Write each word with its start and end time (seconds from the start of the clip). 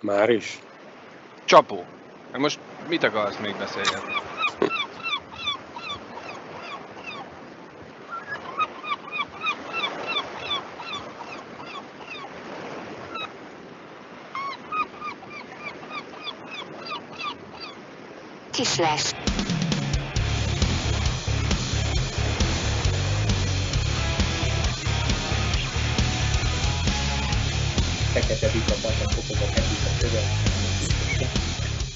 Már 0.00 0.30
is? 0.30 0.58
Csapó. 1.44 1.84
Most 2.36 2.58
mit 2.88 3.02
akarsz 3.02 3.36
még 3.38 3.56
beszélgetni? 3.56 4.12
Kislás. 18.50 19.19
Fekete 28.10 28.50
Vita 28.50 28.74
Pata 28.74 29.06
kopog 29.14 29.42
a 29.42 29.48
Pepita 29.48 29.94
követ. 29.94 30.28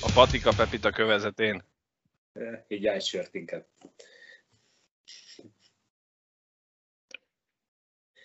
A 0.01 0.11
patika 0.15 0.53
pepita 0.57 0.91
kövezetén. 0.91 1.65
Így 2.69 2.87
állj 2.87 3.01
sört 3.01 3.35
inkább. 3.35 3.67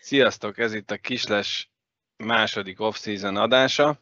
Sziasztok, 0.01 0.57
ez 0.57 0.73
itt 0.73 0.91
a 0.91 0.97
Kisles 0.97 1.71
második 2.17 2.79
off-season 2.79 3.35
adása. 3.35 3.99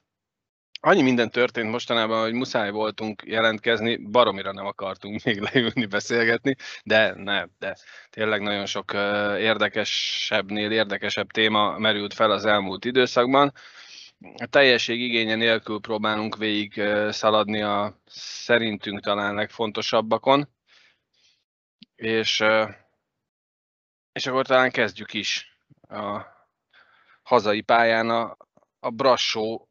Annyi 0.79 1.01
minden 1.01 1.29
történt 1.29 1.71
mostanában, 1.71 2.21
hogy 2.21 2.33
muszáj 2.33 2.71
voltunk 2.71 3.23
jelentkezni, 3.25 3.95
baromira 3.95 4.51
nem 4.51 4.65
akartunk 4.65 5.23
még 5.23 5.39
leülni, 5.39 5.85
beszélgetni, 5.85 6.55
de 6.83 7.13
ne, 7.15 7.45
de 7.59 7.77
tényleg 8.09 8.41
nagyon 8.41 8.65
sok 8.65 8.93
érdekesebbnél 9.39 10.71
érdekesebb 10.71 11.31
téma 11.31 11.77
merült 11.77 12.13
fel 12.13 12.31
az 12.31 12.45
elmúlt 12.45 12.85
időszakban. 12.85 13.53
A 14.37 14.45
teljesség 14.45 15.01
igénye 15.01 15.35
nélkül 15.35 15.79
próbálunk 15.79 16.37
végig 16.37 16.81
szaladni 17.09 17.61
a 17.61 18.01
szerintünk 18.05 18.99
talán 18.99 19.35
legfontosabbakon, 19.35 20.49
és, 21.95 22.43
és 24.11 24.27
akkor 24.27 24.45
talán 24.45 24.71
kezdjük 24.71 25.13
is 25.13 25.57
a 25.89 26.21
hazai 27.23 27.61
pályán 27.61 28.09
a, 28.09 28.37
a 28.79 28.89
Brassó 28.89 29.66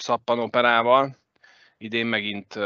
szappanoperával. 0.00 1.16
Idén 1.78 2.06
megint 2.06 2.58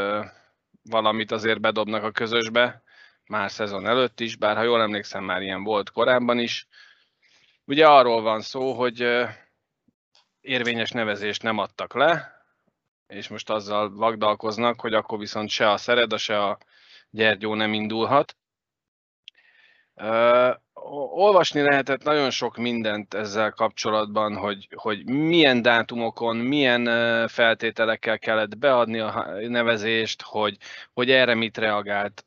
valamit 0.83 1.33
azért 1.33 1.61
bedobnak 1.61 2.03
a 2.03 2.11
közösbe, 2.11 2.83
már 3.27 3.51
szezon 3.51 3.87
előtt 3.87 4.21
is, 4.21 4.37
bár 4.37 4.57
ha 4.57 4.63
jól 4.63 4.81
emlékszem, 4.81 5.25
már 5.25 5.43
ilyen 5.43 5.63
volt 5.63 5.91
korábban 5.91 6.39
is. 6.39 6.67
Ugye 7.65 7.87
arról 7.87 8.23
van 8.23 8.41
szó, 8.41 8.73
hogy 8.73 9.27
érvényes 10.41 10.91
nevezést 10.91 11.43
nem 11.43 11.59
adtak 11.59 11.95
le, 11.95 12.43
és 13.07 13.29
most 13.29 13.51
azzal 13.51 13.95
vagdalkoznak, 13.95 14.81
hogy 14.81 14.95
akkor 14.95 15.19
viszont 15.19 15.49
se 15.49 15.71
a 15.71 15.77
Szereda, 15.77 16.17
se 16.17 16.43
a 16.45 16.59
Gyergyó 17.11 17.55
nem 17.55 17.73
indulhat. 17.73 18.37
Olvasni 21.15 21.61
lehetett 21.61 22.03
nagyon 22.03 22.31
sok 22.31 22.57
mindent 22.57 23.15
ezzel 23.15 23.51
kapcsolatban, 23.51 24.37
hogy, 24.37 24.69
hogy 24.75 25.07
milyen 25.07 25.63
dátumokon, 25.63 26.37
milyen 26.37 26.85
feltételekkel 27.29 28.19
kellett 28.19 28.59
beadni 28.59 28.99
a 28.99 29.27
nevezést, 29.49 30.23
hogy, 30.23 30.57
hogy 30.93 31.11
erre 31.11 31.35
mit 31.35 31.59
reagált 31.59 32.25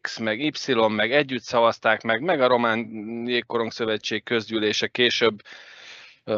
X, 0.00 0.18
meg 0.18 0.40
Y, 0.40 0.88
meg 0.88 1.12
együtt 1.12 1.42
szavazták 1.42 2.02
meg, 2.02 2.20
meg 2.20 2.40
a 2.40 2.46
Román 2.46 2.78
Jégkorong 3.26 3.72
Szövetség 3.72 4.22
közgyűlése 4.22 4.86
később 4.86 5.42
uh, 6.24 6.34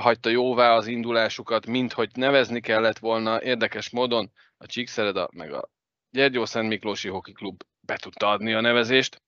hagyta 0.00 0.30
jóvá 0.30 0.74
az 0.74 0.86
indulásukat, 0.86 1.66
mint 1.66 1.92
hogy 1.92 2.10
nevezni 2.14 2.60
kellett 2.60 2.98
volna. 2.98 3.42
Érdekes 3.42 3.90
módon 3.90 4.32
a 4.56 4.66
Csíkszereda, 4.66 5.28
meg 5.32 5.52
a 5.52 5.70
Gyergyó 6.10 6.44
Szent 6.44 6.68
Miklósi 6.68 7.08
Hoki 7.08 7.32
Klub 7.32 7.62
be 7.80 7.96
tudta 7.96 8.28
adni 8.28 8.52
a 8.52 8.60
nevezést 8.60 9.22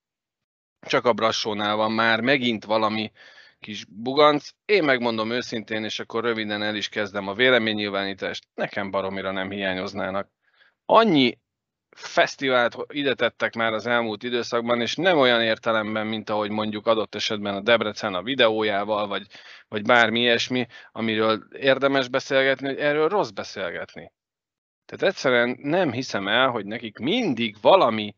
csak 0.85 1.05
a 1.05 1.13
Brassónál 1.13 1.77
van 1.77 1.93
már 1.93 2.21
megint 2.21 2.65
valami 2.65 3.13
kis 3.61 3.85
buganc. 3.89 4.49
Én 4.65 4.85
megmondom 4.85 5.31
őszintén, 5.31 5.85
és 5.85 6.01
akkor 6.01 6.25
röviden 6.25 6.63
el 6.63 6.75
is 6.75 6.89
kezdem 6.89 7.29
a 7.29 7.35
véleménynyilvánítást. 7.35 8.45
Nekem 8.55 8.91
baromira 8.91 9.31
nem 9.31 9.51
hiányoznának. 9.51 10.29
Annyi 10.85 11.39
fesztivált 11.97 12.77
ide 12.89 13.15
tettek 13.15 13.55
már 13.55 13.73
az 13.73 13.87
elmúlt 13.87 14.23
időszakban, 14.23 14.81
és 14.81 14.95
nem 14.95 15.19
olyan 15.19 15.43
értelemben, 15.43 16.07
mint 16.07 16.31
ahogy 16.31 16.51
mondjuk 16.51 16.87
adott 16.87 17.15
esetben 17.15 17.55
a 17.55 17.61
Debrecen 17.61 18.15
a 18.15 18.23
videójával, 18.23 19.07
vagy, 19.07 19.27
vagy 19.69 19.83
bármi 19.83 20.21
ilyesmi, 20.21 20.67
amiről 20.93 21.47
érdemes 21.59 22.09
beszélgetni, 22.09 22.67
hogy 22.67 22.79
erről 22.79 23.09
rossz 23.09 23.31
beszélgetni. 23.31 24.13
Tehát 24.87 25.15
egyszerűen 25.15 25.57
nem 25.61 25.93
hiszem 25.93 26.29
el, 26.29 26.49
hogy 26.49 26.67
nekik 26.67 26.99
mindig 26.99 27.57
valami 27.61 28.15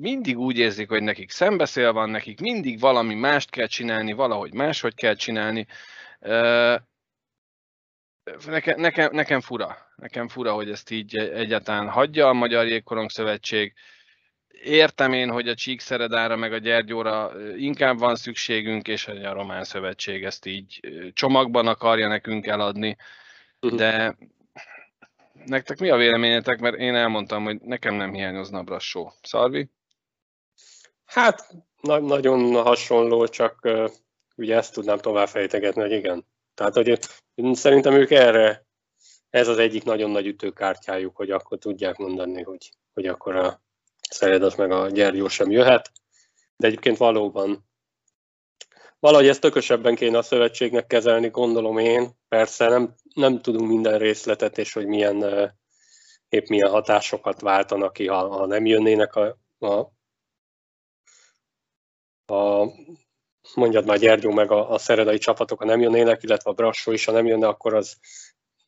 mindig 0.00 0.38
úgy 0.38 0.58
érzik, 0.58 0.88
hogy 0.88 1.02
nekik 1.02 1.30
szembeszél 1.30 1.92
van, 1.92 2.10
nekik 2.10 2.40
mindig 2.40 2.80
valami 2.80 3.14
mást 3.14 3.50
kell 3.50 3.66
csinálni, 3.66 4.12
valahogy 4.12 4.54
máshogy 4.54 4.94
kell 4.94 5.14
csinálni. 5.14 5.66
Nekem, 8.46 8.80
nekem, 8.80 9.10
nekem 9.12 9.40
fura. 9.40 9.76
Nekem 9.96 10.28
fura, 10.28 10.52
hogy 10.52 10.70
ezt 10.70 10.90
így 10.90 11.16
egyáltalán 11.16 11.88
hagyja 11.88 12.28
a 12.28 12.32
Magyar 12.32 12.66
Jégkorong 12.66 13.10
Szövetség. 13.10 13.72
Értem 14.62 15.12
én, 15.12 15.30
hogy 15.30 15.48
a 15.48 15.54
Csíkszeredára 15.54 16.36
meg 16.36 16.52
a 16.52 16.58
Gyergyóra 16.58 17.32
inkább 17.56 17.98
van 17.98 18.16
szükségünk, 18.16 18.88
és 18.88 19.04
hogy 19.04 19.24
a 19.24 19.32
Román 19.32 19.64
Szövetség 19.64 20.24
ezt 20.24 20.46
így 20.46 20.80
csomagban 21.12 21.66
akarja 21.66 22.08
nekünk 22.08 22.46
eladni, 22.46 22.96
mhm. 23.60 23.76
de 23.76 24.16
nektek 25.44 25.78
mi 25.78 25.90
a 25.90 25.96
véleményetek, 25.96 26.60
mert 26.60 26.76
én 26.76 26.94
elmondtam, 26.94 27.44
hogy 27.44 27.60
nekem 27.60 27.94
nem 27.94 28.12
hiányozna 28.12 28.58
a 28.58 28.62
Brassó. 28.62 29.12
Szarvi? 29.22 29.68
Hát 31.10 31.54
na- 31.80 31.98
nagyon 31.98 32.62
hasonló, 32.62 33.26
csak 33.26 33.58
uh, 33.62 33.90
ugye 34.36 34.56
ezt 34.56 34.72
tudnám 34.72 34.98
tovább 34.98 35.28
fejtegetni, 35.28 35.80
hogy 35.80 35.92
igen. 35.92 36.26
Tehát, 36.54 36.74
hogy 36.74 36.98
szerintem 37.52 37.92
ők 37.92 38.10
erre, 38.10 38.66
ez 39.30 39.48
az 39.48 39.58
egyik 39.58 39.84
nagyon 39.84 40.10
nagy 40.10 40.26
ütőkártyájuk, 40.26 41.16
hogy 41.16 41.30
akkor 41.30 41.58
tudják 41.58 41.96
mondani, 41.96 42.42
hogy, 42.42 42.70
hogy 42.94 43.06
akkor 43.06 43.36
a 43.36 43.62
Szeredas 44.10 44.54
meg 44.54 44.70
a 44.70 44.88
Gyergyó 44.90 45.28
sem 45.28 45.50
jöhet. 45.50 45.92
De 46.56 46.66
egyébként 46.66 46.96
valóban 46.96 47.68
valahogy 48.98 49.28
ezt 49.28 49.40
tökösebben 49.40 49.94
kéne 49.94 50.18
a 50.18 50.22
szövetségnek 50.22 50.86
kezelni, 50.86 51.28
gondolom 51.28 51.78
én. 51.78 52.10
Persze 52.28 52.68
nem, 52.68 52.94
nem 53.14 53.40
tudunk 53.40 53.68
minden 53.68 53.98
részletet, 53.98 54.58
és 54.58 54.72
hogy 54.72 54.86
milyen 54.86 55.50
épp 56.28 56.46
milyen 56.46 56.70
hatásokat 56.70 57.40
váltanak 57.40 57.92
ki, 57.92 58.06
ha, 58.06 58.28
ha 58.28 58.46
nem 58.46 58.66
jönnének 58.66 59.14
a, 59.14 59.38
a 59.58 59.98
a, 62.30 62.72
mondjad 63.54 63.86
már 63.86 63.98
Gyergyó 63.98 64.30
meg 64.30 64.50
a, 64.50 64.70
a 64.70 64.78
szeredai 64.78 65.18
csapatok, 65.18 65.58
ha 65.58 65.64
nem 65.64 65.80
jönnének, 65.80 66.22
illetve 66.22 66.50
a 66.50 66.54
Brassó 66.54 66.92
is, 66.92 67.04
ha 67.04 67.12
nem 67.12 67.26
jönne, 67.26 67.46
akkor 67.46 67.74
az 67.74 67.96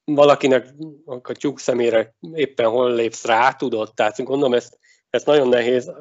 valakinek 0.05 0.75
a 1.05 1.33
tyúk 1.33 1.59
szemére 1.59 2.15
éppen 2.33 2.69
hol 2.69 2.95
lépsz 2.95 3.25
rá, 3.25 3.53
tudod? 3.53 3.95
Tehát 3.95 4.25
gondolom, 4.25 4.55
ezt, 4.55 4.78
ezt 5.11 5.27
nagyon 5.27 5.49
nehéz. 5.49 5.93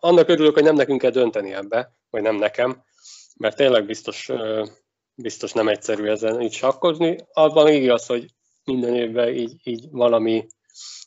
Annak 0.00 0.28
örülök, 0.28 0.54
hogy 0.54 0.62
nem 0.62 0.74
nekünk 0.74 1.00
kell 1.00 1.10
dönteni 1.10 1.52
ebbe, 1.52 1.92
vagy 2.10 2.22
nem 2.22 2.36
nekem, 2.36 2.82
mert 3.36 3.56
tényleg 3.56 3.86
biztos, 3.86 4.30
biztos 5.14 5.52
nem 5.52 5.68
egyszerű 5.68 6.06
ezen 6.06 6.40
így 6.40 6.52
sakkozni. 6.52 7.18
Abban 7.32 7.68
igaz, 7.68 8.06
hogy 8.06 8.26
minden 8.64 8.94
évben 8.94 9.28
így, 9.28 9.54
így 9.62 9.88
valami, 9.90 10.46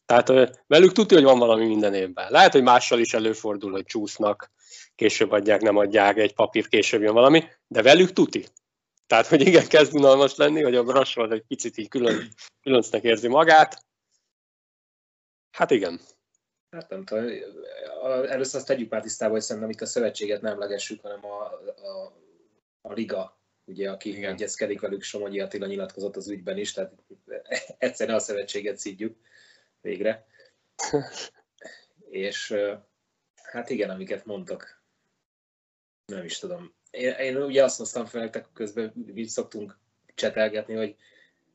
tehát 0.05 0.27
velük 0.67 0.91
tudja, 0.91 1.17
hogy 1.17 1.25
van 1.25 1.39
valami 1.39 1.65
minden 1.65 1.93
évben. 1.93 2.31
Lehet, 2.31 2.51
hogy 2.51 2.63
mással 2.63 2.99
is 2.99 3.13
előfordul, 3.13 3.71
hogy 3.71 3.85
csúsznak, 3.85 4.51
később 4.97 5.31
adják, 5.31 5.61
nem 5.61 5.77
adják, 5.77 6.17
egy 6.17 6.33
papír 6.33 6.67
később 6.67 7.01
jön 7.01 7.13
valami, 7.13 7.43
de 7.67 7.81
velük 7.81 8.11
tuti. 8.13 8.45
Tehát, 9.07 9.27
hogy 9.27 9.41
igen, 9.41 9.67
kezd 9.67 9.95
unalmas 9.95 10.35
lenni, 10.35 10.61
hogy 10.61 10.75
a 10.75 10.83
Brassó 10.83 11.31
egy 11.31 11.43
picit 11.47 11.77
így 11.77 11.87
külön, 11.87 12.33
különcnek 12.61 13.03
érzi 13.03 13.27
magát. 13.27 13.85
Hát 15.51 15.71
igen. 15.71 15.99
Hát 16.69 16.89
nem 16.89 17.05
tudom, 17.05 17.25
először 18.27 18.55
azt 18.55 18.67
tegyük 18.67 18.89
már 18.89 19.01
tisztába, 19.01 19.31
hogy 19.31 19.41
szerintem 19.41 19.71
itt 19.71 19.81
a 19.81 19.85
szövetséget 19.85 20.41
nem 20.41 20.59
legessük, 20.59 21.01
hanem 21.01 21.25
a, 21.25 21.41
a, 21.41 22.13
a 22.81 22.93
liga, 22.93 23.39
ugye, 23.65 23.91
aki 23.91 24.09
Igen. 24.09 24.33
egyezkedik 24.33 24.79
velük, 24.79 25.01
Somogyi 25.01 25.39
Attila 25.39 25.65
nyilatkozott 25.65 26.15
az 26.15 26.29
ügyben 26.29 26.57
is, 26.57 26.73
tehát 26.73 26.93
egyszerűen 27.77 28.17
a 28.17 28.21
szövetséget 28.21 28.77
szídjuk 28.77 29.17
végre. 29.81 30.25
És 32.09 32.55
hát 33.43 33.69
igen, 33.69 33.89
amiket 33.89 34.25
mondtak, 34.25 34.76
nem 36.07 36.23
is 36.23 36.39
tudom. 36.39 36.73
Én, 36.91 37.11
én 37.11 37.37
ugye 37.37 37.63
azt 37.63 37.77
hoztam 37.77 38.05
fel 38.05 38.21
nektek, 38.21 38.47
közben 38.53 38.93
így 39.15 39.27
szoktunk 39.27 39.77
csetelgetni, 40.15 40.75
hogy, 40.75 40.95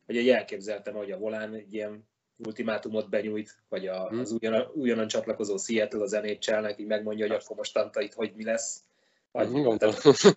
hogy 0.05 0.17
egy 0.17 0.29
elképzeltem, 0.29 0.93
hogy 0.93 1.11
a 1.11 1.17
Volán 1.17 1.53
egy 1.53 1.73
ilyen 1.73 2.07
ultimátumot 2.37 3.09
benyújt, 3.09 3.63
vagy 3.69 3.87
a, 3.87 4.07
hmm. 4.07 4.19
az 4.19 4.31
újonnan, 4.31 4.71
újonnan 4.73 5.07
csatlakozó 5.07 5.57
Seattle 5.57 6.01
az 6.01 6.11
nhl 6.11 6.67
így 6.77 6.87
megmondja, 6.87 7.27
hogy 7.27 7.35
akkor 7.35 7.57
most 7.57 7.79
itt 7.99 8.13
hogy 8.13 8.33
mi 8.35 8.43
lesz. 8.43 8.81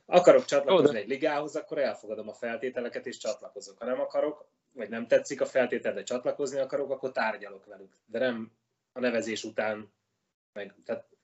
akarok 0.06 0.44
csatlakozni 0.44 0.98
egy 0.98 1.08
ligához, 1.08 1.56
akkor 1.56 1.78
elfogadom 1.78 2.28
a 2.28 2.32
feltételeket 2.32 3.06
és 3.06 3.16
csatlakozok. 3.16 3.78
Ha 3.78 3.84
nem 3.84 4.00
akarok, 4.00 4.46
vagy 4.72 4.88
nem 4.88 5.06
tetszik 5.06 5.40
a 5.40 5.46
feltétel, 5.46 5.94
de 5.94 6.02
csatlakozni 6.02 6.58
akarok, 6.58 6.90
akkor 6.90 7.12
tárgyalok 7.12 7.66
velük. 7.66 7.96
De 8.06 8.18
nem 8.18 8.52
a 8.92 9.00
nevezés 9.00 9.44
után 9.44 9.92
meg, 10.52 10.74
tehát 10.84 11.15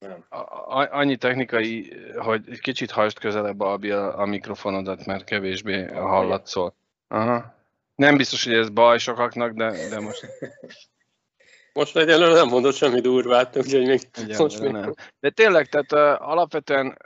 nem. 0.00 0.24
A, 0.28 0.98
annyi 0.98 1.16
technikai, 1.16 1.92
hogy 2.16 2.44
egy 2.50 2.60
kicsit 2.60 2.90
hajtsd 2.90 3.18
közelebb 3.18 3.60
Albi 3.60 3.90
a, 3.90 4.18
a 4.18 4.26
mikrofonodat, 4.26 5.06
mert 5.06 5.24
kevésbé 5.24 5.84
hallatszol. 5.84 6.74
Aha. 7.08 7.54
Nem 7.94 8.16
biztos, 8.16 8.44
hogy 8.44 8.54
ez 8.54 8.68
baj 8.68 8.98
sokaknak, 8.98 9.52
de, 9.52 9.88
de 9.88 10.00
most... 10.00 10.26
Most 11.72 11.96
egyelőre 11.96 12.32
nem 12.32 12.48
mondott 12.48 12.74
semmi 12.74 13.00
durvát, 13.00 13.56
úgyhogy 13.56 13.86
még 13.86 14.00
most 14.38 14.60
még... 14.60 14.70
Nem. 14.70 14.94
De 15.20 15.30
tényleg, 15.30 15.68
tehát 15.68 15.92
uh, 15.92 16.28
alapvetően 16.28 16.96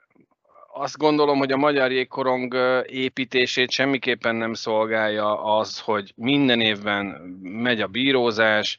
azt 0.72 0.96
gondolom, 0.96 1.38
hogy 1.38 1.52
a 1.52 1.56
magyar 1.56 1.92
jégkorong 1.92 2.54
építését 2.86 3.70
semmiképpen 3.70 4.34
nem 4.34 4.54
szolgálja 4.54 5.56
az, 5.58 5.80
hogy 5.80 6.12
minden 6.16 6.60
évben 6.60 7.06
megy 7.42 7.80
a 7.80 7.86
bírózás, 7.86 8.78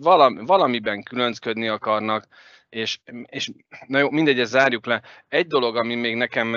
valami, 0.00 0.46
valamiben 0.46 1.02
különcködni 1.02 1.68
akarnak, 1.68 2.26
és, 2.76 2.98
és 3.26 3.50
na 3.86 3.98
jó, 3.98 4.10
mindegy, 4.10 4.40
ezt 4.40 4.50
zárjuk 4.50 4.86
le. 4.86 5.02
Egy 5.28 5.46
dolog, 5.46 5.76
ami 5.76 5.94
még 5.94 6.14
nekem 6.14 6.56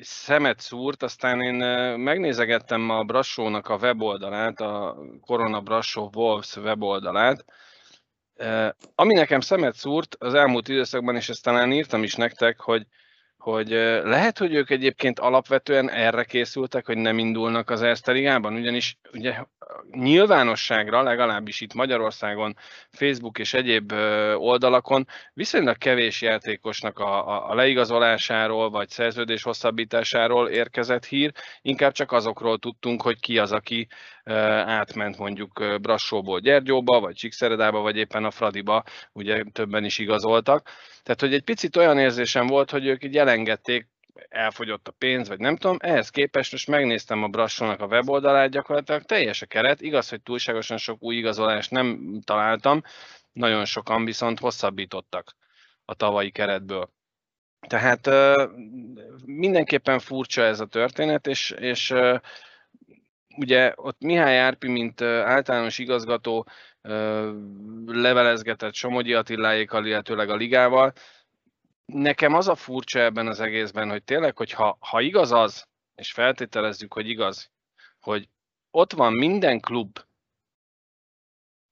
szemet 0.00 0.60
szúrt, 0.60 1.02
aztán 1.02 1.40
én 1.40 1.54
megnézegettem 1.98 2.90
a 2.90 3.04
Brassónak 3.04 3.68
a 3.68 3.76
weboldalát, 3.76 4.60
a 4.60 4.96
Corona 5.20 5.60
Brassó 5.60 6.10
Wolves 6.14 6.56
weboldalát, 6.56 7.44
ami 8.94 9.14
nekem 9.14 9.40
szemet 9.40 9.74
szúrt 9.74 10.16
az 10.18 10.34
elmúlt 10.34 10.68
időszakban, 10.68 11.16
és 11.16 11.28
ezt 11.28 11.42
talán 11.42 11.72
írtam 11.72 12.02
is 12.02 12.14
nektek, 12.14 12.60
hogy 12.60 12.86
hogy 13.40 13.68
lehet, 14.04 14.38
hogy 14.38 14.54
ők 14.54 14.70
egyébként 14.70 15.18
alapvetően 15.18 15.90
erre 15.90 16.24
készültek, 16.24 16.86
hogy 16.86 16.96
nem 16.96 17.18
indulnak 17.18 17.70
az 17.70 17.82
Erste 17.82 18.12
Ligában, 18.12 18.54
ugyanis 18.54 18.98
ugye 19.12 19.34
nyilvánosságra, 19.90 21.02
legalábbis 21.02 21.60
itt 21.60 21.74
Magyarországon, 21.74 22.56
Facebook 22.90 23.38
és 23.38 23.54
egyéb 23.54 23.92
oldalakon 24.34 25.06
viszonylag 25.34 25.78
kevés 25.78 26.22
játékosnak 26.22 26.98
a, 26.98 27.28
a, 27.28 27.50
a 27.50 27.54
leigazolásáról 27.54 28.70
vagy 28.70 28.88
szerződés 28.88 29.42
hosszabbításáról 29.42 30.48
érkezett 30.48 31.04
hír, 31.04 31.32
inkább 31.62 31.92
csak 31.92 32.12
azokról 32.12 32.58
tudtunk, 32.58 33.02
hogy 33.02 33.20
ki 33.20 33.38
az, 33.38 33.52
aki 33.52 33.88
átment 34.64 35.18
mondjuk 35.18 35.80
Brassóból 35.80 36.40
Gyergyóba, 36.40 37.00
vagy 37.00 37.14
Csíkszeredába, 37.14 37.80
vagy 37.80 37.96
éppen 37.96 38.24
a 38.24 38.30
Fradiba, 38.30 38.84
ugye 39.12 39.42
többen 39.52 39.84
is 39.84 39.98
igazoltak. 39.98 40.68
Tehát, 41.02 41.20
hogy 41.20 41.34
egy 41.34 41.42
picit 41.42 41.76
olyan 41.76 41.98
érzésem 41.98 42.46
volt, 42.46 42.70
hogy 42.70 42.86
ők 42.86 43.04
így 43.04 43.16
elengedték, 43.30 43.88
elfogyott 44.28 44.88
a 44.88 44.94
pénz, 44.98 45.28
vagy 45.28 45.38
nem 45.38 45.56
tudom, 45.56 45.76
ehhez 45.80 46.10
képest 46.10 46.52
most 46.52 46.68
megnéztem 46.68 47.22
a 47.22 47.28
Brassónak 47.28 47.80
a 47.80 47.86
weboldalát, 47.86 48.50
gyakorlatilag 48.50 49.02
teljes 49.02 49.42
a 49.42 49.46
keret, 49.46 49.80
igaz, 49.80 50.08
hogy 50.08 50.22
túlságosan 50.22 50.76
sok 50.76 51.02
új 51.02 51.16
igazolást 51.16 51.70
nem 51.70 52.18
találtam, 52.24 52.82
nagyon 53.32 53.64
sokan 53.64 54.04
viszont 54.04 54.38
hosszabbítottak 54.38 55.36
a 55.84 55.94
tavalyi 55.94 56.30
keretből. 56.30 56.90
Tehát 57.68 58.10
mindenképpen 59.24 59.98
furcsa 59.98 60.42
ez 60.42 60.60
a 60.60 60.66
történet, 60.66 61.26
és, 61.26 61.50
és 61.50 61.94
ugye 63.36 63.72
ott 63.76 64.00
Mihály 64.00 64.38
Árpi, 64.38 64.68
mint 64.68 65.02
általános 65.02 65.78
igazgató 65.78 66.46
levelezgetett 67.86 68.74
Somogyi 68.74 69.14
Attiláékkal, 69.14 69.86
illetőleg 69.86 70.30
a 70.30 70.36
ligával. 70.36 70.92
Nekem 71.92 72.34
az 72.34 72.48
a 72.48 72.54
furcsa 72.54 73.00
ebben 73.00 73.26
az 73.26 73.40
egészben, 73.40 73.90
hogy 73.90 74.04
tényleg, 74.04 74.36
hogy 74.36 74.50
ha, 74.50 74.76
ha 74.80 75.00
igaz 75.00 75.32
az, 75.32 75.68
és 75.94 76.12
feltételezzük, 76.12 76.92
hogy 76.92 77.08
igaz, 77.08 77.50
hogy 78.00 78.28
ott 78.70 78.92
van 78.92 79.12
minden 79.12 79.60
klub 79.60 79.98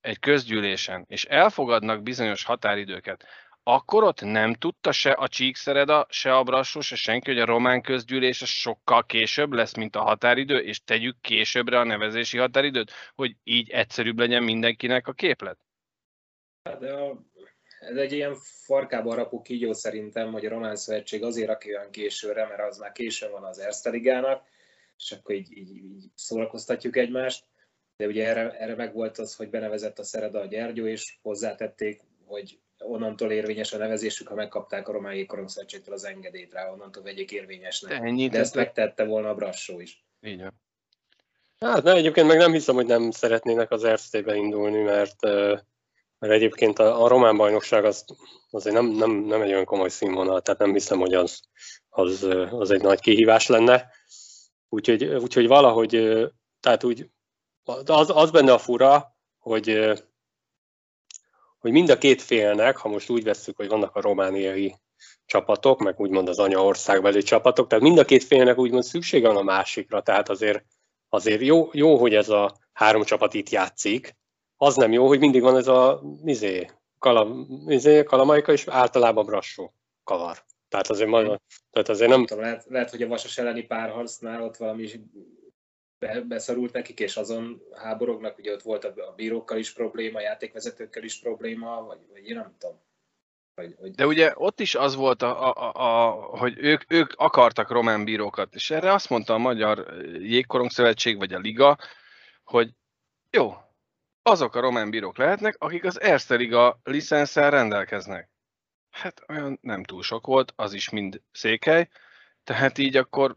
egy 0.00 0.18
közgyűlésen, 0.18 1.04
és 1.08 1.24
elfogadnak 1.24 2.02
bizonyos 2.02 2.44
határidőket, 2.44 3.24
akkor 3.62 4.04
ott 4.04 4.20
nem 4.20 4.54
tudta 4.54 4.92
se 4.92 5.12
a 5.12 5.28
Csíkszereda, 5.28 6.06
se 6.08 6.36
a 6.36 6.42
Brassó, 6.42 6.80
se 6.80 6.96
senki, 6.96 7.30
hogy 7.30 7.40
a 7.40 7.44
román 7.44 7.82
közgyűlés 7.82 8.36
sokkal 8.36 9.04
később 9.04 9.52
lesz, 9.52 9.74
mint 9.74 9.96
a 9.96 10.02
határidő, 10.02 10.58
és 10.58 10.84
tegyük 10.84 11.20
későbbre 11.20 11.78
a 11.78 11.84
nevezési 11.84 12.38
határidőt, 12.38 12.92
hogy 13.14 13.36
így 13.44 13.70
egyszerűbb 13.70 14.18
legyen 14.18 14.42
mindenkinek 14.42 15.08
a 15.08 15.12
képlet? 15.12 15.58
De 16.62 16.92
a, 16.92 17.18
ez 17.80 17.96
egy 17.96 18.12
ilyen 18.12 18.34
farkába 18.64 19.14
rapó 19.14 19.42
kígyó 19.42 19.72
szerintem, 19.72 20.32
hogy 20.32 20.46
a 20.46 20.48
Román 20.48 20.76
Szövetség 20.76 21.22
azért 21.22 21.48
rak 21.48 21.64
olyan 21.66 21.90
későre, 21.90 22.46
mert 22.46 22.60
az 22.60 22.78
már 22.78 22.92
későn 22.92 23.30
van 23.30 23.44
az 23.44 23.58
Erste 23.58 23.90
Ligának, 23.90 24.46
és 24.96 25.12
akkor 25.12 25.34
így, 25.34 25.56
így, 25.56 25.76
így 25.76 26.04
szórakoztatjuk 26.14 26.96
egymást. 26.96 27.44
De 27.96 28.06
ugye 28.06 28.26
erre, 28.26 28.50
erre 28.50 28.74
meg 28.74 28.94
volt 28.94 29.18
az, 29.18 29.34
hogy 29.34 29.50
benevezett 29.50 29.98
a 29.98 30.02
Szereda 30.02 30.40
a 30.40 30.46
Gyergyó, 30.46 30.86
és 30.86 31.18
hozzátették, 31.22 32.00
hogy 32.24 32.58
onnantól 32.78 33.32
érvényes 33.32 33.72
a 33.72 33.78
nevezésük, 33.78 34.28
ha 34.28 34.34
megkapták 34.34 34.88
a 34.88 34.92
román 34.92 35.14
jégkorongszövetségtől 35.14 35.94
az 35.94 36.04
engedélyt 36.04 36.52
rá, 36.52 36.70
onnantól 36.70 37.02
vegyék 37.02 37.32
érvényesnek. 37.32 37.92
Ennyi, 37.92 38.28
De 38.28 38.38
ezt 38.38 38.54
megtette 38.54 39.04
volna 39.04 39.28
a 39.28 39.34
Brassó 39.34 39.80
is. 39.80 40.04
Így 40.20 40.40
van. 40.40 40.60
Hát, 41.58 41.82
de 41.82 41.92
egyébként 41.92 42.26
meg 42.26 42.36
nem 42.36 42.52
hiszem, 42.52 42.74
hogy 42.74 42.86
nem 42.86 43.10
szeretnének 43.10 43.70
az 43.70 43.86
RST-be 43.86 44.34
indulni, 44.34 44.82
mert, 44.82 45.16
mert 46.18 46.32
egyébként 46.32 46.78
a, 46.78 47.04
a 47.04 47.08
román 47.08 47.36
bajnokság 47.36 47.84
az 47.84 48.04
azért 48.50 48.74
nem, 48.74 48.86
nem, 48.86 49.10
nem 49.10 49.42
egy 49.42 49.52
olyan 49.52 49.64
komoly 49.64 49.88
színvonal, 49.88 50.40
tehát 50.40 50.60
nem 50.60 50.72
hiszem, 50.72 50.98
hogy 50.98 51.14
az, 51.14 51.40
az, 51.88 52.22
az 52.50 52.70
egy 52.70 52.82
nagy 52.82 53.00
kihívás 53.00 53.46
lenne. 53.46 53.90
Úgyhogy, 54.68 55.04
úgyhogy 55.04 55.46
valahogy, 55.46 55.90
tehát 56.60 56.84
úgy, 56.84 57.10
az, 57.84 58.10
az 58.14 58.30
benne 58.30 58.52
a 58.52 58.58
fura, 58.58 59.16
hogy 59.38 59.96
hogy 61.58 61.72
mind 61.72 61.88
a 61.88 61.98
két 61.98 62.22
félnek, 62.22 62.76
ha 62.76 62.88
most 62.88 63.10
úgy 63.10 63.24
vesszük, 63.24 63.56
hogy 63.56 63.68
vannak 63.68 63.96
a 63.96 64.00
romániai 64.00 64.74
csapatok, 65.26 65.78
meg 65.78 66.00
úgymond 66.00 66.28
az 66.28 66.38
anyaországbeli 66.38 67.22
csapatok, 67.22 67.68
tehát 67.68 67.84
mind 67.84 67.98
a 67.98 68.04
két 68.04 68.24
félnek 68.24 68.58
úgymond 68.58 68.84
szüksége 68.84 69.26
van 69.26 69.36
a 69.36 69.42
másikra, 69.42 70.02
tehát 70.02 70.28
azért, 70.28 70.64
azért 71.08 71.40
jó, 71.40 71.68
jó, 71.72 71.96
hogy 71.96 72.14
ez 72.14 72.28
a 72.28 72.56
három 72.72 73.02
csapat 73.02 73.34
itt 73.34 73.48
játszik, 73.48 74.16
az 74.58 74.76
nem 74.76 74.92
jó, 74.92 75.06
hogy 75.06 75.18
mindig 75.18 75.42
van 75.42 75.56
ez 75.56 75.68
a 75.68 76.02
izé, 76.24 76.70
kala, 76.98 77.46
izé, 77.66 78.02
kalamaika, 78.02 78.52
és 78.52 78.66
általában 78.66 79.26
brassó 79.26 79.72
kavar. 80.04 80.44
Tehát 80.68 80.90
azért, 80.90 81.10
majd, 81.10 81.40
tehát 81.70 81.88
azért 81.88 82.10
nem... 82.10 82.26
Tudom, 82.26 82.42
lehet, 82.42 82.64
lehet, 82.68 82.90
hogy 82.90 83.02
a 83.02 83.08
Vasas 83.08 83.38
elleni 83.38 83.62
párharcnál 83.62 84.42
ott 84.42 84.56
valami 84.56 84.88
be, 85.98 86.20
beszorult 86.20 86.72
nekik, 86.72 87.00
és 87.00 87.16
azon 87.16 87.62
háborognak, 87.74 88.38
ugye 88.38 88.52
ott 88.52 88.62
volt 88.62 88.84
a, 88.84 89.12
bírókkal 89.16 89.58
is 89.58 89.72
probléma, 89.72 90.18
a 90.18 90.22
játékvezetőkkel 90.22 91.02
is 91.02 91.20
probléma, 91.20 91.82
vagy, 91.82 91.98
vagy 92.12 92.28
én 92.28 92.34
nem 92.34 92.54
tudom. 92.58 92.80
Vagy, 93.54 93.76
vagy... 93.80 93.90
De 93.90 94.06
ugye 94.06 94.32
ott 94.34 94.60
is 94.60 94.74
az 94.74 94.94
volt, 94.94 95.22
a, 95.22 95.52
a, 95.52 95.72
a, 95.74 96.10
hogy 96.10 96.58
ők, 96.58 96.92
ők 96.92 97.12
akartak 97.16 97.70
román 97.70 98.04
bírókat, 98.04 98.54
és 98.54 98.70
erre 98.70 98.92
azt 98.92 99.08
mondta 99.08 99.34
a 99.34 99.38
Magyar 99.38 99.94
Jégkorong 100.20 100.70
Szövetség, 100.70 101.16
vagy 101.16 101.32
a 101.32 101.38
Liga, 101.38 101.78
hogy 102.44 102.70
jó, 103.30 103.52
azok 104.28 104.54
a 104.54 104.60
román 104.60 104.90
bírók 104.90 105.18
lehetnek, 105.18 105.56
akik 105.58 105.84
az 105.84 106.00
Erste 106.00 106.34
Liga 106.34 106.80
licenszel 106.84 107.50
rendelkeznek. 107.50 108.30
Hát 108.90 109.22
olyan 109.28 109.58
nem 109.62 109.84
túl 109.84 110.02
sok 110.02 110.26
volt, 110.26 110.52
az 110.56 110.72
is 110.72 110.88
mind 110.88 111.22
székely, 111.32 111.88
tehát 112.44 112.78
így 112.78 112.96
akkor 112.96 113.36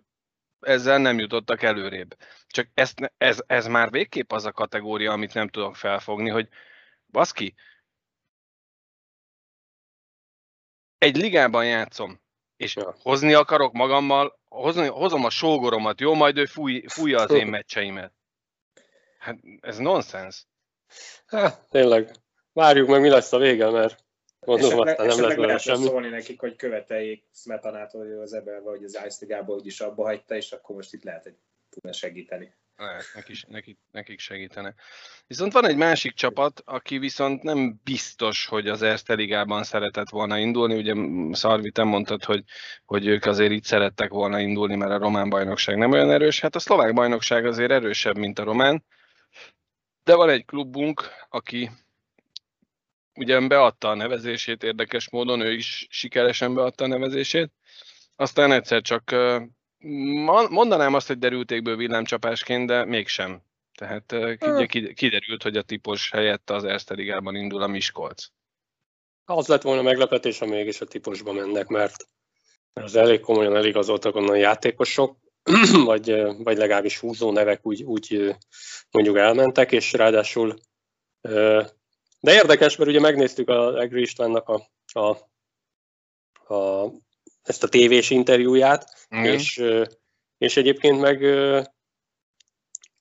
ezzel 0.60 0.98
nem 0.98 1.20
jutottak 1.20 1.62
előrébb. 1.62 2.18
Csak 2.48 2.68
ezt, 2.74 3.14
ez, 3.18 3.44
ez 3.48 3.68
már 3.68 3.90
végképp 3.90 4.32
az 4.32 4.46
a 4.46 4.52
kategória, 4.52 5.12
amit 5.12 5.34
nem 5.34 5.48
tudok 5.48 5.76
felfogni, 5.76 6.30
hogy 6.30 6.50
baszki, 7.08 7.56
egy 10.98 11.18
ligában 11.18 11.66
játszom, 11.66 12.22
és 12.58 12.76
ja. 12.76 12.96
hozni 13.02 13.34
akarok 13.34 13.74
magammal, 13.74 14.40
hozni, 14.48 14.88
hozom 14.88 15.26
a 15.26 15.30
sógoromat, 15.30 16.00
jó, 16.00 16.14
majd 16.14 16.38
ő 16.38 16.46
fúj, 16.46 16.84
fújja 16.88 17.20
az 17.20 17.32
én 17.32 17.48
meccseimet. 17.58 18.14
Hát 19.20 19.38
ez 19.60 19.78
nonsens. 19.78 20.46
Hát, 21.26 21.68
tényleg. 21.70 22.12
Várjuk 22.54 22.88
meg, 22.88 23.02
mi 23.02 23.10
lesz 23.10 23.34
a 23.34 23.38
vége, 23.38 23.70
mert 23.70 24.04
Mondom, 24.46 24.66
esetleg, 24.68 25.00
aztán 25.00 25.18
nem 25.18 25.28
lesz 25.28 25.38
lehet 25.38 25.62
semmi. 25.62 25.86
szólni 25.86 26.10
nekik, 26.10 26.40
hogy 26.40 26.56
követeljék 26.56 27.24
Smetanát, 27.34 27.92
hogy 27.92 28.12
az 28.12 28.34
ebben, 28.34 28.64
vagy 28.64 28.84
az 28.84 29.00
Ice 29.06 29.18
Ligába 29.20 29.54
úgyis 29.54 29.80
abba 29.80 30.04
hagyta, 30.04 30.36
és 30.36 30.52
akkor 30.52 30.76
most 30.76 30.94
itt 30.94 31.04
lehet, 31.04 31.24
hogy 31.24 31.36
tudna 31.70 31.94
segíteni. 31.94 32.56
Lehet, 32.76 33.04
nekik, 33.16 33.48
nekik, 33.48 33.78
nekik 33.92 34.20
segítene. 34.20 34.74
Viszont 35.28 35.54
van 35.54 35.68
egy 35.68 35.76
másik 35.76 36.14
csapat, 36.14 36.62
aki 36.66 36.98
viszont 36.98 37.44
nem 37.44 37.80
biztos, 37.84 38.46
hogy 38.46 38.68
az 38.68 38.82
Erste 38.82 39.14
Ligában 39.14 39.64
szeretett 39.64 40.10
volna 40.10 40.38
indulni. 40.38 40.76
Ugye 40.76 40.94
Szarvi, 41.36 41.72
te 41.72 41.84
mondtad, 41.84 42.24
hogy, 42.24 42.44
hogy 42.86 43.08
ők 43.08 43.26
azért 43.26 43.52
itt 43.52 43.64
szerettek 43.64 44.10
volna 44.10 44.40
indulni, 44.40 44.76
mert 44.76 44.92
a 44.92 44.98
román 44.98 45.30
bajnokság 45.30 45.78
nem 45.78 45.92
olyan 45.92 46.12
erős. 46.12 46.40
Hát 46.40 46.56
a 46.56 46.60
szlovák 46.60 46.94
bajnokság 46.94 47.46
azért 47.46 47.72
erősebb, 47.72 48.18
mint 48.18 48.40
a 48.40 48.44
román. 48.44 48.84
De 50.04 50.16
van 50.16 50.30
egy 50.30 50.46
klubunk, 50.46 51.02
aki 51.30 51.70
ugyan 53.16 53.48
beadta 53.48 53.90
a 53.90 53.96
nevezését 53.96 54.64
érdekes 54.64 55.10
módon, 55.10 55.42
ő 55.42 55.54
is 55.54 55.88
sikeresen 55.90 56.54
beadta 56.54 56.84
a 56.84 56.88
nevezését, 56.88 57.52
aztán 58.16 58.52
egyszer 58.52 58.82
csak 58.82 59.16
mondanám 60.50 60.94
azt, 60.94 61.08
hogy 61.08 61.18
derültékből 61.18 61.76
villámcsapásként, 61.76 62.68
de 62.68 62.86
mégsem. 62.86 63.42
Tehát 63.78 64.12
ugye 64.40 64.66
kiderült, 64.94 65.44
hogy 65.44 65.58
a 65.58 65.62
típus 65.62 66.12
helyett 66.12 66.50
az 66.50 66.64
Erste 66.64 66.94
Ligában 66.94 67.36
indul 67.36 67.62
a 67.62 67.68
Miskolc. 67.68 68.26
Az 69.26 69.48
lett 69.48 69.62
volna 69.62 69.82
meglepetés, 69.82 70.40
ha 70.40 70.46
mégis 70.46 70.82
a 70.82 70.86
típusba 70.86 71.34
mennek, 71.34 71.68
mert 71.68 72.08
az 72.74 72.96
elég 72.96 73.20
komolyan 73.20 73.56
eligazoltak 73.56 74.16
onnan 74.16 74.30
a 74.30 74.36
játékosok, 74.36 75.18
vagy, 75.86 76.22
vagy 76.38 76.58
legalábbis 76.58 77.00
húzó 77.00 77.32
nevek 77.32 77.66
úgy, 77.66 77.84
úgy 77.84 78.36
mondjuk 78.92 79.18
elmentek, 79.18 79.72
és 79.72 79.94
ráadásul 79.94 80.60
de 82.22 82.34
érdekes, 82.34 82.76
mert 82.76 82.90
ugye 82.90 83.00
megnéztük 83.00 83.50
a 83.50 83.80
Egri 83.80 84.02
Istvánnak 84.02 84.50
a, 84.50 84.70
a, 85.00 85.18
a, 86.54 86.92
ezt 87.42 87.64
a 87.64 87.68
tévés 87.68 88.10
interjúját, 88.10 89.08
mm. 89.16 89.24
és, 89.24 89.64
és 90.38 90.58
egyébként 90.58 91.00
meg 91.00 91.22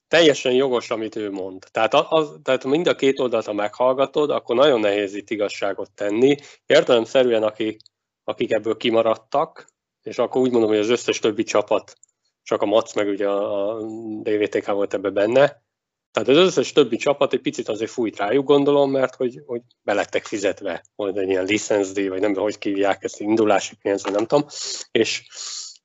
teljesen 0.08 0.52
jogos, 0.52 0.90
amit 0.90 1.16
ő 1.16 1.30
mond. 1.30 1.66
Tehát, 1.70 1.94
az, 1.94 2.38
tehát 2.42 2.64
mind 2.64 2.86
a 2.86 2.94
két 2.94 3.18
oldalt, 3.18 3.46
ha 3.46 3.52
meghallgatod, 3.52 4.30
akkor 4.30 4.56
nagyon 4.56 4.80
nehéz 4.80 5.14
itt 5.14 5.30
igazságot 5.30 5.92
tenni. 5.92 6.36
Értelemszerűen, 6.66 7.42
akik, 7.42 7.80
akik 8.24 8.50
ebből 8.50 8.76
kimaradtak, 8.76 9.68
és 10.02 10.18
akkor 10.18 10.40
úgy 10.40 10.50
mondom, 10.50 10.70
hogy 10.70 10.78
az 10.78 10.88
összes 10.88 11.18
többi 11.18 11.42
csapat, 11.42 11.98
csak 12.42 12.62
a 12.62 12.66
Mac 12.66 12.94
meg 12.94 13.08
ugye 13.08 13.28
a, 13.28 13.70
a 13.76 13.80
DVTK 14.22 14.66
volt 14.66 14.94
ebbe 14.94 15.10
benne, 15.10 15.62
tehát 16.12 16.28
az 16.28 16.36
összes 16.36 16.72
többi 16.72 16.96
csapat 16.96 17.32
egy 17.32 17.40
picit 17.40 17.68
azért 17.68 17.90
fújt 17.90 18.16
rájuk, 18.16 18.46
gondolom, 18.46 18.90
mert 18.90 19.14
hogy, 19.14 19.42
hogy 19.46 19.60
belettek 19.82 20.24
fizetve, 20.24 20.84
volt 20.96 21.16
egy 21.16 21.28
ilyen 21.28 21.44
licenszdíj, 21.44 22.08
vagy 22.08 22.20
nem 22.20 22.34
hogy 22.34 22.58
kívják 22.58 23.04
ezt, 23.04 23.20
indulási 23.20 23.74
pénz, 23.82 24.02
vagy 24.02 24.12
nem 24.12 24.26
tudom, 24.26 24.46
és, 24.90 25.26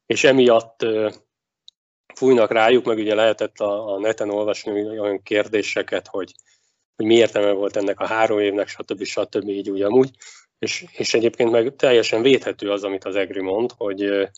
és 0.05 0.23
emiatt 0.23 0.85
fújnak 2.15 2.51
rájuk, 2.51 2.85
meg 2.85 2.97
ugye 2.97 3.15
lehetett 3.15 3.59
a, 3.59 3.93
a 3.93 3.99
neten 3.99 4.29
olvasni 4.29 4.99
olyan 4.99 5.21
kérdéseket, 5.21 6.07
hogy, 6.07 6.31
hogy 6.95 7.05
mi 7.05 7.15
értelme 7.15 7.51
volt 7.51 7.75
ennek 7.75 7.99
a 7.99 8.07
három 8.07 8.39
évnek, 8.39 8.67
stb. 8.67 9.03
stb. 9.03 9.49
így 9.49 9.69
úgy 9.69 9.81
amúgy, 9.81 10.09
és, 10.59 10.85
és 10.91 11.13
egyébként 11.13 11.51
meg 11.51 11.75
teljesen 11.75 12.21
védhető 12.21 12.71
az, 12.71 12.83
amit 12.83 13.05
az 13.05 13.15
Egri 13.15 13.41
mond, 13.41 13.71
hogy, 13.77 14.29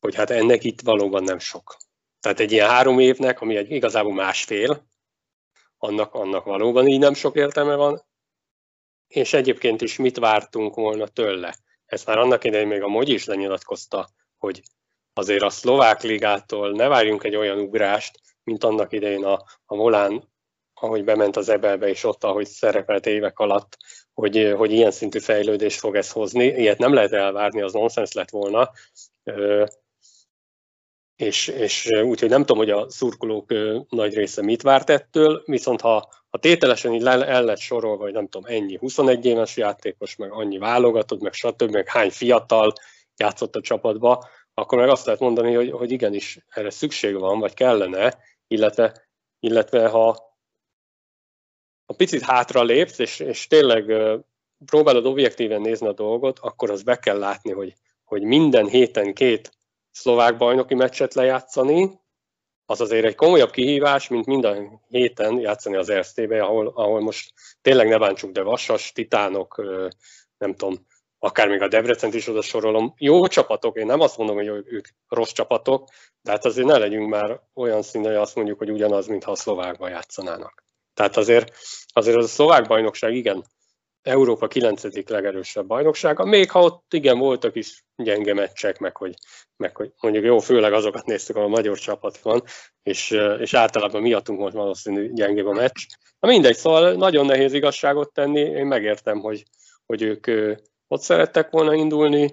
hogy 0.00 0.14
hát 0.14 0.30
ennek 0.30 0.64
itt 0.64 0.80
valóban 0.80 1.22
nem 1.22 1.38
sok. 1.38 1.76
Tehát 2.20 2.40
egy 2.40 2.52
ilyen 2.52 2.68
három 2.68 2.98
évnek, 2.98 3.40
ami 3.40 3.56
egy 3.56 3.70
igazából 3.70 4.14
másfél, 4.14 4.86
annak, 5.78 6.14
annak 6.14 6.44
valóban 6.44 6.86
így 6.86 6.98
nem 6.98 7.14
sok 7.14 7.36
értelme 7.36 7.74
van, 7.74 8.06
és 9.06 9.32
egyébként 9.32 9.80
is 9.80 9.96
mit 9.96 10.18
vártunk 10.18 10.74
volna 10.74 11.06
tőle. 11.06 11.56
Ezt 11.86 12.06
már 12.06 12.18
annak 12.18 12.44
idején 12.44 12.66
még 12.66 12.82
a 12.82 12.88
Mogy 12.88 13.08
is 13.08 13.24
lenyilatkozta, 13.24 14.08
hogy 14.38 14.62
azért 15.12 15.42
a 15.42 15.50
szlovák 15.50 16.02
ligától 16.02 16.70
ne 16.70 16.88
várjunk 16.88 17.24
egy 17.24 17.36
olyan 17.36 17.58
ugrást, 17.58 18.20
mint 18.42 18.64
annak 18.64 18.92
idején 18.92 19.24
a, 19.24 19.42
a 19.66 19.76
Volán, 19.76 20.28
ahogy 20.74 21.04
bement 21.04 21.36
az 21.36 21.48
Ebelbe, 21.48 21.88
és 21.88 22.04
ott, 22.04 22.24
ahogy 22.24 22.46
szerepelt 22.46 23.06
évek 23.06 23.38
alatt, 23.38 23.76
hogy, 24.12 24.52
hogy 24.56 24.72
ilyen 24.72 24.90
szintű 24.90 25.18
fejlődést 25.18 25.78
fog 25.78 25.96
ez 25.96 26.12
hozni. 26.12 26.44
Ilyet 26.44 26.78
nem 26.78 26.94
lehet 26.94 27.12
elvárni, 27.12 27.62
az 27.62 27.72
nonsens 27.72 28.12
lett 28.12 28.30
volna 28.30 28.70
és, 31.18 31.48
és 31.48 31.90
úgyhogy 32.02 32.28
nem 32.28 32.40
tudom, 32.40 32.56
hogy 32.56 32.70
a 32.70 32.90
szurkolók 32.90 33.54
nagy 33.88 34.14
része 34.14 34.42
mit 34.42 34.62
várt 34.62 34.90
ettől, 34.90 35.42
viszont 35.46 35.80
ha, 35.80 36.08
ha 36.30 36.38
tételesen 36.38 36.94
így 36.94 37.06
el 37.06 37.44
lett 37.44 37.58
sorolva, 37.58 38.02
vagy 38.02 38.12
nem 38.12 38.28
tudom, 38.28 38.50
ennyi 38.50 38.76
21 38.76 39.24
éves 39.24 39.56
játékos, 39.56 40.16
meg 40.16 40.32
annyi 40.32 40.58
válogatott, 40.58 41.20
meg 41.20 41.32
stb., 41.32 41.70
meg 41.70 41.88
hány 41.88 42.10
fiatal 42.10 42.72
játszott 43.16 43.56
a 43.56 43.60
csapatba, 43.60 44.28
akkor 44.54 44.78
meg 44.78 44.88
azt 44.88 45.04
lehet 45.04 45.20
mondani, 45.20 45.54
hogy, 45.54 45.70
hogy 45.70 45.90
igenis 45.90 46.38
erre 46.48 46.70
szükség 46.70 47.18
van, 47.18 47.38
vagy 47.38 47.54
kellene, 47.54 48.18
illetve, 48.46 49.08
illetve 49.40 49.88
ha 49.88 50.08
a 51.86 51.94
picit 51.96 52.22
hátra 52.22 52.62
lépsz, 52.62 52.98
és, 52.98 53.18
és 53.18 53.46
tényleg 53.46 53.92
próbálod 54.64 55.06
objektíven 55.06 55.60
nézni 55.60 55.86
a 55.86 55.92
dolgot, 55.92 56.38
akkor 56.38 56.70
az 56.70 56.82
be 56.82 56.98
kell 56.98 57.18
látni, 57.18 57.52
hogy, 57.52 57.74
hogy 58.04 58.22
minden 58.22 58.66
héten 58.66 59.14
két 59.14 59.57
szlovák 59.98 60.36
bajnoki 60.36 60.74
meccset 60.74 61.14
lejátszani, 61.14 62.00
az 62.66 62.80
azért 62.80 63.04
egy 63.04 63.14
komolyabb 63.14 63.50
kihívás, 63.50 64.08
mint 64.08 64.26
minden 64.26 64.80
héten 64.88 65.38
játszani 65.38 65.76
az 65.76 65.88
Erztébe, 65.88 66.42
ahol, 66.42 66.72
ahol 66.74 67.00
most 67.00 67.32
tényleg 67.62 67.88
ne 67.88 67.98
bántsuk, 67.98 68.30
de 68.30 68.42
Vasas, 68.42 68.92
Titánok, 68.92 69.62
nem 70.38 70.54
tudom, 70.54 70.86
akár 71.18 71.48
még 71.48 71.62
a 71.62 71.68
Debrecent 71.68 72.14
is 72.14 72.28
oda 72.28 72.42
sorolom. 72.42 72.94
Jó 72.96 73.26
csapatok, 73.26 73.76
én 73.76 73.86
nem 73.86 74.00
azt 74.00 74.16
mondom, 74.16 74.36
hogy 74.36 74.46
ők 74.46 74.88
rossz 75.08 75.32
csapatok, 75.32 75.88
de 76.20 76.30
hát 76.30 76.44
azért 76.44 76.66
ne 76.66 76.78
legyünk 76.78 77.08
már 77.08 77.40
olyan 77.54 77.82
színű, 77.82 78.06
hogy 78.06 78.14
azt 78.14 78.34
mondjuk, 78.34 78.58
hogy 78.58 78.70
ugyanaz, 78.70 79.06
mintha 79.06 79.30
a 79.30 79.36
szlovákban 79.36 79.90
játszanának. 79.90 80.64
Tehát 80.94 81.16
azért, 81.16 81.56
azért 81.88 82.16
az 82.16 82.24
a 82.24 82.28
szlovák 82.28 82.66
bajnokság 82.66 83.14
igen 83.14 83.44
Európa 84.08 84.48
9. 84.48 85.08
legerősebb 85.08 85.66
bajnoksága, 85.66 86.24
még 86.24 86.50
ha 86.50 86.60
ott 86.60 86.94
igen 86.94 87.18
voltak 87.18 87.56
is 87.56 87.84
gyenge 87.96 88.34
meccsek, 88.34 88.78
meg 88.78 88.96
hogy, 88.96 89.14
meg 89.56 89.76
hogy 89.76 89.92
mondjuk 90.00 90.24
jó, 90.24 90.38
főleg 90.38 90.72
azokat 90.72 91.06
néztük, 91.06 91.36
ahol 91.36 91.48
a 91.48 91.50
magyar 91.50 91.78
csapat 91.78 92.18
van, 92.18 92.42
és, 92.82 93.10
és 93.38 93.54
általában 93.54 94.02
miattunk 94.02 94.38
most 94.38 94.54
valószínű 94.54 95.12
gyengébb 95.12 95.46
a 95.46 95.52
meccs. 95.52 95.86
Na 96.20 96.28
mindegy, 96.28 96.56
szóval 96.56 96.92
nagyon 96.92 97.26
nehéz 97.26 97.52
igazságot 97.52 98.12
tenni, 98.12 98.40
én 98.40 98.66
megértem, 98.66 99.20
hogy, 99.20 99.42
hogy 99.86 100.02
ők 100.02 100.26
ott 100.88 101.00
szerettek 101.00 101.50
volna 101.50 101.74
indulni, 101.74 102.30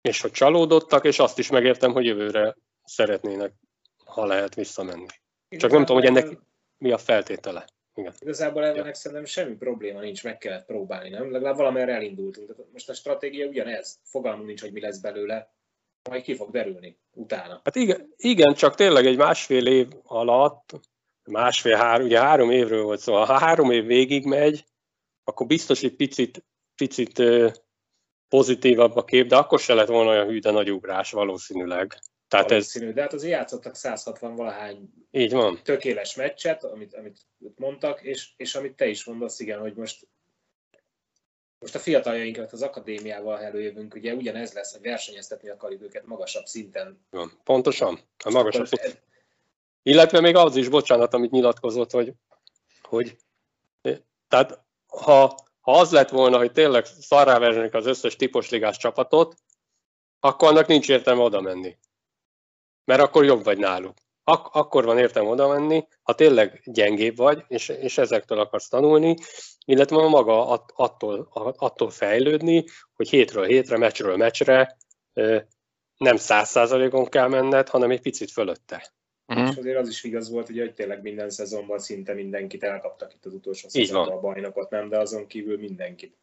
és 0.00 0.20
hogy 0.20 0.30
csalódottak, 0.30 1.04
és 1.04 1.18
azt 1.18 1.38
is 1.38 1.50
megértem, 1.50 1.92
hogy 1.92 2.04
jövőre 2.04 2.56
szeretnének, 2.84 3.52
ha 4.04 4.26
lehet 4.26 4.54
visszamenni. 4.54 5.06
Csak 5.48 5.70
nem 5.70 5.84
tudom, 5.84 6.02
hogy 6.02 6.06
ennek 6.10 6.38
mi 6.78 6.92
a 6.92 6.98
feltétele. 6.98 7.64
Igen. 7.94 8.12
Igazából 8.18 8.64
ennek 8.64 8.86
ja. 8.86 8.94
szerintem 8.94 9.26
semmi 9.26 9.54
probléma 9.54 10.00
nincs, 10.00 10.24
meg 10.24 10.38
kellett 10.38 10.66
próbálni, 10.66 11.08
nem? 11.08 11.32
Legalább 11.32 11.56
valamerre 11.56 11.94
elindultunk. 11.94 12.54
Tehát 12.56 12.72
most 12.72 12.88
a 12.88 12.94
stratégia 12.94 13.46
ugyanez. 13.46 13.98
Fogalmunk 14.02 14.46
nincs, 14.46 14.60
hogy 14.60 14.72
mi 14.72 14.80
lesz 14.80 14.98
belőle. 14.98 15.52
Majd 16.08 16.22
ki 16.22 16.34
fog 16.34 16.50
derülni 16.50 16.98
utána. 17.12 17.60
Hát 17.64 17.76
igen, 17.76 18.14
igen 18.16 18.54
csak 18.54 18.74
tényleg 18.74 19.06
egy 19.06 19.16
másfél 19.16 19.66
év 19.66 19.88
alatt, 20.02 20.80
másfél, 21.24 21.76
három, 21.76 22.06
ugye 22.06 22.20
három 22.20 22.50
évről 22.50 22.82
volt 22.82 23.00
szó. 23.00 23.14
Ha 23.14 23.38
három 23.38 23.70
év 23.70 23.84
végig 23.84 24.24
megy, 24.24 24.64
akkor 25.24 25.46
biztos 25.46 25.82
egy 25.82 25.96
picit, 25.96 26.44
picit 26.76 27.22
pozitívabb 28.28 28.96
a 28.96 29.04
kép, 29.04 29.26
de 29.26 29.36
akkor 29.36 29.60
se 29.60 29.74
lett 29.74 29.88
volna 29.88 30.10
olyan 30.10 30.26
hű, 30.26 30.38
de 30.38 30.50
nagy 30.50 30.70
ugrás 30.70 31.10
valószínűleg. 31.10 31.98
Tehát 32.34 32.50
ez... 32.50 32.72
de 32.94 33.00
hát 33.00 33.12
azért 33.12 33.32
játszottak 33.32 33.74
160 33.74 34.34
valahány 34.34 34.88
így 35.10 35.32
van. 35.32 35.60
tökéles 35.62 36.14
meccset, 36.14 36.64
amit, 36.64 36.94
amit 36.94 37.18
mondtak, 37.56 38.02
és, 38.02 38.30
és 38.36 38.54
amit 38.54 38.76
te 38.76 38.86
is 38.86 39.04
mondasz, 39.04 39.40
igen, 39.40 39.60
hogy 39.60 39.74
most 39.74 40.06
most 41.58 41.74
a 41.74 41.78
fiataljainkat 41.78 42.52
az 42.52 42.62
akadémiával 42.62 43.40
előjövünk, 43.40 43.94
ugye 43.94 44.14
ugyanez 44.14 44.52
lesz, 44.52 44.72
hogy 44.72 44.82
versenyeztetni 44.82 45.48
akarjuk 45.48 45.82
őket 45.82 46.06
magasabb 46.06 46.44
szinten. 46.44 47.06
Van. 47.10 47.40
Pontosan, 47.44 48.00
a 48.24 48.30
magasabb 48.30 48.66
ez... 48.70 48.96
Illetve 49.82 50.20
még 50.20 50.36
az 50.36 50.56
is, 50.56 50.68
bocsánat, 50.68 51.14
amit 51.14 51.30
nyilatkozott, 51.30 51.90
hogy, 51.90 52.12
hogy 52.82 53.16
tehát 54.28 54.60
ha, 54.86 55.36
ha 55.60 55.72
az 55.72 55.90
lett 55.92 56.08
volna, 56.08 56.38
hogy 56.38 56.52
tényleg 56.52 56.84
szarrá 56.84 57.68
az 57.70 57.86
összes 57.86 58.16
típusligás 58.16 58.76
csapatot, 58.76 59.34
akkor 60.20 60.48
annak 60.48 60.66
nincs 60.66 60.88
értelme 60.88 61.22
oda 61.22 61.40
menni 61.40 61.78
mert 62.84 63.00
akkor 63.00 63.24
jobb 63.24 63.44
vagy 63.44 63.58
náluk. 63.58 63.96
Ak- 64.24 64.54
akkor 64.54 64.84
van 64.84 64.98
értem 64.98 65.26
oda 65.26 65.48
menni, 65.48 65.86
ha 66.02 66.14
tényleg 66.14 66.60
gyengébb 66.64 67.16
vagy, 67.16 67.44
és, 67.48 67.68
és 67.68 67.98
ezektől 67.98 68.38
akarsz 68.38 68.68
tanulni, 68.68 69.16
illetve 69.64 70.08
maga 70.08 70.48
att, 70.48 70.72
attól, 70.74 71.28
attól 71.56 71.90
fejlődni, 71.90 72.64
hogy 72.94 73.08
hétről 73.08 73.44
hétre, 73.44 73.76
meccsről 73.76 74.16
meccsre 74.16 74.76
nem 75.96 76.16
száz 76.16 76.48
százalékon 76.48 77.04
kell 77.04 77.28
menned, 77.28 77.68
hanem 77.68 77.90
egy 77.90 78.00
picit 78.00 78.30
fölötte. 78.30 78.92
Uh-huh. 79.26 79.48
És 79.50 79.56
azért 79.56 79.78
az 79.78 79.88
is 79.88 80.04
igaz 80.04 80.30
volt, 80.30 80.48
ugye, 80.48 80.62
hogy 80.62 80.74
tényleg 80.74 81.02
minden 81.02 81.30
szezonban 81.30 81.78
szinte 81.78 82.14
mindenkit 82.14 82.62
elkaptak 82.62 83.14
itt 83.14 83.24
az 83.24 83.32
utolsó 83.32 83.68
szezonban 83.68 84.16
a 84.16 84.20
bajnokot, 84.20 84.70
nem, 84.70 84.88
de 84.88 84.98
azon 84.98 85.26
kívül 85.26 85.58
mindenkit. 85.58 86.16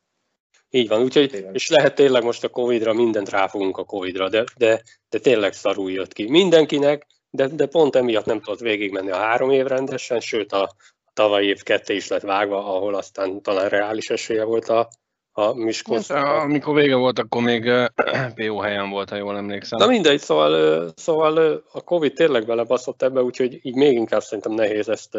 Így 0.74 0.88
van, 0.88 1.02
úgyhogy, 1.02 1.46
és 1.52 1.70
lehet 1.70 1.96
tényleg 1.96 2.24
most 2.24 2.44
a 2.44 2.50
Covid-ra 2.50 2.94
mindent 2.94 3.30
ráfogunk 3.30 3.78
a 3.78 3.84
Covid-ra, 3.84 4.30
de, 4.30 4.44
de, 4.58 4.82
de 5.10 5.20
tényleg 5.20 5.54
szarul 5.54 5.92
jött 5.92 6.14
ki. 6.14 6.30
Mindenkinek, 6.30 7.08
de, 7.30 7.48
de 7.48 7.66
pont 7.66 7.96
emiatt 7.96 8.26
nem 8.26 8.42
tudott 8.42 8.60
végigmenni 8.60 9.12
a 9.12 9.18
három 9.18 9.50
év 9.50 9.66
rendesen, 9.66 10.20
sőt 10.20 10.52
a, 10.52 10.62
a 11.04 11.12
tavalyi 11.14 11.48
év 11.48 11.64
ketté 11.64 11.96
is 11.96 12.08
lett 12.08 12.22
vágva, 12.22 12.76
ahol 12.76 12.96
aztán 12.96 13.42
talán 13.42 13.70
reális 13.70 14.10
esélye 14.10 14.44
volt 14.44 14.70
a, 14.70 14.90
a 15.32 15.54
Miskolc. 15.54 16.08
Hát, 16.08 16.44
amikor 16.44 16.76
vége 16.76 16.96
volt, 16.96 17.20
akkor 17.20 17.42
még 17.42 17.72
PO 18.36 18.58
helyen 18.60 18.90
volt, 18.90 19.10
ha 19.10 19.16
jól 19.16 19.38
emlékszem. 19.38 19.80
Na 19.80 19.88
mindegy, 19.88 20.20
szóval, 20.20 20.88
szóval 20.96 21.64
a 21.72 21.82
Covid 21.82 22.14
tényleg 22.14 22.46
belebaszott 22.46 23.02
ebbe, 23.02 23.22
úgyhogy 23.22 23.60
így 23.62 23.76
még 23.76 23.94
inkább 23.94 24.22
szerintem 24.22 24.52
nehéz 24.52 24.90
ezt 24.90 25.18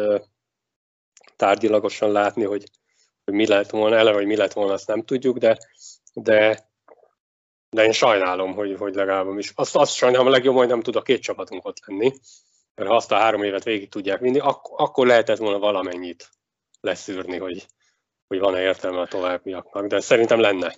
tárgyilagosan 1.35 2.11
látni, 2.11 2.43
hogy, 2.43 2.63
hogy 3.25 3.33
mi 3.33 3.47
lett 3.47 3.69
volna, 3.69 3.95
eleve, 3.95 4.17
hogy 4.17 4.25
mi 4.25 4.35
lett 4.35 4.53
volna, 4.53 4.73
azt 4.73 4.87
nem 4.87 5.03
tudjuk, 5.03 5.37
de, 5.37 5.57
de, 6.13 6.69
de 7.69 7.83
én 7.83 7.91
sajnálom, 7.91 8.53
hogy, 8.53 8.75
hogy 8.77 8.95
legalább 8.95 9.37
is. 9.37 9.51
Azt, 9.55 9.75
azt 9.75 9.93
sajnálom 9.93 10.27
a 10.27 10.29
legjobb, 10.29 10.55
hogy 10.55 10.67
nem 10.67 10.81
tud 10.81 10.95
a 10.95 11.01
két 11.01 11.21
csapatunk 11.21 11.65
ott 11.65 11.85
lenni, 11.85 12.13
mert 12.75 12.89
ha 12.89 12.95
azt 12.95 13.11
a 13.11 13.17
három 13.17 13.43
évet 13.43 13.63
végig 13.63 13.89
tudják 13.89 14.19
vinni, 14.19 14.39
ak- 14.39 14.71
akkor 14.75 15.07
lehetett 15.07 15.37
volna 15.37 15.59
valamennyit 15.59 16.29
leszűrni, 16.81 17.37
hogy, 17.37 17.65
hogy 18.27 18.39
van-e 18.39 18.61
értelme 18.61 18.99
a 18.99 19.07
továbbiaknak, 19.07 19.87
de 19.87 19.99
szerintem 19.99 20.39
lenne. 20.39 20.75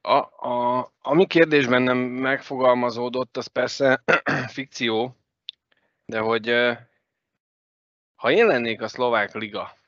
A, 0.00 0.16
a, 0.48 0.92
ami 1.02 1.26
kérdésben 1.26 1.82
nem 1.82 1.96
megfogalmazódott, 1.98 3.36
az 3.36 3.46
persze 3.46 4.02
fikció, 4.56 5.16
de 6.04 6.18
hogy 6.18 6.52
ha 8.14 8.30
én 8.30 8.46
lennék 8.46 8.82
a 8.82 8.88
szlovák 8.88 9.34
liga, 9.34 9.79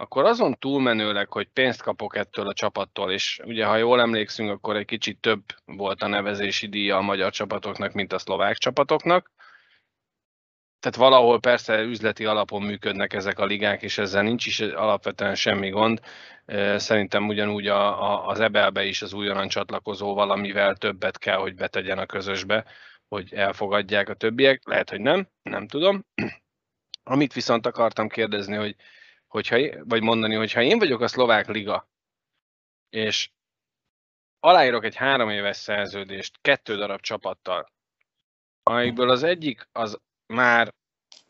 akkor 0.00 0.24
azon 0.24 0.58
túlmenőleg, 0.58 1.32
hogy 1.32 1.48
pénzt 1.48 1.82
kapok 1.82 2.16
ettől 2.16 2.48
a 2.48 2.52
csapattól, 2.52 3.12
és 3.12 3.40
ugye 3.44 3.64
ha 3.64 3.76
jól 3.76 4.00
emlékszünk, 4.00 4.50
akkor 4.50 4.76
egy 4.76 4.84
kicsit 4.84 5.20
több 5.20 5.42
volt 5.64 6.02
a 6.02 6.06
nevezési 6.06 6.68
díja 6.68 6.96
a 6.96 7.00
magyar 7.00 7.32
csapatoknak, 7.32 7.92
mint 7.92 8.12
a 8.12 8.18
szlovák 8.18 8.56
csapatoknak. 8.56 9.30
Tehát 10.80 10.96
valahol 10.98 11.40
persze 11.40 11.80
üzleti 11.80 12.24
alapon 12.24 12.62
működnek 12.62 13.12
ezek 13.12 13.38
a 13.38 13.44
ligák, 13.44 13.82
és 13.82 13.98
ezzel 13.98 14.22
nincs 14.22 14.46
is 14.46 14.60
alapvetően 14.60 15.34
semmi 15.34 15.70
gond. 15.70 16.00
Szerintem 16.76 17.28
ugyanúgy 17.28 17.66
a, 17.66 18.02
a, 18.02 18.26
az 18.26 18.40
Ebelbe 18.40 18.84
is 18.84 19.02
az 19.02 19.12
újonnan 19.12 19.48
csatlakozó 19.48 20.14
valamivel 20.14 20.76
többet 20.76 21.18
kell, 21.18 21.36
hogy 21.36 21.54
betegyen 21.54 21.98
a 21.98 22.06
közösbe, 22.06 22.64
hogy 23.08 23.34
elfogadják 23.34 24.08
a 24.08 24.14
többiek. 24.14 24.60
Lehet, 24.64 24.90
hogy 24.90 25.00
nem, 25.00 25.28
nem 25.42 25.66
tudom. 25.66 26.04
Amit 27.02 27.32
viszont 27.32 27.66
akartam 27.66 28.08
kérdezni, 28.08 28.56
hogy 28.56 28.76
hogyha, 29.28 29.84
vagy 29.84 30.02
mondani, 30.02 30.34
hogy 30.34 30.52
ha 30.52 30.62
én 30.62 30.78
vagyok 30.78 31.00
a 31.00 31.08
szlovák 31.08 31.48
liga, 31.48 31.88
és 32.90 33.30
aláírok 34.40 34.84
egy 34.84 34.96
három 34.96 35.30
éves 35.30 35.56
szerződést 35.56 36.38
kettő 36.40 36.76
darab 36.76 37.00
csapattal, 37.00 37.72
amikből 38.62 39.10
az 39.10 39.22
egyik 39.22 39.68
az 39.72 39.98
már 40.26 40.74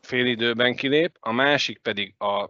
fél 0.01 0.25
időben 0.25 0.75
kilép, 0.75 1.17
a 1.19 1.31
másik 1.31 1.79
pedig 1.79 2.15
a 2.17 2.49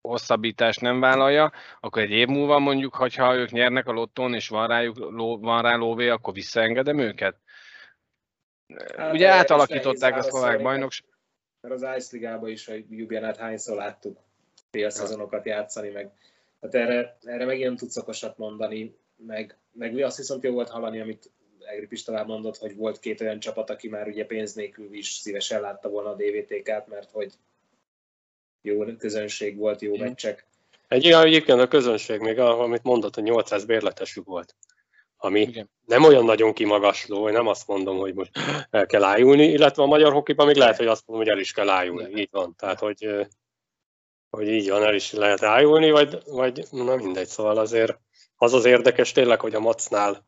hosszabbítást 0.00 0.80
nem 0.80 1.00
vállalja, 1.00 1.52
akkor 1.80 2.02
egy 2.02 2.10
év 2.10 2.26
múlva 2.28 2.58
mondjuk, 2.58 2.94
hogyha 2.94 3.34
ők 3.34 3.50
nyernek 3.50 3.86
a 3.86 3.92
lottón, 3.92 4.34
és 4.34 4.48
van, 4.48 4.68
rájuk, 4.68 4.96
ló, 4.96 5.38
van 5.38 5.62
rá 5.62 5.74
lóvé, 5.74 6.08
akkor 6.08 6.32
visszaengedem 6.32 6.98
őket? 6.98 7.40
Hát, 8.96 9.12
Ugye 9.12 9.28
átalakították 9.28 10.16
a 10.16 10.22
szlovák 10.22 10.62
bajnokságot. 10.62 11.14
Mert 11.60 11.74
az 11.74 11.96
Ice 11.96 12.16
Ligában 12.16 12.50
is, 12.50 12.66
hogy 12.66 12.90
Jubjanát 12.90 13.36
hányszor 13.36 13.76
láttuk 13.76 14.25
félszezonokat 14.70 15.46
játszani, 15.46 15.88
meg 15.88 16.10
hát 16.60 16.74
erre, 16.74 17.16
erre 17.22 17.44
megint 17.44 17.66
nem 17.66 17.76
tudsz 17.76 17.96
okosat 17.96 18.38
mondani, 18.38 18.96
meg, 19.16 19.56
meg 19.72 19.98
azt 19.98 20.16
viszont 20.16 20.42
jó 20.42 20.52
volt 20.52 20.68
hallani, 20.68 21.00
amit 21.00 21.30
Egri 21.58 21.86
Pista 21.86 22.24
mondott, 22.24 22.56
hogy 22.56 22.76
volt 22.76 22.98
két 22.98 23.20
olyan 23.20 23.38
csapat, 23.38 23.70
aki 23.70 23.88
már 23.88 24.06
ugye 24.06 24.26
pénz 24.26 24.52
nélkül 24.52 24.94
is 24.94 25.08
szívesen 25.08 25.60
látta 25.60 25.88
volna 25.88 26.10
a 26.10 26.14
DVTK-t, 26.14 26.86
mert 26.86 27.10
hogy 27.10 27.32
jó 28.62 28.84
közönség 28.98 29.56
volt, 29.56 29.80
jó 29.80 29.96
meccsek. 29.96 30.46
Egy 30.88 31.04
ilyen 31.04 31.24
egyébként 31.24 31.60
a 31.60 31.68
közönség, 31.68 32.20
még 32.20 32.38
amit 32.38 32.82
mondott, 32.82 33.14
hogy 33.14 33.24
800 33.24 33.64
bérletesük 33.64 34.24
volt 34.24 34.54
ami 35.16 35.40
Igen. 35.40 35.70
nem 35.84 36.04
olyan 36.04 36.24
nagyon 36.24 36.52
kimagasló, 36.52 37.22
hogy 37.22 37.32
nem 37.32 37.46
azt 37.46 37.66
mondom, 37.66 37.98
hogy 37.98 38.14
most 38.14 38.30
el 38.70 38.86
kell 38.86 39.04
ájulni, 39.04 39.44
illetve 39.44 39.82
a 39.82 39.86
magyar 39.86 40.12
hokiban 40.12 40.46
még 40.46 40.56
lehet, 40.56 40.76
hogy 40.76 40.86
azt 40.86 41.02
mondom, 41.06 41.26
hogy 41.26 41.34
el 41.34 41.40
is 41.40 41.52
kell 41.52 41.68
ájulni. 41.68 42.20
Így 42.20 42.28
van. 42.30 42.54
Tehát, 42.58 42.78
hogy, 42.78 43.26
hogy 44.30 44.48
így 44.48 44.68
van, 44.68 44.82
el 44.82 44.94
is 44.94 45.12
lehet 45.12 45.42
ájulni, 45.42 45.90
vagy, 45.90 46.22
vagy 46.26 46.66
na 46.70 46.96
mindegy, 46.96 47.28
szóval 47.28 47.58
azért 47.58 47.98
az 48.36 48.54
az 48.54 48.64
érdekes 48.64 49.12
tényleg, 49.12 49.40
hogy 49.40 49.54
a 49.54 49.60
Macnál 49.60 50.26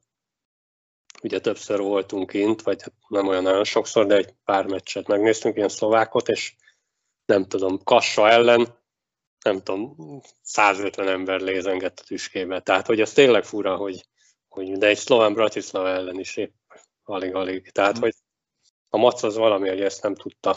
ugye 1.22 1.40
többször 1.40 1.80
voltunk 1.80 2.30
kint, 2.30 2.62
vagy 2.62 2.82
hát 2.82 2.92
nem 3.08 3.26
olyan 3.26 3.42
nagyon 3.42 3.64
sokszor, 3.64 4.06
de 4.06 4.16
egy 4.16 4.34
pár 4.44 4.66
meccset 4.66 5.06
megnéztünk, 5.06 5.56
ilyen 5.56 5.68
szlovákot, 5.68 6.28
és 6.28 6.54
nem 7.24 7.44
tudom, 7.44 7.82
Kassa 7.84 8.28
ellen, 8.28 8.78
nem 9.44 9.62
tudom, 9.62 9.96
150 10.42 11.08
ember 11.08 11.40
lézengett 11.40 11.98
a 12.00 12.04
tüskébe. 12.04 12.60
Tehát, 12.60 12.86
hogy 12.86 13.00
ez 13.00 13.12
tényleg 13.12 13.44
fura, 13.44 13.76
hogy, 13.76 14.06
hogy 14.48 14.72
de 14.72 14.86
egy 14.86 14.96
szlován 14.96 15.32
Bratislava 15.32 15.88
ellen 15.88 16.18
is 16.18 16.36
épp 16.36 16.54
alig-alig. 17.04 17.70
Tehát, 17.70 17.98
mm. 17.98 18.00
hogy 18.00 18.14
a 18.88 18.96
Mac 18.96 19.22
az 19.22 19.36
valami, 19.36 19.68
hogy 19.68 19.80
ezt 19.80 20.02
nem 20.02 20.14
tudta 20.14 20.56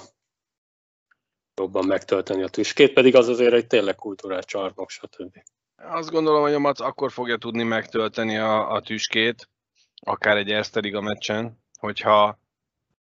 jobban 1.56 1.86
megtölteni 1.86 2.44
a 2.44 2.48
tüskét, 2.48 2.94
pedig 2.94 3.16
az 3.16 3.28
azért 3.28 3.54
egy 3.54 3.68
tényleg 3.68 3.96
kultúrát 3.96 4.46
csarnok, 4.46 4.90
stb. 4.90 5.38
Azt 5.76 6.12
gondolom, 6.12 6.42
hogy 6.42 6.54
a 6.54 6.60
Mac 6.60 6.80
akkor 6.80 7.12
fogja 7.12 7.38
tudni 7.38 7.64
megtölteni 7.64 8.38
a, 8.38 8.72
a 8.72 8.82
tüskét, 8.82 9.50
akár 9.96 10.38
egy 10.38 10.52
Erste 10.52 11.00
meccsen, 11.00 11.64
hogyha 11.80 12.40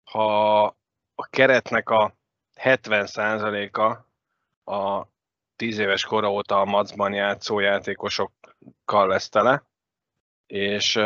ha 0.03 0.63
a 1.15 1.27
keretnek 1.29 1.89
a 1.89 2.15
70%-a 2.63 4.09
a 4.71 5.07
10 5.55 5.77
éves 5.77 6.05
kora 6.05 6.31
óta 6.31 6.59
a 6.59 6.65
Macban 6.65 7.13
játszó 7.13 7.59
játékosokkal 7.59 9.07
lesz 9.07 9.29
tele, 9.29 9.63
és, 10.47 10.99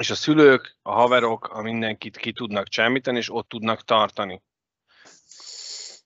és 0.00 0.10
a 0.10 0.14
szülők, 0.14 0.76
a 0.82 0.92
haverok, 0.92 1.48
a 1.48 1.62
mindenkit 1.62 2.16
ki 2.16 2.32
tudnak 2.32 2.68
csámítani, 2.68 3.16
és 3.16 3.34
ott 3.34 3.48
tudnak 3.48 3.82
tartani. 3.82 4.42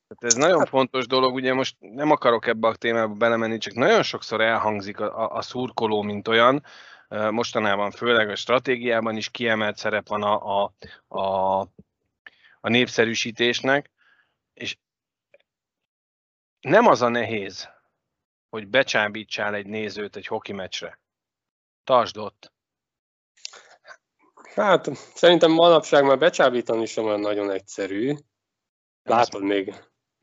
Tehát 0.08 0.34
ez 0.34 0.34
nagyon 0.34 0.58
hát- 0.58 0.68
fontos 0.68 1.06
dolog, 1.06 1.34
ugye 1.34 1.54
most 1.54 1.76
nem 1.78 2.10
akarok 2.10 2.46
ebbe 2.46 2.68
a 2.68 2.76
témába 2.76 3.14
belemenni, 3.14 3.58
csak 3.58 3.74
nagyon 3.74 4.02
sokszor 4.02 4.40
elhangzik 4.40 5.00
a, 5.00 5.22
a, 5.22 5.36
a 5.36 5.42
szurkoló, 5.42 6.02
mint 6.02 6.28
olyan, 6.28 6.64
mostanában 7.08 7.90
főleg 7.90 8.28
a 8.28 8.36
stratégiában 8.36 9.16
is 9.16 9.30
kiemelt 9.30 9.76
szerep 9.76 10.08
van 10.08 10.22
a, 10.22 10.62
a, 10.62 10.72
a, 11.18 11.60
a 12.60 12.68
népszerűsítésnek, 12.68 13.90
és 14.54 14.76
nem 16.60 16.86
az 16.86 17.02
a 17.02 17.08
nehéz, 17.08 17.68
hogy 18.48 18.68
becsábítsál 18.68 19.54
egy 19.54 19.66
nézőt 19.66 20.16
egy 20.16 20.26
hoki 20.26 20.52
meccsre. 20.52 21.00
Tartsd 21.84 22.16
ott. 22.16 22.52
Hát 24.54 24.94
szerintem 25.14 25.50
manapság 25.50 26.04
már 26.04 26.18
becsábítani 26.18 26.86
sem 26.86 27.04
olyan 27.04 27.20
nagyon 27.20 27.50
egyszerű. 27.50 28.14
Látod 29.02 29.42
még. 29.42 29.74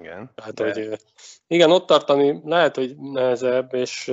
Igen. 0.03 0.31
Hát, 0.35 0.53
de... 0.53 0.73
hogy, 0.73 0.99
igen, 1.47 1.71
ott 1.71 1.87
tartani 1.87 2.41
lehet, 2.43 2.75
hogy 2.75 2.97
nehezebb, 2.97 3.73
és 3.73 4.11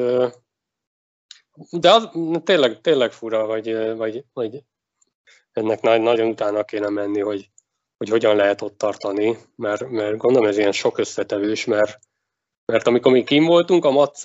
de 1.70 1.92
az 1.92 2.08
tényleg, 2.44 2.80
tényleg 2.80 3.12
fura, 3.12 3.46
vagy, 3.46 3.96
vagy, 3.96 4.24
vagy 4.32 4.62
ennek 5.52 5.80
nagyon 5.80 6.28
utána 6.28 6.64
kéne 6.64 6.88
menni, 6.88 7.20
hogy, 7.20 7.50
hogy 7.96 8.08
hogyan 8.08 8.36
lehet 8.36 8.62
ott 8.62 8.78
tartani, 8.78 9.38
mert, 9.56 9.88
mert 9.88 10.16
gondolom 10.16 10.48
ez 10.48 10.58
ilyen 10.58 10.72
sok 10.72 10.98
összetevős, 10.98 11.64
mert, 11.64 11.98
mert 12.64 12.86
amikor 12.86 13.12
mi 13.12 13.24
kim 13.24 13.44
voltunk, 13.44 13.84
a 13.84 13.90
Mac 13.90 14.20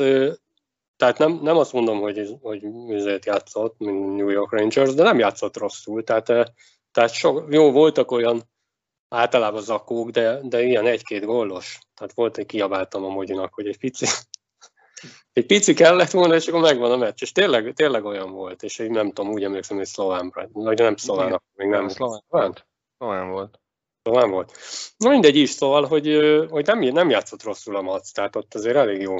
tehát 0.95 1.17
nem, 1.17 1.39
nem 1.41 1.57
azt 1.57 1.73
mondom, 1.73 1.99
hogy, 1.99 2.37
hogy 2.41 2.65
ezért 2.89 3.25
játszott, 3.25 3.75
mint 3.77 4.15
New 4.15 4.29
York 4.29 4.51
Rangers, 4.51 4.93
de 4.93 5.03
nem 5.03 5.19
játszott 5.19 5.57
rosszul. 5.57 6.03
Tehát, 6.03 6.29
eh, 6.29 6.45
tehát 6.91 7.13
sok, 7.13 7.45
jó, 7.49 7.71
voltak 7.71 8.11
olyan 8.11 8.43
általában 9.09 9.61
zakók, 9.61 10.09
de, 10.09 10.39
de 10.41 10.63
ilyen 10.63 10.85
egy-két 10.85 11.25
gólos. 11.25 11.79
Tehát 11.93 12.13
volt, 12.13 12.37
egy 12.37 12.45
kiabáltam 12.45 13.03
a 13.03 13.09
Mogyinak, 13.09 13.53
hogy 13.53 13.67
egy 13.67 13.77
pici, 13.77 14.05
egy 15.33 15.45
pici 15.45 15.73
kellett 15.73 16.11
volna, 16.11 16.35
és 16.35 16.47
akkor 16.47 16.61
megvan 16.61 16.91
a 16.91 16.97
meccs. 16.97 17.21
És 17.21 17.31
tényleg, 17.31 17.73
tényleg 17.73 18.05
olyan 18.05 18.31
volt, 18.31 18.63
és 18.63 18.79
én 18.79 18.91
nem 18.91 19.11
tudom, 19.11 19.31
úgy 19.31 19.43
emlékszem, 19.43 19.77
hogy 19.77 19.85
szlován, 19.85 20.33
vagy 20.51 20.79
nem 20.79 20.95
szlován, 20.95 21.41
még 21.53 21.67
nem. 21.67 21.87
Szlován 21.87 22.23
volt. 22.27 22.67
Szlován 22.97 23.29
volt. 23.29 23.59
Szlován 24.03 24.29
volt. 24.29 24.57
Na 24.97 25.09
mindegy 25.09 25.35
is, 25.35 25.49
szóval, 25.49 25.85
hogy, 25.85 26.07
hogy 26.49 26.65
nem, 26.65 26.79
nem 26.79 27.09
játszott 27.09 27.43
rosszul 27.43 27.75
a 27.75 27.81
Mac, 27.81 28.11
tehát 28.11 28.35
ott 28.35 28.53
azért 28.53 28.75
elég 28.75 29.01
jó 29.01 29.17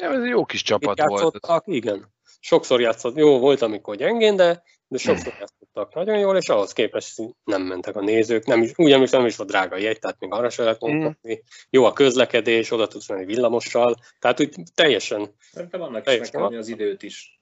Ja, 0.00 0.12
ez 0.12 0.22
egy 0.22 0.28
jó 0.28 0.44
kis 0.44 0.62
csapat 0.62 1.00
volt. 1.00 1.62
Igen. 1.64 2.14
Sokszor 2.40 2.80
játszott, 2.80 3.16
jó 3.16 3.38
volt, 3.38 3.62
amikor 3.62 3.96
gyengén, 3.96 4.36
de, 4.36 4.62
de 4.88 4.98
sokszor 4.98 5.32
hmm. 5.32 5.40
játszottak 5.40 5.94
nagyon 5.94 6.18
jól, 6.18 6.36
és 6.36 6.48
ahhoz 6.48 6.72
képest 6.72 7.22
nem 7.44 7.62
mentek 7.62 7.96
a 7.96 8.00
nézők. 8.00 8.44
Nem 8.44 8.62
is, 8.62 8.72
úgy 8.76 8.92
emlékszem, 8.92 9.18
nem 9.18 9.28
is 9.28 9.36
volt 9.36 9.50
drága 9.50 9.76
jegy, 9.76 9.98
tehát 9.98 10.20
még 10.20 10.32
arra 10.32 10.50
se 10.50 10.62
lehet 10.62 10.80
mondani. 10.80 11.16
Hmm. 11.22 11.38
Jó 11.70 11.84
a 11.84 11.92
közlekedés, 11.92 12.70
oda 12.70 12.86
tudsz 12.86 13.08
menni 13.08 13.24
villamossal, 13.24 13.96
tehát 14.18 14.40
úgy 14.40 14.54
teljesen... 14.74 15.34
Szerintem 15.52 15.82
annak 15.82 16.04
teljesen 16.04 16.40
is 16.42 16.48
meg 16.48 16.58
az 16.58 16.68
időt 16.68 17.02
is. 17.02 17.40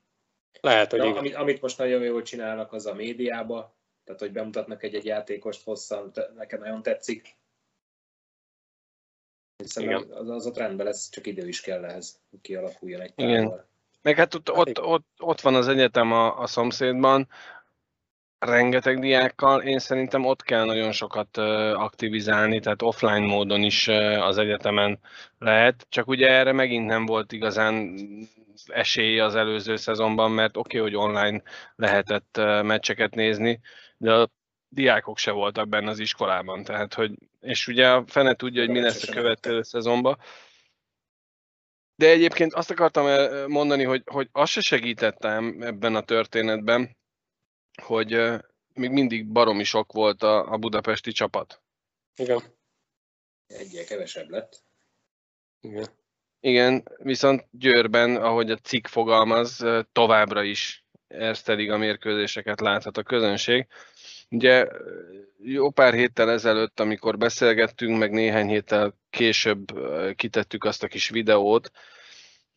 Lehet, 0.61 0.91
hogy 0.91 1.01
de, 1.01 1.07
igen. 1.07 1.19
Amit, 1.19 1.35
amit 1.35 1.61
most 1.61 1.79
nagyon 1.79 2.03
jól 2.03 2.23
csinálnak, 2.23 2.73
az 2.73 2.87
a 2.87 2.95
médiába, 2.95 3.77
tehát 4.05 4.21
hogy 4.21 4.33
bemutatnak 4.33 4.83
egy-egy 4.83 5.05
játékost 5.05 5.65
hosszan, 5.65 6.13
nekem 6.37 6.61
nagyon 6.61 6.83
tetszik. 6.83 7.37
Hiszen 9.57 9.95
az, 9.95 10.29
az 10.29 10.47
ott 10.47 10.57
rendben 10.57 10.87
lesz, 10.87 11.11
csak 11.11 11.27
idő 11.27 11.49
is 11.49 11.61
kell 11.61 11.85
ehhez, 11.85 12.21
hogy 12.31 12.41
kialakuljon 12.41 13.01
egy 13.01 13.13
Igen. 13.17 13.67
Meg 14.05 14.17
hát 14.17 14.35
ott, 14.35 14.53
ott, 14.53 14.83
ott, 14.83 15.07
ott 15.19 15.41
van 15.41 15.55
az 15.55 15.69
egyetem 15.69 16.13
a, 16.13 16.39
a 16.39 16.47
szomszédban, 16.47 17.29
rengeteg 18.39 18.99
diákkal, 18.99 19.63
én 19.63 19.79
szerintem 19.79 20.25
ott 20.25 20.43
kell 20.43 20.65
nagyon 20.65 20.93
sokat 20.93 21.37
aktivizálni, 21.75 22.61
tehát 22.61 22.83
offline 22.83 23.27
módon 23.27 23.63
is 23.63 23.89
az 24.21 24.39
egyetemen 24.39 24.99
lehet, 25.39 25.87
csak 25.89 26.09
ugye 26.09 26.29
erre 26.29 26.53
megint 26.53 26.87
nem 26.87 27.07
volt 27.07 27.33
igazán 27.33 27.95
esély 28.67 29.21
az 29.21 29.35
előző 29.35 29.77
szezonban, 29.77 30.31
mert 30.31 30.57
oké, 30.57 30.79
okay, 30.79 30.91
hogy 30.91 31.01
online 31.09 31.43
lehetett 31.77 32.41
meccseket 32.63 33.15
nézni, 33.15 33.61
de 33.97 34.13
a 34.13 34.31
diákok 34.69 35.19
se 35.19 35.31
voltak 35.31 35.69
benne 35.69 35.91
az 35.91 35.99
iskolában, 35.99 36.65
tehát 36.65 36.95
hogy, 36.95 37.13
és 37.41 37.67
ugye 37.67 37.89
a 37.89 38.05
fene 38.07 38.35
tudja, 38.35 38.61
hogy 38.61 38.71
mi 38.71 38.81
lesz 38.81 39.09
a 39.09 39.13
következő 39.13 39.63
szezonban. 39.63 40.19
De 41.97 42.09
egyébként 42.09 42.53
azt 42.53 42.71
akartam 42.71 43.07
mondani, 43.49 43.85
hogy, 43.85 44.03
hogy 44.05 44.29
azt 44.33 44.53
se 44.53 44.61
segítettem 44.61 45.63
ebben 45.63 45.95
a 45.95 46.03
történetben, 46.03 46.97
hogy 47.83 48.11
még 48.75 48.91
mindig 48.91 49.27
baromi 49.27 49.65
sok 49.65 49.93
volt 49.93 50.23
a, 50.23 50.53
a 50.53 50.57
budapesti 50.57 51.13
csapat. 51.13 51.63
Igen. 52.17 52.43
Egyel 53.47 53.85
kevesebb 53.85 54.29
lett. 54.29 54.63
Igen. 55.61 55.87
Igen, 56.41 56.83
viszont 56.97 57.47
Győrben, 57.51 58.17
ahogy 58.17 58.51
a 58.51 58.57
cikk 58.57 58.87
fogalmaz, 58.87 59.65
továbbra 59.93 60.43
is 60.43 60.85
Erste 61.09 61.53
a 61.53 61.77
mérkőzéseket 61.77 62.61
láthat 62.61 62.97
a 62.97 63.03
közönség. 63.03 63.67
Ugye 64.31 64.67
jó 65.39 65.71
pár 65.71 65.95
héttel 65.95 66.31
ezelőtt, 66.31 66.81
amikor 66.81 67.19
beszélgettünk, 67.19 67.99
meg 67.99 68.11
néhány 68.11 68.49
héttel 68.49 68.99
később 69.11 69.65
kitettük 70.17 70.65
azt 70.65 70.83
a 70.83 70.89
kis 70.89 71.09
videót, 71.09 71.71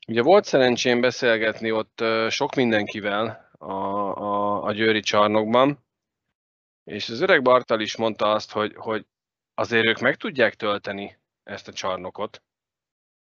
ugye 0.07 0.21
volt 0.21 0.45
szerencsém 0.45 1.01
beszélgetni 1.01 1.71
ott 1.71 2.03
sok 2.29 2.55
mindenkivel 2.55 3.49
a, 3.57 3.73
a, 3.73 4.63
a 4.63 4.71
Győri 4.71 4.99
csarnokban, 4.99 5.85
és 6.83 7.09
az 7.09 7.21
öreg 7.21 7.41
Bartal 7.41 7.79
is 7.79 7.95
mondta 7.95 8.31
azt, 8.31 8.51
hogy, 8.51 8.73
hogy 8.75 9.05
azért 9.53 9.85
ők 9.85 9.99
meg 9.99 10.15
tudják 10.15 10.55
tölteni 10.55 11.17
ezt 11.43 11.67
a 11.67 11.73
csarnokot. 11.73 12.41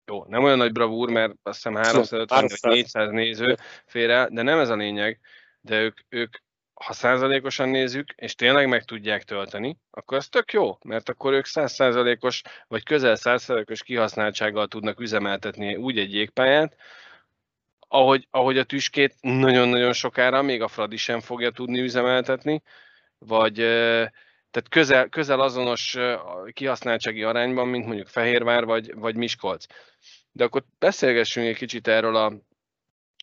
Jó, 0.05 0.25
nem 0.25 0.43
olyan 0.43 0.57
nagy 0.57 0.71
bravúr, 0.71 1.09
mert 1.09 1.33
azt 1.43 1.55
hiszem 1.55 1.75
350 1.75 2.47
vagy 2.47 2.73
400 2.73 3.11
néző 3.11 3.57
félre, 3.85 4.27
de 4.31 4.41
nem 4.41 4.59
ez 4.59 4.69
a 4.69 4.75
lényeg, 4.75 5.19
de 5.61 5.81
ők, 5.81 5.97
ők 6.09 6.37
ha 6.85 6.93
százalékosan 6.93 7.69
nézzük, 7.69 8.13
és 8.15 8.35
tényleg 8.35 8.67
meg 8.67 8.83
tudják 8.83 9.23
tölteni, 9.23 9.77
akkor 9.91 10.17
ez 10.17 10.29
tök 10.29 10.53
jó, 10.53 10.77
mert 10.83 11.09
akkor 11.09 11.33
ők 11.33 11.45
százszázalékos, 11.45 12.41
vagy 12.67 12.83
közel 12.83 13.15
százszázalékos 13.15 13.83
kihasználtsággal 13.83 14.67
tudnak 14.67 14.99
üzemeltetni 14.99 15.75
úgy 15.75 15.97
egy 15.97 16.13
jégpályát, 16.13 16.75
ahogy, 17.87 18.27
ahogy 18.31 18.57
a 18.57 18.63
tüskét 18.63 19.15
nagyon-nagyon 19.21 19.93
sokára 19.93 20.41
még 20.41 20.61
a 20.61 20.67
Fradi 20.67 20.97
sem 20.97 21.19
fogja 21.19 21.51
tudni 21.51 21.79
üzemeltetni, 21.79 22.61
vagy 23.17 23.53
tehát 24.51 24.69
közel, 24.69 25.09
közel 25.09 25.39
azonos 25.39 25.97
kihasználtsági 26.53 27.23
arányban, 27.23 27.67
mint 27.67 27.85
mondjuk 27.85 28.07
Fehérvár 28.07 28.65
vagy, 28.65 28.93
vagy 28.95 29.15
Miskolc. 29.15 29.65
De 30.31 30.43
akkor 30.43 30.63
beszélgessünk 30.79 31.47
egy 31.47 31.57
kicsit 31.57 31.87
erről 31.87 32.15
a 32.15 32.33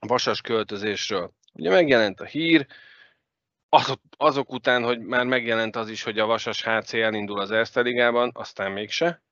vasas 0.06 0.40
költözésről. 0.40 1.32
Ugye 1.52 1.70
megjelent 1.70 2.20
a 2.20 2.24
hír, 2.24 2.66
azok, 3.74 4.00
azok 4.16 4.52
után, 4.52 4.82
hogy 4.82 5.00
már 5.00 5.24
megjelent 5.24 5.76
az 5.76 5.88
is, 5.88 6.02
hogy 6.02 6.18
a 6.18 6.26
Vasas 6.26 6.64
HC 6.64 6.92
elindul 6.92 7.40
az 7.40 7.50
Erste 7.50 7.80
Ligában, 7.80 8.30
aztán 8.34 8.72
mégse. 8.72 9.22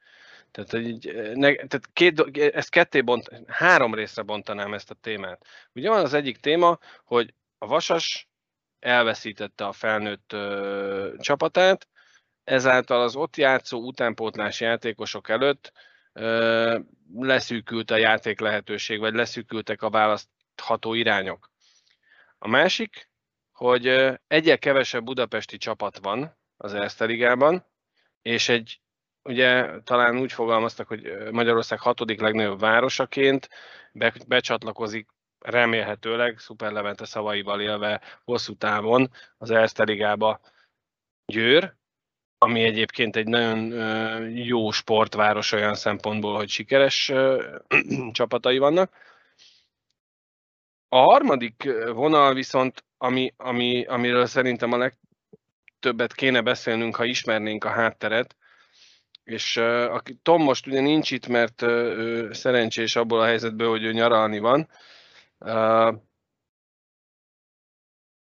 Tehát, 0.50 0.72
így, 0.72 1.12
ne, 1.34 1.54
tehát 1.54 1.88
két, 1.92 2.38
ezt 2.54 2.70
ketté 2.70 3.00
bont, 3.00 3.30
három 3.46 3.94
részre 3.94 4.22
bontanám 4.22 4.74
ezt 4.74 4.90
a 4.90 4.94
témát. 4.94 5.46
Ugye 5.74 5.88
van 5.88 6.04
az 6.04 6.14
egyik 6.14 6.36
téma, 6.36 6.78
hogy 7.04 7.34
a 7.58 7.66
Vasas 7.66 8.28
elveszítette 8.78 9.66
a 9.66 9.72
felnőtt 9.72 10.32
ö, 10.32 11.14
csapatát, 11.18 11.88
ezáltal 12.44 13.02
az 13.02 13.16
ott 13.16 13.36
játszó 13.36 13.78
utánpótlás 13.78 14.60
játékosok 14.60 15.28
előtt 15.28 15.72
ö, 16.12 16.78
leszűkült 17.14 17.90
a 17.90 17.96
játék 17.96 18.40
lehetőség, 18.40 18.98
vagy 18.98 19.14
leszűkültek 19.14 19.82
a 19.82 19.90
választható 19.90 20.94
irányok. 20.94 21.50
A 22.38 22.48
másik, 22.48 23.11
hogy 23.62 23.86
egyel 24.26 24.58
kevesebb 24.58 25.04
budapesti 25.04 25.56
csapat 25.56 25.98
van 25.98 26.36
az 26.56 26.74
Erste 26.74 27.04
Ligában, 27.04 27.66
és 28.22 28.48
egy, 28.48 28.80
ugye 29.22 29.80
talán 29.84 30.18
úgy 30.18 30.32
fogalmaztak, 30.32 30.88
hogy 30.88 31.12
Magyarország 31.30 31.80
hatodik 31.80 32.20
legnagyobb 32.20 32.60
városaként 32.60 33.48
be, 33.92 34.12
becsatlakozik 34.26 35.08
remélhetőleg 35.38 36.38
Szuper 36.38 36.72
Levente 36.72 37.04
szavaival 37.04 37.60
élve 37.60 38.00
hosszú 38.24 38.54
távon 38.54 39.10
az 39.38 39.50
Erste 39.50 39.84
Ligába 39.84 40.40
Győr, 41.26 41.74
ami 42.38 42.62
egyébként 42.62 43.16
egy 43.16 43.26
nagyon 43.26 43.70
jó 44.30 44.70
sportváros 44.70 45.52
olyan 45.52 45.74
szempontból, 45.74 46.36
hogy 46.36 46.48
sikeres 46.48 47.12
csapatai 48.12 48.58
vannak. 48.58 49.11
A 50.94 50.98
harmadik 50.98 51.68
vonal 51.92 52.34
viszont, 52.34 52.84
ami, 52.98 53.34
ami, 53.36 53.84
amiről 53.84 54.26
szerintem 54.26 54.72
a 54.72 54.76
legtöbbet 54.76 56.14
kéne 56.14 56.42
beszélnünk, 56.42 56.96
ha 56.96 57.04
ismernénk 57.04 57.64
a 57.64 57.70
hátteret, 57.70 58.36
és 59.24 59.56
uh, 59.56 59.94
aki 59.94 60.14
Tom 60.22 60.42
most 60.42 60.66
ugye 60.66 60.80
nincs 60.80 61.10
itt, 61.10 61.26
mert 61.26 61.62
uh, 61.62 62.32
szerencsés 62.32 62.96
abból 62.96 63.20
a 63.20 63.24
helyzetből, 63.24 63.68
hogy 63.68 63.84
ő 63.84 63.92
nyaralni 63.92 64.38
van, 64.38 64.68
uh, 65.38 65.94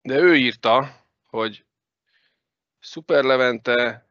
de 0.03 0.19
ő 0.19 0.37
írta, 0.37 1.05
hogy 1.27 1.67
Szuper 2.79 3.25
Levente, 3.25 4.09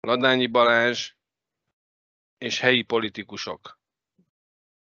Ladányi 0.00 0.46
Balázs 0.46 1.12
és 2.38 2.60
helyi 2.60 2.82
politikusok. 2.82 3.78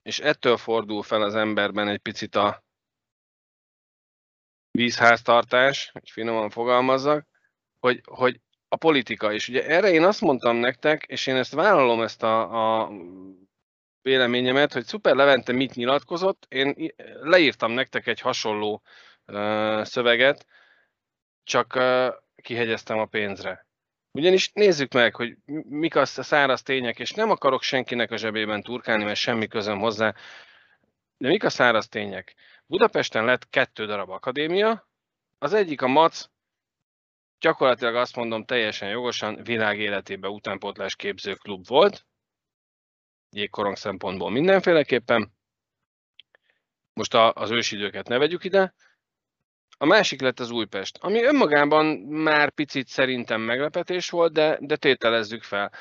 És 0.02 0.20
ettől 0.20 0.58
fordul 0.58 1.04
fel 1.04 1.22
az 1.22 1.36
emberben 1.36 1.88
egy 1.88 2.02
picit 2.02 2.36
a 2.36 2.63
vízháztartás, 4.78 5.90
hogy 5.92 6.10
finoman 6.10 6.50
fogalmazzak, 6.50 7.28
hogy, 7.80 8.02
hogy 8.04 8.40
a 8.68 8.76
politika 8.76 9.32
is. 9.32 9.48
Ugye 9.48 9.66
erre 9.68 9.92
én 9.92 10.04
azt 10.04 10.22
mondtam 10.22 10.56
nektek, 10.56 11.04
és 11.04 11.28
én 11.28 11.36
ezt 11.36 11.54
vállalom 11.54 12.02
ezt 12.02 12.24
a, 12.24 12.82
a 12.82 12.92
véleményemet, 14.02 14.74
hogy 14.74 14.86
Szuper 14.86 15.16
Levente 15.16 15.52
mit 15.52 15.76
nyilatkozott. 15.76 16.46
Én 16.50 16.94
leírtam 17.22 17.72
nektek 17.72 18.08
egy 18.08 18.20
hasonló 18.20 18.82
uh, 19.26 19.84
szöveget, 19.84 20.46
csak 21.44 21.76
uh, 21.76 22.08
kihegyeztem 22.42 23.00
a 23.00 23.06
pénzre. 23.06 23.68
Ugyanis 24.12 24.52
nézzük 24.54 24.94
meg, 24.94 25.16
hogy 25.16 25.38
mik 25.70 25.96
a 25.96 26.06
száraz 26.06 26.62
tények, 26.62 27.00
és 27.00 27.12
nem 27.12 27.30
akarok 27.30 27.62
senkinek 27.62 28.12
a 28.12 28.18
zsebében 28.18 28.62
turkálni, 28.62 29.04
mert 29.04 29.20
semmi 29.20 29.48
közöm 29.48 29.80
hozzá, 29.80 30.14
de 31.18 31.28
mik 31.28 31.44
a 31.44 31.50
száraz 31.50 31.88
tények? 31.88 32.36
Budapesten 32.66 33.26
lett 33.26 33.50
kettő 33.50 33.86
darab 33.86 34.10
akadémia, 34.10 34.88
az 35.38 35.54
egyik 35.54 35.82
a 35.82 35.88
MAC, 35.88 36.30
gyakorlatilag 37.40 37.96
azt 37.96 38.16
mondom 38.16 38.46
teljesen 38.46 38.90
jogosan, 38.90 39.44
világ 39.44 39.80
életében 39.80 40.32
utánpótlás 40.32 40.96
képző 40.96 41.34
klub 41.34 41.68
volt, 41.68 42.06
jégkorong 43.30 43.76
szempontból 43.76 44.30
mindenféleképpen. 44.30 45.34
Most 46.94 47.14
a, 47.14 47.34
az 47.34 47.52
ősidőket 47.52 48.08
ne 48.08 48.18
vegyük 48.18 48.44
ide. 48.44 48.74
A 49.78 49.86
másik 49.86 50.22
lett 50.22 50.40
az 50.40 50.50
Újpest, 50.50 50.98
ami 50.98 51.24
önmagában 51.24 51.86
már 51.98 52.52
picit 52.52 52.88
szerintem 52.88 53.42
meglepetés 53.42 54.10
volt, 54.10 54.34
de, 54.34 54.58
de 54.62 54.76
tételezzük 54.76 55.44
fel, 55.44 55.72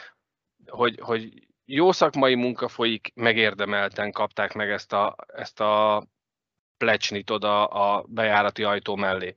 hogy, 0.67 0.99
hogy 1.01 1.49
jó 1.65 1.93
szakmai 1.93 2.35
munka 2.35 2.69
folyik, 2.69 3.11
megérdemelten 3.15 4.13
kapták 4.13 4.53
meg 4.53 4.71
ezt 4.71 4.93
a, 4.93 5.17
ezt 5.27 5.61
a 5.61 6.07
plecsnit 6.83 7.31
oda 7.31 7.67
a 7.67 8.05
bejárati 8.09 8.65
ajtó 8.65 8.97
mellé. 8.97 9.35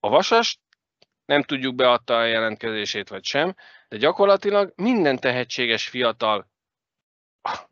A 0.00 0.08
vasas 0.08 0.60
nem 1.24 1.42
tudjuk 1.42 1.74
beadta 1.74 2.16
a 2.16 2.24
jelentkezését 2.24 3.08
vagy 3.08 3.24
sem, 3.24 3.54
de 3.88 3.96
gyakorlatilag 3.96 4.72
minden 4.76 5.16
tehetséges 5.16 5.88
fiatal 5.88 6.50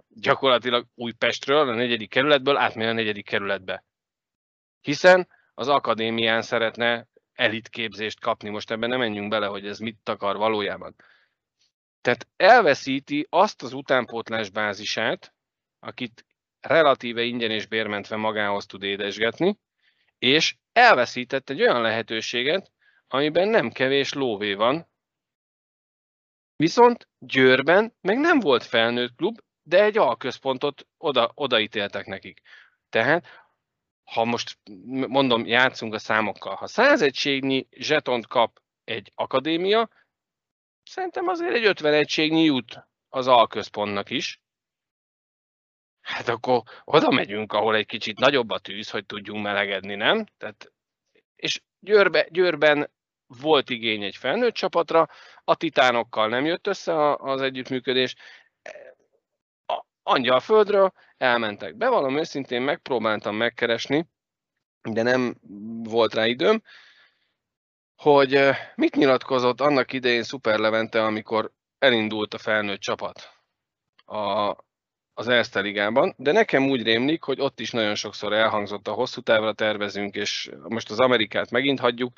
gyakorlatilag 0.09 0.87
Újpestről, 0.95 1.69
a 1.69 1.75
negyedik 1.75 2.11
kerületből 2.11 2.57
átmegy 2.57 2.87
a 2.87 2.93
negyedik 2.93 3.25
kerületbe. 3.25 3.85
Hiszen 4.81 5.29
az 5.55 5.69
akadémián 5.69 6.43
szeretne 6.43 7.07
elitképzést 7.33 8.21
kapni. 8.21 8.49
Most 8.49 8.71
ebben 8.71 8.89
nem 8.89 8.99
menjünk 8.99 9.29
bele, 9.29 9.47
hogy 9.47 9.67
ez 9.67 9.79
mit 9.79 10.09
akar 10.09 10.37
valójában. 10.37 10.95
Tehát 12.01 12.29
elveszíti 12.37 13.27
azt 13.31 13.63
az 13.63 13.73
utánpótlás 13.73 14.51
bázisát, 14.51 15.35
akit 15.79 16.25
relatíve 16.67 17.23
ingyen 17.23 17.51
és 17.51 17.67
bérmentve 17.67 18.17
magához 18.17 18.67
tud 18.67 18.83
édesgetni, 18.83 19.59
és 20.19 20.57
elveszített 20.73 21.51
egy 21.51 21.61
olyan 21.61 21.81
lehetőséget, 21.81 22.73
amiben 23.09 23.49
nem 23.49 23.71
kevés 23.71 24.13
lóvé 24.13 24.55
van, 24.55 24.89
viszont 26.57 27.09
Győrben 27.19 27.95
meg 28.01 28.19
nem 28.19 28.41
volt 28.41 28.65
felnőtt 28.65 29.15
klub, 29.17 29.39
de 29.63 29.83
egy 29.83 29.99
alközpontot 29.99 30.87
oda, 30.97 31.31
odaítéltek 31.35 32.07
nekik. 32.07 32.41
Tehát 32.89 33.27
ha 34.05 34.25
most 34.25 34.59
mondom, 35.09 35.47
játszunk 35.47 35.95
a 35.95 35.99
számokkal, 35.99 36.55
ha 36.55 36.67
100 36.67 37.03
egységnyi 37.03 37.67
zsetont 37.71 38.27
kap 38.27 38.61
egy 38.85 39.13
akadémia, 39.15 39.89
szerintem 40.83 41.29
azért 41.29 41.55
egy 41.55 41.65
50 41.65 41.93
egységnyi 41.93 42.45
jut 42.45 42.87
az 43.09 43.27
alközpontnak 43.27 44.11
is. 44.11 44.41
Hát 46.05 46.29
akkor 46.29 46.63
oda 46.85 47.11
megyünk, 47.11 47.53
ahol 47.53 47.75
egy 47.75 47.87
kicsit 47.87 48.19
nagyobb 48.19 48.51
a 48.51 48.59
tűz, 48.59 48.91
hogy 48.91 49.07
tudjunk 49.07 49.43
melegedni, 49.43 49.95
nem? 49.95 50.27
Tehát, 50.39 50.73
és 51.37 51.63
Győrbe, 51.81 52.27
Győrben 52.31 52.91
volt 53.27 53.71
igény 53.71 54.03
egy 54.03 54.17
felnőtt 54.17 54.55
csapatra, 54.55 55.09
a 55.45 55.55
titánokkal 55.55 56.29
nem 56.29 56.45
jött 56.45 56.67
össze 56.67 57.15
az 57.15 57.41
együttműködés, 57.41 58.15
Angyalföldről 60.07 60.93
elmentek. 61.17 61.77
Bevallom 61.77 62.19
őszintén, 62.19 62.63
megpróbáltam 62.63 63.37
megkeresni, 63.37 64.07
de 64.83 65.03
nem 65.03 65.35
volt 65.83 66.15
rá 66.15 66.27
időm, 66.27 66.63
hogy 67.97 68.51
mit 68.75 68.97
nyilatkozott 68.97 69.61
annak 69.61 69.93
idején 69.93 70.23
Szuper 70.23 70.59
Levente, 70.59 71.05
amikor 71.05 71.53
elindult 71.79 72.35
a 72.35 72.39
felnőtt 72.39 72.81
csapat 72.81 73.35
a, 74.05 74.57
az 75.15 75.29
Erste 75.29 75.61
Ligában, 75.61 76.15
de 76.17 76.33
nekem 76.33 76.69
úgy 76.69 76.83
rémlik, 76.83 77.23
hogy 77.23 77.41
ott 77.41 77.61
is 77.61 77.71
nagyon 77.71 77.95
sokszor 77.95 78.33
elhangzott 78.33 78.89
a 78.89 78.93
hosszú 78.93 79.21
távra 79.21 79.53
tervezünk, 79.53 80.15
és 80.15 80.51
most 80.69 80.91
az 80.91 81.01
Amerikát 81.01 81.51
megint 81.51 81.81
hagyjuk. 81.81 82.13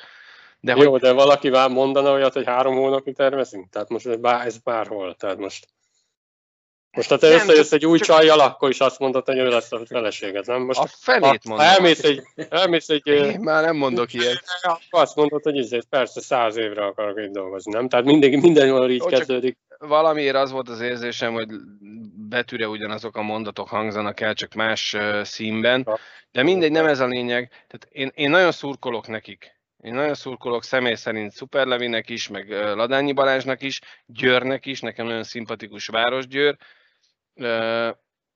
De 0.60 0.74
Jó, 0.76 0.90
hogy... 0.90 1.00
de 1.00 1.12
valaki 1.12 1.50
mondana 1.50 2.12
olyat, 2.12 2.32
hogy 2.32 2.46
három 2.46 2.74
hónapig 2.74 3.14
tervezünk? 3.14 3.70
Tehát 3.70 3.88
most 3.88 4.06
ez 4.06 4.58
bárhol, 4.58 5.14
tehát 5.14 5.38
most 5.38 5.66
most 6.96 7.08
ha 7.08 7.16
te 7.16 7.28
nem, 7.28 7.38
összejössz 7.38 7.72
egy 7.72 7.86
új 7.86 7.98
csajjal, 7.98 8.40
akkor 8.40 8.70
is 8.70 8.78
azt 8.78 8.98
mondod, 8.98 9.24
hogy 9.24 9.38
ő 9.38 9.48
lesz 9.48 9.72
a 9.72 9.86
feleséged, 9.86 10.46
nem? 10.46 10.62
Most, 10.62 10.80
a 10.80 10.86
felét 10.86 11.44
mondom. 11.44 11.66
Elmész 11.66 12.02
egy... 12.02 12.22
Elmész 12.48 12.88
egy 12.88 13.06
Én 13.06 13.40
már 13.40 13.64
nem 13.64 13.76
mondok 13.76 14.12
ilyet. 14.12 14.42
Azt 14.90 15.16
mondod, 15.16 15.42
hogy 15.42 15.58
ez 15.58 15.88
persze 15.88 16.20
száz 16.20 16.56
évre 16.56 16.84
akarok 16.84 17.18
itt 17.18 17.32
dolgozni, 17.32 17.72
nem? 17.72 17.88
Tehát 17.88 18.04
mindig, 18.04 18.40
mindenhol 18.40 18.90
így 18.90 18.98
Jó, 18.98 19.06
kezdődik. 19.06 19.58
Valamiért 19.78 20.36
az 20.36 20.50
volt 20.50 20.68
az 20.68 20.80
érzésem, 20.80 21.32
hogy 21.32 21.48
betűre 22.28 22.68
ugyanazok 22.68 23.16
a 23.16 23.22
mondatok 23.22 23.68
hangzanak 23.68 24.20
el, 24.20 24.34
csak 24.34 24.54
más 24.54 24.96
színben. 25.22 25.88
De 26.32 26.42
mindegy, 26.42 26.70
nem 26.70 26.86
ez 26.86 27.00
a 27.00 27.06
lényeg. 27.06 27.48
Tehát 27.48 27.88
én, 27.90 28.10
én 28.14 28.30
nagyon 28.30 28.52
szurkolok 28.52 29.08
nekik. 29.08 29.54
Én 29.80 29.94
nagyon 29.94 30.14
szurkolok 30.14 30.64
személy 30.64 30.94
szerint 30.94 31.32
Szuperlevinek 31.32 32.08
is, 32.08 32.28
meg 32.28 32.50
Ladányi 32.50 33.12
Balázsnak 33.12 33.62
is, 33.62 33.80
Győrnek 34.06 34.66
is, 34.66 34.80
nekem 34.80 35.06
nagyon 35.06 35.22
szimpatikus 35.22 35.86
város 35.86 36.26
Győr, 36.26 36.56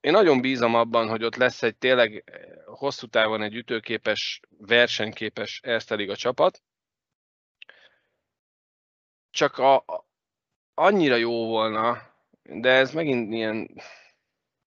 én 0.01 0.13
nagyon 0.13 0.41
bízom 0.41 0.75
abban, 0.75 1.09
hogy 1.09 1.25
ott 1.25 1.37
lesz 1.37 1.63
egy 1.63 1.77
tényleg 1.77 2.25
hosszú 2.67 3.07
távon 3.07 3.43
egy 3.43 3.55
ütőképes, 3.55 4.41
versenyképes 4.59 5.61
Erste 5.63 5.95
Liga 5.95 6.17
csapat. 6.17 6.63
Csak 9.31 9.59
a, 9.59 9.85
annyira 10.75 11.17
jó 11.17 11.47
volna, 11.47 11.99
de 12.43 12.71
ez 12.71 12.93
megint 12.93 13.33
ilyen 13.33 13.71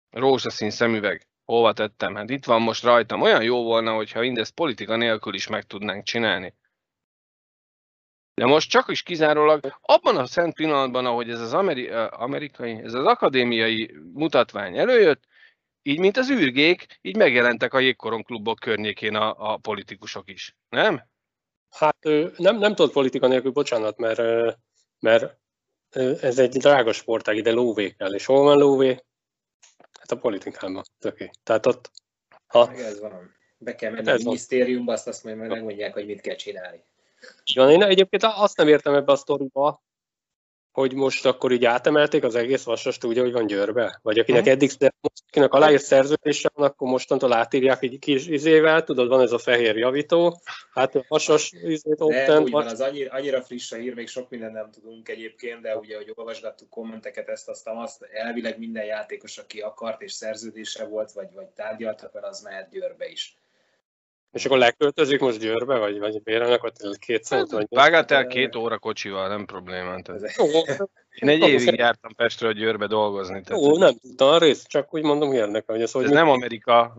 rózsaszín 0.09 0.69
szemüveg. 0.69 1.27
Hova 1.45 1.73
tettem? 1.73 2.15
Hát 2.15 2.29
itt 2.29 2.45
van 2.45 2.61
most 2.61 2.83
rajtam. 2.83 3.21
Olyan 3.21 3.43
jó 3.43 3.63
volna, 3.63 3.93
hogyha 3.93 4.19
mindezt 4.19 4.53
politika 4.53 4.95
nélkül 4.95 5.33
is 5.33 5.47
meg 5.47 5.63
tudnánk 5.63 6.03
csinálni. 6.03 6.53
De 8.35 8.45
most 8.45 8.69
csak 8.69 8.89
is 8.89 9.03
kizárólag 9.03 9.77
abban 9.81 10.17
a 10.17 10.25
szent 10.25 10.53
pillanatban, 10.53 11.05
ahogy 11.05 11.29
ez 11.29 11.39
az 11.39 11.53
ameri- 11.53 11.89
amerikai, 12.09 12.71
ez 12.71 12.93
az 12.93 13.05
akadémiai 13.05 13.95
mutatvány 14.13 14.77
előjött, 14.77 15.23
így 15.81 15.99
mint 15.99 16.17
az 16.17 16.29
űrgék, 16.29 16.85
így 17.01 17.17
megjelentek 17.17 17.73
a 17.73 17.79
jégkoron 17.79 18.23
klubok 18.23 18.59
környékén 18.59 19.15
a, 19.15 19.53
a 19.53 19.57
politikusok 19.57 20.29
is, 20.29 20.55
nem? 20.69 21.03
Hát 21.69 21.97
nem, 22.37 22.57
nem 22.57 22.75
tudod 22.75 22.91
politika 22.91 23.27
nélkül, 23.27 23.51
bocsánat, 23.51 23.97
mert, 23.97 24.21
mert 24.99 25.37
ez 26.21 26.39
egy 26.39 26.57
drága 26.57 26.93
sportág, 26.93 27.35
ide 27.35 27.51
lóvé 27.51 27.91
kell, 27.91 28.13
és 28.13 28.25
hol 28.25 28.43
van 28.43 28.57
lóvé? 28.57 29.03
Hát 29.99 30.11
a 30.11 30.17
politikában, 30.17 30.83
töké. 30.99 31.29
Tehát 31.43 31.65
ott... 31.65 31.91
Ha... 32.47 32.73
ez 32.73 32.99
van. 32.99 33.35
Be 33.57 33.75
kell 33.75 33.91
menni 33.91 34.09
a 34.09 34.15
minisztériumba, 34.15 34.93
azt 34.93 35.07
azt 35.07 35.23
majd 35.23 35.37
megmondják, 35.37 35.93
hogy 35.93 36.05
mit 36.05 36.21
kell 36.21 36.35
csinálni. 36.35 36.83
Igen, 37.43 37.69
én 37.69 37.83
egyébként 37.83 38.23
azt 38.23 38.57
nem 38.57 38.67
értem 38.67 38.93
ebbe 38.93 39.11
a 39.11 39.15
sztoriba, 39.15 39.83
hogy 40.73 40.93
most 40.93 41.25
akkor 41.25 41.51
így 41.51 41.65
átemelték 41.65 42.23
az 42.23 42.35
egész 42.35 42.63
vasast 42.63 43.03
úgy, 43.03 43.17
hogy 43.17 43.31
van 43.31 43.47
Győrbe? 43.47 43.99
Vagy 44.01 44.19
akinek 44.19 44.41
uh-huh. 44.41 44.55
eddig, 44.55 44.71
de 44.71 44.93
most 45.01 45.23
akinek 45.27 45.53
aláírt 45.53 45.83
szerződése 45.83 46.49
van, 46.53 46.67
akkor 46.67 46.89
mostantól 46.89 47.33
átírják 47.33 47.83
egy 47.83 47.99
kis 47.99 48.27
izével, 48.27 48.83
tudod, 48.83 49.07
van 49.07 49.21
ez 49.21 49.31
a 49.31 49.37
fehér 49.37 49.77
javító, 49.77 50.41
hát 50.71 50.95
a 50.95 51.05
vasas 51.07 51.51
izét 51.51 51.97
De 51.97 52.39
úgy 52.39 52.51
van, 52.51 52.67
az 52.67 52.81
annyira, 52.81 53.13
annyira 53.13 53.41
friss 53.41 53.71
a 53.71 53.75
hír, 53.75 53.93
még 53.93 54.07
sok 54.07 54.29
minden 54.29 54.51
nem 54.51 54.71
tudunk 54.71 55.09
egyébként, 55.09 55.61
de 55.61 55.77
ugye, 55.77 55.95
hogy 55.95 56.11
olvasgattuk 56.15 56.69
kommenteket, 56.69 57.27
ezt 57.27 57.49
aztán 57.49 57.77
azt 57.77 58.03
elvileg 58.03 58.59
minden 58.59 58.85
játékos, 58.85 59.37
aki 59.37 59.59
akart 59.59 60.01
és 60.01 60.11
szerződése 60.11 60.85
volt, 60.85 61.11
vagy, 61.11 61.33
vagy 61.33 61.47
tárgyaltak, 61.47 62.15
az 62.15 62.41
mehet 62.41 62.69
Győrbe 62.69 63.07
is. 63.07 63.37
És 64.33 64.45
akkor 64.45 64.57
leköltözik 64.57 65.19
most 65.19 65.39
Győrbe, 65.39 65.77
vagy, 65.77 65.99
vagy 65.99 66.21
bérelnek 66.21 66.63
ott 66.63 66.97
két 66.97 67.23
cent? 67.23 67.51
Vagy 67.51 67.67
Vágát 67.69 68.11
el 68.11 68.27
két 68.27 68.55
óra 68.55 68.79
kocsival, 68.79 69.27
nem 69.27 69.45
probléma. 69.45 69.97
Én 71.19 71.29
egy 71.29 71.47
évig 71.47 71.77
jártam 71.77 72.15
Pestről 72.15 72.53
Győrbe 72.53 72.87
dolgozni. 72.87 73.41
Tehát... 73.41 73.63
Ó, 73.63 73.77
nem 73.77 73.93
tudtam 73.97 74.27
a 74.27 74.37
részt, 74.37 74.67
csak 74.67 74.93
úgy 74.93 75.03
mondom 75.03 75.31
hírnek, 75.31 75.63
hogy 75.65 75.81
ez, 75.81 75.91
hogy... 75.91 76.03
Ez 76.03 76.09
nem 76.09 76.29
Amerika. 76.29 76.93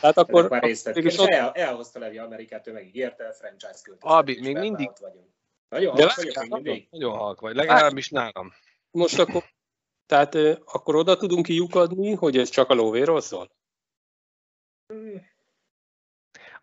Tehát 0.00 0.18
akkor... 0.18 0.48
Már 0.48 0.62
részt 0.62 0.88
és 0.88 1.18
ott... 1.18 1.28
el, 1.28 1.50
elhozta 1.54 1.98
Levi 1.98 2.18
Amerikát, 2.18 2.66
ő 2.66 2.72
megígérte, 2.72 3.32
franchise 3.32 3.80
költözés. 3.82 4.16
Abi, 4.16 4.40
még 4.40 4.58
mindig... 4.58 4.90
Nagyon 5.68 5.94
halk 5.94 6.14
vagyok 6.14 6.40
még 6.40 6.50
mindig. 6.50 6.88
Nagyon 6.90 7.16
halk 7.16 7.40
vagy, 7.40 7.54
legalábbis 7.54 8.08
nálam. 8.08 8.52
Most 8.90 9.18
akkor, 9.18 9.42
tehát 10.06 10.34
akkor 10.64 10.96
oda 10.96 11.16
tudunk 11.16 11.46
kiukadni, 11.46 12.14
hogy 12.14 12.38
ez 12.38 12.48
csak 12.48 12.70
a 12.70 12.74
lóvéról 12.74 13.20
szól? 13.20 13.50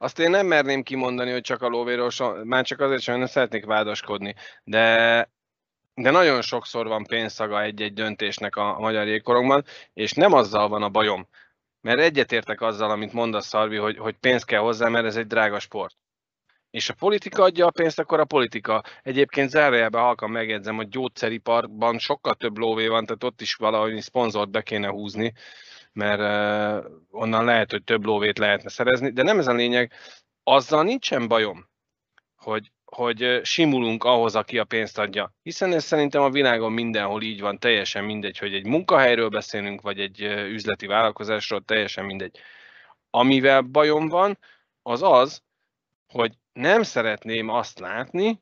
Azt 0.02 0.20
én 0.20 0.30
nem 0.30 0.48
merném 0.48 0.84
kimondani, 0.84 1.32
hogy 1.32 1.42
csak 1.42 1.62
a 1.62 1.68
lóvéról, 1.68 2.10
már 2.44 2.66
csak 2.66 2.80
azért 2.80 3.02
sem, 3.02 3.18
nem 3.18 3.28
szeretnék 3.28 3.66
vádaskodni, 3.66 4.36
de 4.64 5.30
de 5.94 6.12
nagyon 6.12 6.42
sokszor 6.42 6.88
van 6.88 7.04
pénzszaga 7.04 7.62
egy-egy 7.62 7.94
döntésnek 7.94 8.56
a, 8.56 8.80
magyar 8.80 9.08
jégkorongban, 9.08 9.64
és 9.94 10.12
nem 10.12 10.34
azzal 10.34 10.68
van 10.68 10.84
a 10.84 10.90
bajom, 10.90 11.28
mert 11.82 12.00
egyetértek 12.00 12.62
azzal, 12.62 12.92
amit 12.92 13.14
mondasz, 13.14 13.48
Szarvi, 13.48 13.76
hogy, 13.76 13.98
hogy 13.98 14.16
pénz 14.18 14.44
kell 14.44 14.60
hozzá, 14.60 14.88
mert 14.88 15.06
ez 15.06 15.16
egy 15.16 15.28
drága 15.28 15.60
sport. 15.60 15.96
És 16.70 16.90
a 16.90 16.94
politika 16.94 17.44
adja 17.44 17.66
a 17.66 17.72
pénzt, 17.72 18.00
akkor 18.00 18.20
a 18.20 18.26
politika. 18.26 18.84
Egyébként 19.04 19.50
zárójelben 19.50 20.02
halkan 20.02 20.30
megjegyzem, 20.30 20.76
hogy 20.76 20.90
gyógyszeriparban 20.90 22.00
sokkal 22.00 22.34
több 22.34 22.58
lóvé 22.58 22.88
van, 22.88 23.06
tehát 23.06 23.24
ott 23.24 23.42
is 23.42 23.56
valahogy 23.56 24.02
szponzort 24.02 24.50
be 24.50 24.62
kéne 24.62 24.88
húzni, 24.88 25.34
mert 25.94 26.86
onnan 27.10 27.46
lehet, 27.46 27.72
hogy 27.72 27.84
több 27.84 28.06
lóvét 28.06 28.38
lehetne 28.38 28.70
szerezni, 28.70 29.12
de 29.12 29.24
nem 29.24 29.40
ez 29.40 29.48
a 29.48 29.54
lényeg, 29.54 29.94
azzal 30.44 30.84
nincsen 30.84 31.28
bajom, 31.28 31.70
hogy, 32.36 32.72
hogy 32.86 33.42
simulunk 33.44 34.04
ahhoz, 34.04 34.36
aki 34.36 34.58
a 34.58 34.64
pénzt 34.64 34.98
adja. 34.98 35.34
Hiszen 35.44 35.74
ez 35.74 35.84
szerintem 35.84 36.22
a 36.22 36.30
világon 36.30 36.72
mindenhol 36.72 37.22
így 37.22 37.42
van, 37.42 37.60
teljesen 37.60 38.04
mindegy, 38.04 38.38
hogy 38.38 38.54
egy 38.54 38.66
munkahelyről 38.66 39.30
beszélünk, 39.30 39.82
vagy 39.82 40.00
egy 40.00 40.22
üzleti 40.22 40.86
vállalkozásról, 40.86 41.62
teljesen 41.62 42.06
mindegy. 42.06 42.40
Amivel 43.10 43.62
bajom 43.62 44.08
van, 44.08 44.38
az 44.82 45.02
az, 45.02 45.44
hogy 46.08 46.34
nem 46.54 46.84
szeretném 46.84 47.50
azt 47.50 47.80
látni, 47.80 48.42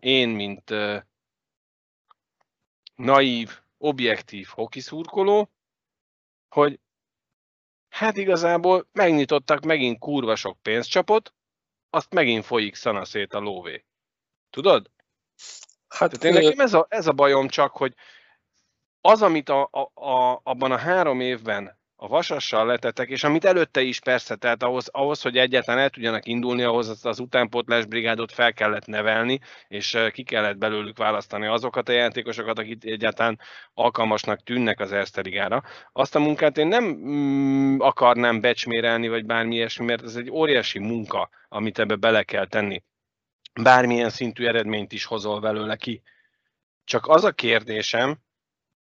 én, 0.00 0.28
mint 0.28 0.70
uh, 0.70 1.02
naív, 2.94 3.60
objektív 3.78 4.46
hokiszurkoló, 4.50 5.50
hogy 6.48 6.80
Hát 7.88 8.16
igazából 8.16 8.88
megnyitottak 8.92 9.64
megint 9.64 9.98
kurva 9.98 10.36
sok 10.36 10.58
pénzcsapot, 10.62 11.34
azt 11.90 12.12
megint 12.12 12.44
folyik 12.44 12.74
szanaszét 12.74 13.34
a 13.34 13.38
lóvé. 13.38 13.84
Tudod? 14.50 14.90
Hát 15.88 16.18
Tehát 16.18 16.24
én 16.24 16.42
nekem 16.42 16.60
ez 16.60 16.74
a, 16.74 16.86
ez 16.88 17.06
a 17.06 17.12
bajom 17.12 17.48
csak, 17.48 17.76
hogy 17.76 17.94
az, 19.00 19.22
amit 19.22 19.48
a, 19.48 19.68
a, 19.70 20.00
a, 20.10 20.40
abban 20.42 20.72
a 20.72 20.76
három 20.76 21.20
évben 21.20 21.77
a 22.00 22.08
vasassal 22.08 22.66
letettek, 22.66 23.08
és 23.08 23.24
amit 23.24 23.44
előtte 23.44 23.80
is 23.80 24.00
persze, 24.00 24.36
tehát 24.36 24.62
ahhoz, 24.62 24.88
ahhoz 24.88 25.22
hogy 25.22 25.36
egyáltalán 25.36 25.80
el 25.80 25.90
tudjanak 25.90 26.26
indulni, 26.26 26.62
ahhoz 26.62 26.88
az, 26.88 27.04
az 27.04 27.18
utánpótlás 27.18 27.86
brigádot 27.86 28.32
fel 28.32 28.52
kellett 28.52 28.86
nevelni, 28.86 29.40
és 29.68 29.98
ki 30.12 30.22
kellett 30.22 30.56
belőlük 30.56 30.98
választani 30.98 31.46
azokat 31.46 31.88
a 31.88 31.92
játékosokat, 31.92 32.58
akik 32.58 32.84
egyáltalán 32.84 33.40
alkalmasnak 33.74 34.42
tűnnek 34.42 34.80
az 34.80 34.92
Erste. 34.92 35.62
Azt 35.92 36.14
a 36.14 36.18
munkát 36.18 36.58
én 36.58 36.66
nem 36.66 36.84
mm, 36.84 37.80
akarnám 37.80 38.40
becsmérelni, 38.40 39.08
vagy 39.08 39.24
bármi 39.26 39.54
ilyesmi, 39.54 39.84
mert 39.84 40.02
ez 40.02 40.16
egy 40.16 40.30
óriási 40.30 40.78
munka, 40.78 41.28
amit 41.48 41.78
ebbe 41.78 41.94
bele 41.94 42.22
kell 42.22 42.46
tenni. 42.46 42.82
Bármilyen 43.62 44.10
szintű 44.10 44.46
eredményt 44.46 44.92
is 44.92 45.04
hozol 45.04 45.40
belőle 45.40 45.76
ki. 45.76 46.02
Csak 46.84 47.06
az 47.06 47.24
a 47.24 47.32
kérdésem, 47.32 48.18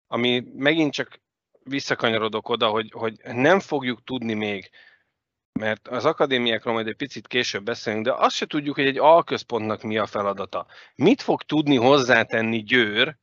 ami 0.07 0.45
megint 0.55 0.93
csak 0.93 1.21
visszakanyarodok 1.65 2.49
oda, 2.49 2.69
hogy, 2.69 2.91
hogy 2.93 3.21
nem 3.25 3.61
fogjuk 3.61 4.05
tudni 4.05 4.35
még 4.35 4.71
mert 5.53 5.89
az 5.89 6.05
akadémiákról 6.05 6.75
majd 6.75 6.87
egy 6.87 6.97
picit 6.97 7.27
később 7.27 7.65
beszélünk, 7.65 8.05
de 8.05 8.13
azt 8.13 8.37
se 8.37 8.47
tudjuk, 8.47 8.75
hogy 8.75 8.87
egy 8.87 8.99
alközpontnak 8.99 9.83
mi 9.83 9.99
a 9.99 10.07
feladata. 10.07 10.67
Mit 10.95 11.23
fog 11.23 11.43
tudni 11.43 11.77
hozzátenni 11.77 12.63
Győr 12.63 13.17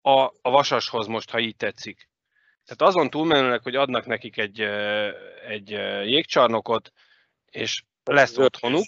a, 0.00 0.20
a 0.20 0.50
Vasashoz 0.50 1.06
most, 1.06 1.30
ha 1.30 1.38
így 1.38 1.56
tetszik? 1.56 2.08
Tehát 2.64 2.94
azon 2.94 3.10
túlmenőleg, 3.10 3.62
hogy 3.62 3.76
adnak 3.76 4.06
nekik 4.06 4.36
egy, 4.36 4.60
egy 5.48 5.70
jégcsarnokot, 6.04 6.92
és 7.50 7.82
lesz 8.04 8.38
otthonuk. 8.38 8.86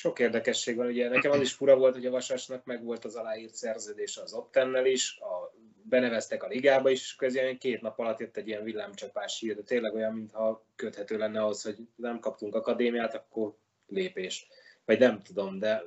Sok 0.00 0.18
érdekesség 0.18 0.76
van, 0.76 0.86
ugye 0.86 1.08
nekem 1.08 1.30
az 1.30 1.40
is 1.40 1.52
fura 1.52 1.76
volt, 1.76 1.94
hogy 1.94 2.06
a 2.06 2.10
Vasasnak 2.10 2.64
meg 2.64 2.84
volt 2.84 3.04
az 3.04 3.14
aláírt 3.14 3.54
szerződése 3.54 4.22
az 4.22 4.32
Optennel 4.32 4.86
is, 4.86 5.18
a, 5.18 5.54
beneveztek 5.82 6.42
a 6.42 6.46
ligába 6.46 6.90
is, 6.90 7.14
közben 7.14 7.58
két 7.58 7.80
nap 7.80 7.98
alatt 7.98 8.18
jött 8.18 8.36
egy 8.36 8.48
ilyen 8.48 8.62
villámcsapás 8.62 9.40
hír, 9.40 9.54
de 9.54 9.62
tényleg 9.62 9.94
olyan, 9.94 10.14
mintha 10.14 10.64
köthető 10.76 11.18
lenne 11.18 11.40
ahhoz, 11.40 11.62
hogy 11.62 11.76
nem 11.96 12.18
kaptunk 12.18 12.54
akadémiát, 12.54 13.14
akkor 13.14 13.54
lépés. 13.86 14.46
Vagy 14.84 14.98
nem 14.98 15.22
tudom, 15.22 15.58
de 15.58 15.84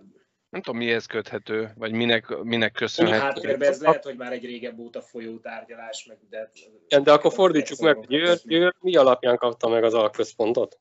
nem 0.49 0.61
tudom, 0.61 0.79
mihez 0.79 1.05
köthető, 1.05 1.71
vagy 1.75 1.91
minek, 1.91 2.37
minek 2.43 2.71
köszönhető. 2.71 3.19
Háttérben 3.19 3.69
ez 3.69 3.81
lehet, 3.81 4.03
hogy 4.03 4.17
már 4.17 4.31
egy 4.31 4.45
régebb 4.45 4.79
óta 4.79 5.01
folyó 5.01 5.37
tárgyalás, 5.39 6.05
meg 6.05 6.17
de... 6.29 6.51
de 6.99 7.11
akkor 7.11 7.33
fordítsuk 7.33 7.79
meg, 7.79 8.07
Győr, 8.07 8.37
Győr 8.43 8.75
mi 8.79 8.95
alapján 8.95 9.37
kapta 9.37 9.69
meg 9.69 9.83
az 9.83 9.93
alközpontot? 9.93 10.79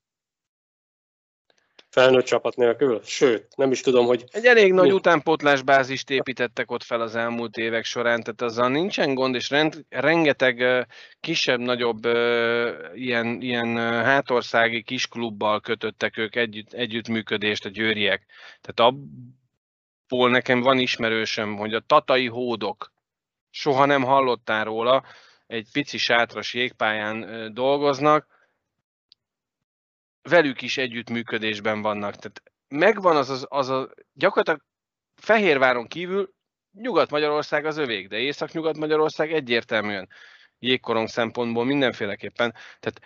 Felnőtt 1.92 2.24
csapat 2.24 2.56
nélkül, 2.56 3.00
sőt, 3.04 3.56
nem 3.56 3.70
is 3.70 3.80
tudom, 3.80 4.06
hogy... 4.06 4.24
Egy 4.30 4.44
elég 4.44 4.72
nagy 4.72 4.92
utánpótlás 4.92 5.62
bázist 5.62 6.10
építettek 6.10 6.70
ott 6.70 6.82
fel 6.82 7.00
az 7.00 7.16
elmúlt 7.16 7.56
évek 7.56 7.84
során, 7.84 8.22
tehát 8.22 8.42
azzal 8.42 8.68
nincsen 8.68 9.14
gond, 9.14 9.34
és 9.34 9.50
rend, 9.50 9.84
rengeteg 9.88 10.86
kisebb-nagyobb 11.20 12.04
ilyen, 12.94 13.40
ilyen 13.40 13.76
hátországi 13.76 14.82
kisklubbal 14.82 15.60
kötöttek 15.60 16.16
ők 16.16 16.36
együtt, 16.36 16.72
együttműködést 16.72 17.64
a 17.64 17.68
győriek. 17.68 18.26
Tehát 18.60 18.94
abból 18.94 20.30
nekem 20.30 20.60
van 20.60 20.78
ismerősöm, 20.78 21.56
hogy 21.56 21.74
a 21.74 21.84
tatai 21.86 22.26
hódok, 22.26 22.92
soha 23.50 23.84
nem 23.84 24.02
hallottál 24.02 24.64
róla, 24.64 25.04
egy 25.46 25.68
pici 25.72 25.98
sátras 25.98 26.54
jégpályán 26.54 27.50
dolgoznak, 27.54 28.26
velük 30.22 30.62
is 30.62 30.76
együttműködésben 30.76 31.82
vannak. 31.82 32.16
Tehát 32.16 32.42
megvan 32.68 33.16
az, 33.16 33.30
az, 33.30 33.46
az 33.48 33.68
a 33.68 33.90
gyakorlatilag 34.12 34.60
Fehérváron 35.16 35.86
kívül 35.86 36.34
Nyugat-Magyarország 36.72 37.64
az 37.64 37.76
övék, 37.76 38.08
de 38.08 38.18
Észak-Nyugat-Magyarország 38.18 39.32
egyértelműen 39.32 40.08
jégkorong 40.58 41.08
szempontból 41.08 41.64
mindenféleképpen. 41.64 42.54
Tehát 42.80 43.00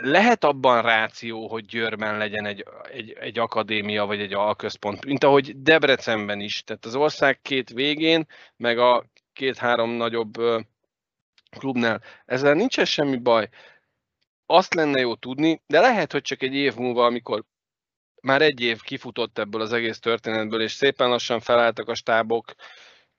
lehet 0.00 0.44
abban 0.44 0.82
ráció, 0.82 1.48
hogy 1.48 1.64
Győrben 1.64 2.18
legyen 2.18 2.46
egy, 2.46 2.64
egy, 2.92 3.10
egy 3.10 3.38
akadémia 3.38 4.06
vagy 4.06 4.20
egy 4.20 4.32
alközpont, 4.32 5.04
mint 5.04 5.24
ahogy 5.24 5.62
Debrecenben 5.62 6.40
is. 6.40 6.64
Tehát 6.64 6.84
az 6.84 6.94
ország 6.94 7.40
két 7.42 7.70
végén, 7.70 8.26
meg 8.56 8.78
a 8.78 9.04
két-három 9.32 9.90
nagyobb 9.90 10.32
klubnál. 11.58 12.02
Ezzel 12.26 12.54
nincsen 12.54 12.84
semmi 12.84 13.16
baj 13.16 13.48
azt 14.50 14.74
lenne 14.74 15.00
jó 15.00 15.14
tudni, 15.14 15.62
de 15.66 15.80
lehet, 15.80 16.12
hogy 16.12 16.22
csak 16.22 16.42
egy 16.42 16.54
év 16.54 16.74
múlva, 16.74 17.04
amikor 17.04 17.44
már 18.22 18.42
egy 18.42 18.60
év 18.60 18.80
kifutott 18.80 19.38
ebből 19.38 19.60
az 19.60 19.72
egész 19.72 19.98
történetből, 19.98 20.62
és 20.62 20.72
szépen 20.72 21.08
lassan 21.08 21.40
felálltak 21.40 21.88
a 21.88 21.94
stábok, 21.94 22.54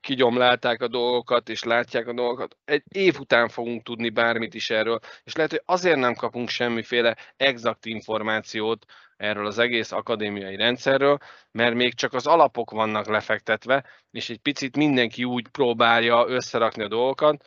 kigyomlálták 0.00 0.82
a 0.82 0.88
dolgokat, 0.88 1.48
és 1.48 1.62
látják 1.62 2.06
a 2.06 2.12
dolgokat. 2.12 2.56
Egy 2.64 2.82
év 2.88 3.18
után 3.18 3.48
fogunk 3.48 3.82
tudni 3.82 4.10
bármit 4.10 4.54
is 4.54 4.70
erről, 4.70 4.98
és 5.24 5.34
lehet, 5.34 5.50
hogy 5.50 5.62
azért 5.64 5.98
nem 5.98 6.14
kapunk 6.14 6.48
semmiféle 6.48 7.16
exakt 7.36 7.86
információt 7.86 8.84
erről 9.16 9.46
az 9.46 9.58
egész 9.58 9.92
akadémiai 9.92 10.56
rendszerről, 10.56 11.18
mert 11.50 11.74
még 11.74 11.94
csak 11.94 12.12
az 12.12 12.26
alapok 12.26 12.70
vannak 12.70 13.06
lefektetve, 13.06 13.84
és 14.10 14.30
egy 14.30 14.40
picit 14.40 14.76
mindenki 14.76 15.24
úgy 15.24 15.48
próbálja 15.48 16.24
összerakni 16.28 16.82
a 16.82 16.88
dolgokat, 16.88 17.46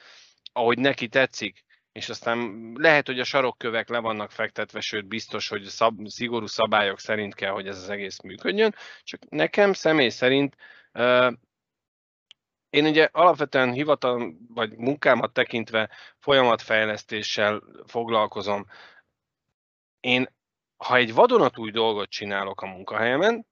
ahogy 0.54 0.78
neki 0.78 1.08
tetszik 1.08 1.65
és 1.96 2.10
aztán 2.10 2.72
lehet, 2.78 3.08
hogy 3.08 3.20
a 3.20 3.24
sarokkövek 3.24 3.90
le 3.90 4.00
vannak 4.00 4.32
fektetve, 4.32 4.80
sőt 4.80 5.06
biztos, 5.06 5.48
hogy 5.48 5.64
szab, 5.64 6.08
szigorú 6.08 6.46
szabályok 6.46 7.00
szerint 7.00 7.36
kell, 7.36 7.52
hogy 7.52 7.68
ez 7.68 7.78
az 7.78 7.90
egész 7.90 8.22
működjön, 8.22 8.76
csak 9.04 9.30
nekem 9.30 9.74
személy 9.74 10.10
szerint 10.10 10.56
uh, 10.94 11.34
én 12.70 12.86
ugye 12.86 13.10
alapvetően 13.12 13.72
hivatal 13.72 14.36
vagy 14.48 14.78
munkámat 14.78 15.34
tekintve 15.34 15.90
folyamatfejlesztéssel 16.20 17.64
foglalkozom. 17.86 18.66
Én, 20.00 20.36
ha 20.78 20.96
egy 20.96 21.14
vadonatúj 21.14 21.72
dolgot 21.72 22.10
csinálok 22.10 22.62
a 22.62 22.68
munkahelyemen, 22.68 23.48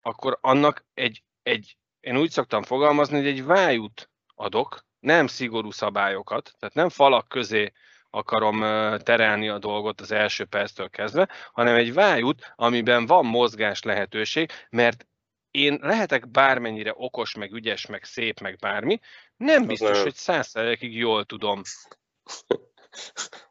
akkor 0.00 0.38
annak 0.40 0.84
egy, 0.94 1.24
egy 1.42 1.76
én 2.00 2.16
úgy 2.16 2.30
szoktam 2.30 2.62
fogalmazni, 2.62 3.16
hogy 3.16 3.26
egy 3.26 3.44
vájút 3.44 4.10
adok, 4.34 4.88
nem 5.00 5.26
szigorú 5.26 5.70
szabályokat, 5.70 6.52
tehát 6.58 6.74
nem 6.74 6.88
falak 6.88 7.28
közé 7.28 7.72
akarom 8.10 8.60
terelni 8.98 9.48
a 9.48 9.58
dolgot 9.58 10.00
az 10.00 10.12
első 10.12 10.44
perctől 10.44 10.88
kezdve, 10.88 11.28
hanem 11.52 11.74
egy 11.74 11.92
vájút, 11.92 12.52
amiben 12.56 13.06
van 13.06 13.26
mozgás 13.26 13.82
lehetőség, 13.82 14.50
mert 14.70 15.06
én 15.50 15.78
lehetek 15.82 16.28
bármennyire 16.28 16.92
okos, 16.96 17.34
meg 17.34 17.52
ügyes, 17.52 17.86
meg 17.86 18.04
szép, 18.04 18.40
meg 18.40 18.56
bármi, 18.56 19.00
nem 19.36 19.66
biztos, 19.66 19.90
nem. 19.90 20.02
hogy 20.02 20.14
százszerekig 20.14 20.96
jól 20.96 21.24
tudom. 21.24 21.62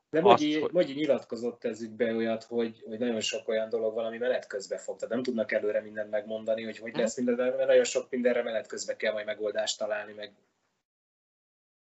De 0.09 0.21
Mogyi, 0.21 0.59
hogy... 0.59 0.71
Mogyi 0.71 0.93
nyilatkozott 0.93 1.63
ez 1.63 1.81
ügybe 1.81 2.15
olyat, 2.15 2.43
hogy, 2.43 2.83
hogy 2.87 2.99
nagyon 2.99 3.21
sok 3.21 3.47
olyan 3.47 3.69
dolog 3.69 3.93
van, 3.93 4.05
ami 4.05 4.17
menet 4.17 4.47
közbe 4.47 4.77
fog. 4.77 4.95
Tehát 4.97 5.13
nem 5.13 5.23
tudnak 5.23 5.51
előre 5.51 5.81
mindent 5.81 6.09
megmondani, 6.09 6.63
hogy 6.63 6.77
hogy 6.77 6.95
lesz 6.95 7.17
minden, 7.17 7.35
mert 7.35 7.67
nagyon 7.67 7.83
sok 7.83 8.09
mindenre 8.09 8.43
menet 8.43 8.67
közbe 8.67 8.95
kell 8.95 9.13
majd 9.13 9.25
megoldást 9.25 9.77
találni, 9.77 10.13
meg 10.13 10.33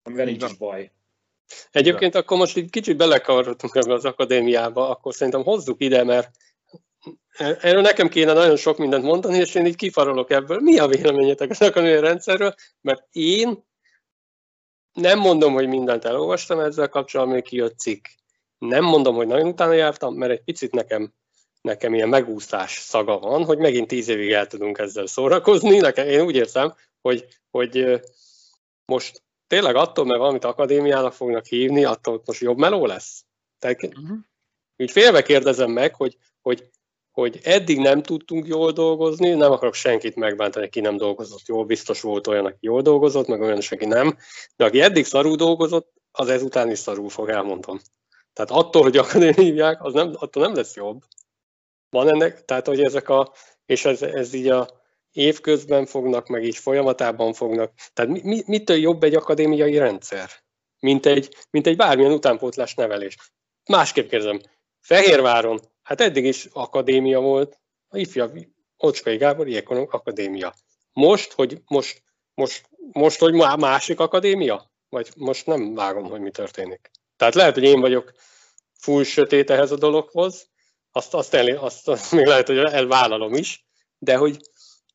amivel 0.06 0.24
nincs 0.24 0.44
is 0.44 0.56
baj. 0.56 0.90
Egyébként 1.70 2.10
Igen. 2.10 2.22
akkor 2.22 2.38
most 2.38 2.56
egy 2.56 2.70
kicsit 2.70 2.96
belekavarodtunk 2.96 3.74
ebbe 3.74 3.92
az 3.92 4.04
akadémiába, 4.04 4.88
akkor 4.88 5.14
szerintem 5.14 5.42
hozzuk 5.42 5.82
ide, 5.82 6.04
mert 6.04 6.30
erről 7.38 7.80
nekem 7.80 8.08
kéne 8.08 8.32
nagyon 8.32 8.56
sok 8.56 8.78
mindent 8.78 9.04
mondani, 9.04 9.36
és 9.36 9.54
én 9.54 9.66
így 9.66 9.76
kifarolok 9.76 10.30
ebből. 10.30 10.60
Mi 10.60 10.78
a 10.78 10.86
véleményetek 10.86 11.50
az 11.50 11.62
akadémiai 11.62 12.00
rendszerről? 12.00 12.54
Mert 12.80 13.06
én 13.10 13.64
nem 14.92 15.18
mondom, 15.18 15.52
hogy 15.52 15.68
mindent 15.68 16.04
elolvastam 16.04 16.60
ezzel 16.60 16.88
kapcsolatban, 16.88 17.34
még 17.34 17.44
kijött 17.44 17.78
cikk. 17.78 18.06
Nem 18.58 18.84
mondom, 18.84 19.14
hogy 19.14 19.26
nagyon 19.26 19.46
utána 19.46 19.72
jártam, 19.72 20.14
mert 20.14 20.32
egy 20.32 20.42
picit 20.42 20.72
nekem, 20.72 21.12
nekem 21.60 21.94
ilyen 21.94 22.08
megúszás 22.08 22.78
szaga 22.78 23.18
van, 23.18 23.44
hogy 23.44 23.58
megint 23.58 23.88
tíz 23.88 24.08
évig 24.08 24.32
el 24.32 24.46
tudunk 24.46 24.78
ezzel 24.78 25.06
szórakozni. 25.06 25.78
Nekem, 25.78 26.08
én 26.08 26.20
úgy 26.20 26.36
érzem, 26.36 26.74
hogy, 27.00 27.26
hogy 27.50 28.00
most 28.84 29.22
tényleg 29.46 29.74
attól, 29.74 30.04
mert 30.04 30.18
valamit 30.18 30.44
akadémiának 30.44 31.12
fognak 31.12 31.44
hívni, 31.44 31.84
attól 31.84 32.22
most 32.24 32.40
jobb 32.40 32.58
meló 32.58 32.86
lesz? 32.86 33.24
Tehát, 33.58 33.82
uh-huh. 33.82 34.18
Így 34.76 34.90
félve 34.90 35.22
kérdezem 35.22 35.70
meg, 35.70 35.94
hogy, 35.94 36.16
hogy, 36.42 36.70
hogy 37.10 37.40
eddig 37.42 37.78
nem 37.78 38.02
tudtunk 38.02 38.46
jól 38.46 38.72
dolgozni, 38.72 39.28
nem 39.28 39.52
akarok 39.52 39.74
senkit 39.74 40.16
megbántani, 40.16 40.68
ki 40.68 40.80
nem 40.80 40.96
dolgozott 40.96 41.46
jól, 41.46 41.64
biztos 41.64 42.00
volt 42.00 42.26
olyan, 42.26 42.46
aki 42.46 42.58
jól 42.60 42.82
dolgozott, 42.82 43.26
meg 43.26 43.40
olyan, 43.40 43.60
aki 43.70 43.84
nem, 43.84 44.16
de 44.56 44.64
aki 44.64 44.80
eddig 44.80 45.04
szarú 45.04 45.34
dolgozott, 45.34 45.92
az 46.10 46.28
ezután 46.28 46.70
is 46.70 46.78
szarul 46.78 47.08
fog, 47.08 47.28
elmondom. 47.28 47.80
Tehát 48.32 48.50
attól, 48.50 48.82
hogy 48.82 48.96
akadémiák, 48.96 49.84
az 49.84 49.92
nem, 49.92 50.12
attól 50.14 50.42
nem 50.42 50.54
lesz 50.54 50.74
jobb. 50.74 51.02
Van 51.90 52.08
ennek, 52.08 52.44
tehát 52.44 52.66
hogy 52.66 52.84
ezek 52.84 53.08
a, 53.08 53.32
és 53.66 53.84
ez, 53.84 54.02
ez 54.02 54.32
így 54.32 54.48
a, 54.48 54.68
évközben 55.16 55.86
fognak, 55.86 56.26
meg 56.26 56.44
így 56.44 56.56
folyamatában 56.56 57.32
fognak. 57.32 57.72
Tehát 57.92 58.10
mi, 58.10 58.20
mi, 58.22 58.42
mitől 58.46 58.76
jobb 58.76 59.02
egy 59.02 59.14
akadémiai 59.14 59.78
rendszer, 59.78 60.30
mint 60.80 61.06
egy, 61.06 61.36
mint 61.50 61.66
egy 61.66 61.76
bármilyen 61.76 62.12
utánpótlás 62.12 62.74
nevelés? 62.74 63.16
Másképp 63.68 64.08
kérdezem, 64.08 64.40
Fehérváron, 64.80 65.60
hát 65.82 66.00
eddig 66.00 66.24
is 66.24 66.48
akadémia 66.52 67.20
volt, 67.20 67.58
a 67.88 67.98
ifja 67.98 68.32
Ocskai 68.76 69.16
Gábor 69.16 69.48
Iekonok 69.48 69.92
Akadémia. 69.92 70.54
Most, 70.92 71.32
hogy 71.32 71.62
most, 71.66 72.02
most, 72.34 72.68
most, 72.92 73.18
hogy 73.18 73.32
másik 73.58 74.00
akadémia? 74.00 74.70
Vagy 74.88 75.08
most 75.16 75.46
nem 75.46 75.74
vágom, 75.74 76.04
hogy 76.04 76.20
mi 76.20 76.30
történik. 76.30 76.90
Tehát 77.16 77.34
lehet, 77.34 77.54
hogy 77.54 77.62
én 77.62 77.80
vagyok 77.80 78.12
full 78.78 79.02
sötét 79.02 79.50
ehhez 79.50 79.70
a 79.70 79.76
dologhoz, 79.76 80.48
azt, 80.92 81.14
azt, 81.14 81.34
el, 81.34 81.56
azt, 81.56 81.88
azt 81.88 82.12
még 82.12 82.26
lehet, 82.26 82.46
hogy 82.46 82.58
elvállalom 82.58 83.34
is, 83.34 83.66
de 83.98 84.16
hogy 84.16 84.40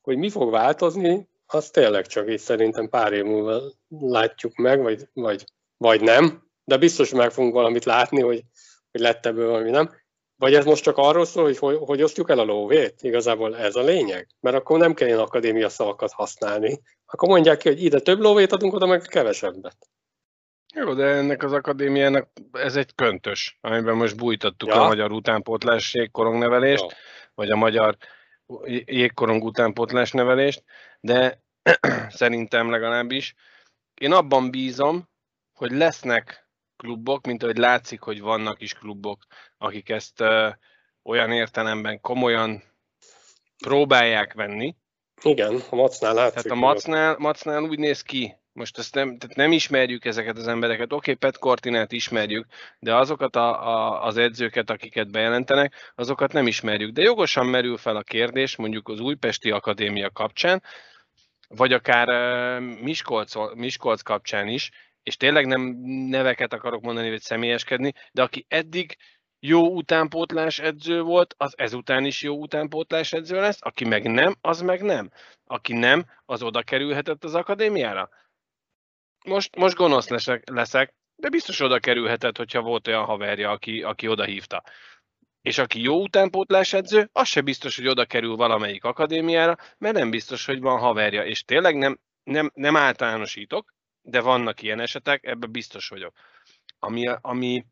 hogy 0.02 0.18
mi 0.18 0.30
fog 0.30 0.52
változni, 0.52 1.30
az 1.46 1.70
tényleg 1.70 2.06
csak 2.06 2.30
így 2.30 2.40
szerintem 2.40 2.90
pár 2.90 3.14
év 3.14 3.24
múlva 3.24 3.62
látjuk 4.00 4.56
meg, 4.56 4.82
vagy, 4.82 5.08
vagy, 5.14 5.44
vagy 5.78 6.02
nem, 6.02 6.50
de 6.64 6.78
biztos 6.78 7.12
meg 7.14 7.32
fogunk 7.32 7.54
valamit 7.54 7.86
látni, 7.86 8.22
hogy, 8.22 8.44
hogy 8.92 9.02
lett 9.02 9.26
ebből 9.26 9.48
valami 9.48 9.70
nem. 9.70 10.00
Vagy 10.36 10.54
ez 10.54 10.66
most 10.66 10.84
csak 10.84 10.98
arról 10.98 11.26
szól, 11.26 11.44
hogy, 11.44 11.58
hogy 11.58 11.78
hogy 11.86 12.02
osztjuk 12.02 12.30
el 12.30 12.40
a 12.40 12.44
lóvét? 12.44 12.96
Igazából 13.02 13.58
ez 13.58 13.76
a 13.76 13.82
lényeg? 13.82 14.28
Mert 14.40 14.56
akkor 14.56 14.80
nem 14.80 14.94
kell 14.94 15.08
ilyen 15.08 15.20
akadémia 15.20 15.70
szavakat 15.70 16.12
használni. 16.12 16.82
Akkor 17.06 17.30
mondják 17.30 17.58
ki, 17.58 17.68
hogy 17.68 17.84
ide 17.84 18.00
több 18.00 18.20
lóvét 18.20 18.52
adunk, 18.52 18.74
oda 18.74 18.86
meg 18.86 19.02
kevesebbet. 19.02 19.78
Jó, 20.76 20.94
de 20.94 21.04
ennek 21.06 21.44
az 21.44 21.54
akadémiának 21.54 22.28
ez 22.52 22.76
egy 22.76 22.96
köntös, 22.96 23.58
amiben 23.62 23.96
most 23.96 24.18
bújtattuk 24.18 24.70
ja. 24.70 24.82
a 24.82 24.88
magyar 24.88 25.12
utánpótlás 25.12 25.94
jégkorongnevelést, 25.94 26.86
ja. 26.90 26.96
vagy 27.36 27.50
a 27.50 27.56
magyar 27.56 27.98
jégkorong 28.86 29.44
utánpótlás 29.44 30.12
nevelést, 30.12 30.64
de 31.00 31.42
szerintem 32.10 32.70
legalábbis 32.70 33.36
én 33.94 34.12
abban 34.12 34.52
bízom, 34.52 35.10
hogy 35.54 35.72
lesznek 35.72 36.50
klubok, 36.76 37.26
mint 37.26 37.44
ahogy 37.44 37.58
látszik, 37.58 38.02
hogy 38.02 38.22
vannak 38.22 38.62
is 38.62 38.74
klubok, 38.74 39.26
akik 39.58 39.90
ezt 39.90 40.22
ö, 40.22 40.50
olyan 41.04 41.32
értelemben 41.32 42.02
komolyan 42.02 42.64
próbálják 43.58 44.34
venni. 44.34 44.76
Igen, 45.24 45.62
a 45.70 45.76
Macnál 45.76 46.14
látszik. 46.14 46.42
Tehát 46.42 46.58
a 46.58 46.62
Macnál, 46.62 47.16
Macnál 47.20 47.64
úgy 47.64 47.80
néz 47.80 48.02
ki, 48.02 48.36
most 48.54 48.78
ezt 48.78 48.96
nem, 48.96 49.18
tehát 49.18 49.36
nem 49.36 49.52
ismerjük 49.52 50.06
ezeket 50.06 50.38
az 50.38 50.48
embereket. 50.48 50.94
Oké, 50.94 50.96
okay, 50.96 51.14
Pet 51.14 51.38
Cortinát 51.38 51.92
ismerjük, 51.92 52.46
de 52.80 52.96
azokat 52.96 53.36
a, 53.36 53.68
a, 53.68 54.04
az 54.04 54.18
edzőket, 54.18 54.70
akiket 54.70 55.12
bejelentenek, 55.12 55.92
azokat 55.96 56.34
nem 56.34 56.48
ismerjük. 56.48 56.92
De 56.92 57.02
jogosan 57.02 57.46
merül 57.46 57.78
fel 57.78 57.96
a 57.96 58.04
kérdés, 58.04 58.56
mondjuk 58.56 58.88
az 58.90 59.00
Újpesti 59.00 59.52
Akadémia 59.52 60.10
kapcsán, 60.10 60.64
vagy 61.48 61.74
akár 61.74 62.08
Miskolc, 62.60 63.34
Miskolc 63.56 64.02
kapcsán 64.02 64.48
is, 64.48 64.70
és 65.04 65.18
tényleg 65.18 65.46
nem 65.46 65.62
neveket 66.10 66.54
akarok 66.54 66.82
mondani, 66.82 67.10
vagy 67.10 67.22
személyeskedni, 67.22 67.94
de 68.12 68.22
aki 68.22 68.46
eddig 68.48 68.98
jó 69.40 69.68
utánpótlás 69.68 70.60
edző 70.60 71.02
volt, 71.02 71.34
az 71.38 71.54
ezután 71.58 72.06
is 72.06 72.22
jó 72.22 72.36
utánpótlás 72.36 73.14
edző 73.14 73.40
lesz, 73.40 73.58
aki 73.60 73.86
meg 73.86 74.12
nem, 74.12 74.36
az 74.42 74.62
meg 74.62 74.82
nem. 74.82 75.10
Aki 75.46 75.74
nem, 75.74 76.06
az 76.26 76.44
oda 76.44 76.62
kerülhetett 76.62 77.24
az 77.24 77.36
akadémiára. 77.36 78.10
Most, 79.26 79.56
most 79.56 79.76
gonosz 79.76 80.10
leszek, 80.10 80.50
leszek, 80.50 80.94
de 81.16 81.30
biztos 81.30 81.60
oda 81.60 81.80
kerülhetett, 81.80 82.38
hogyha 82.38 82.62
volt 82.62 82.88
olyan 82.88 83.06
haverja, 83.06 83.50
aki, 83.50 83.84
aki 83.84 84.08
oda 84.08 84.24
hívta. 84.24 84.64
És 85.42 85.58
aki 85.58 85.82
jó 85.82 86.02
utánpótlás 86.02 86.74
edző, 86.74 87.10
az 87.12 87.28
se 87.28 87.42
biztos, 87.42 87.76
hogy 87.76 87.88
oda 87.88 88.06
kerül 88.06 88.36
valamelyik 88.36 88.84
akadémiára, 88.84 89.58
mert 89.78 89.96
nem 89.96 90.10
biztos, 90.10 90.46
hogy 90.46 90.60
van 90.60 90.80
haverja. 90.80 91.26
És 91.26 91.44
tényleg 91.44 91.78
nem, 91.78 92.00
nem, 92.24 92.52
nem 92.54 92.76
általánosítok, 92.76 93.74
de 94.02 94.22
vannak 94.22 94.62
ilyen 94.62 94.80
esetek, 94.80 95.26
ebben 95.26 95.52
biztos 95.52 95.88
vagyok. 95.88 96.14
Ami, 96.80 97.08
ami 97.22 97.66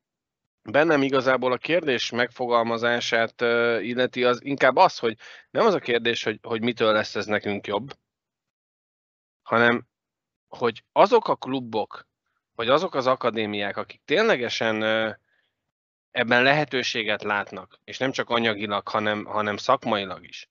bennem 0.62 1.02
igazából 1.02 1.52
a 1.52 1.58
kérdés 1.58 2.10
megfogalmazását 2.10 3.41
illeti, 3.82 4.24
az 4.24 4.43
inkább 4.43 4.76
az, 4.76 4.97
hogy 4.97 5.18
nem 5.50 5.66
az 5.66 5.74
a 5.74 5.80
kérdés, 5.80 6.24
hogy, 6.24 6.39
hogy 6.41 6.62
mitől 6.62 6.93
lesz 6.93 7.16
ez 7.16 7.26
nekünk 7.26 7.68
jobb, 7.68 7.93
hanem 9.41 9.88
hogy 10.50 10.84
azok 10.91 11.28
a 11.28 11.36
klubok, 11.36 12.08
vagy 12.56 12.70
azok 12.70 12.95
az 12.95 13.08
akadémiák, 13.08 13.78
akik 13.78 14.02
ténylegesen 14.06 14.84
ebben 16.12 16.43
lehetőséget 16.43 17.24
látnak, 17.24 17.80
és 17.84 17.97
nem 17.97 18.12
csak 18.12 18.30
anyagilag, 18.30 18.88
hanem, 18.88 19.26
hanem 19.26 19.58
szakmailag 19.58 20.24
is, 20.24 20.50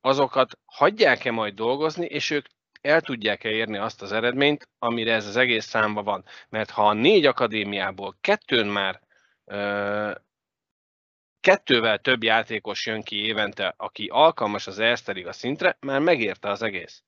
azokat 0.00 0.58
hagyják-e 0.64 1.30
majd 1.30 1.54
dolgozni, 1.54 2.06
és 2.06 2.30
ők 2.30 2.46
el 2.80 3.00
tudják-e 3.00 3.48
érni 3.48 3.76
azt 3.76 4.02
az 4.02 4.12
eredményt, 4.12 4.68
amire 4.78 5.14
ez 5.14 5.26
az 5.26 5.36
egész 5.36 5.64
számba 5.64 6.02
van. 6.02 6.24
Mert 6.48 6.70
ha 6.70 6.88
a 6.88 6.92
négy 6.92 7.26
akadémiából 7.26 8.16
kettőn 8.20 8.66
már 8.66 9.00
ö, 9.44 10.12
kettővel 11.40 11.98
több 11.98 12.22
játékos 12.22 12.86
jön 12.86 13.02
ki 13.02 13.24
évente, 13.24 13.74
aki 13.76 14.06
alkalmas 14.06 14.66
az 14.66 14.78
Erste 14.78 15.28
a 15.28 15.32
szintre, 15.32 15.76
már 15.80 16.00
megérte 16.00 16.50
az 16.50 16.62
egész. 16.62 17.02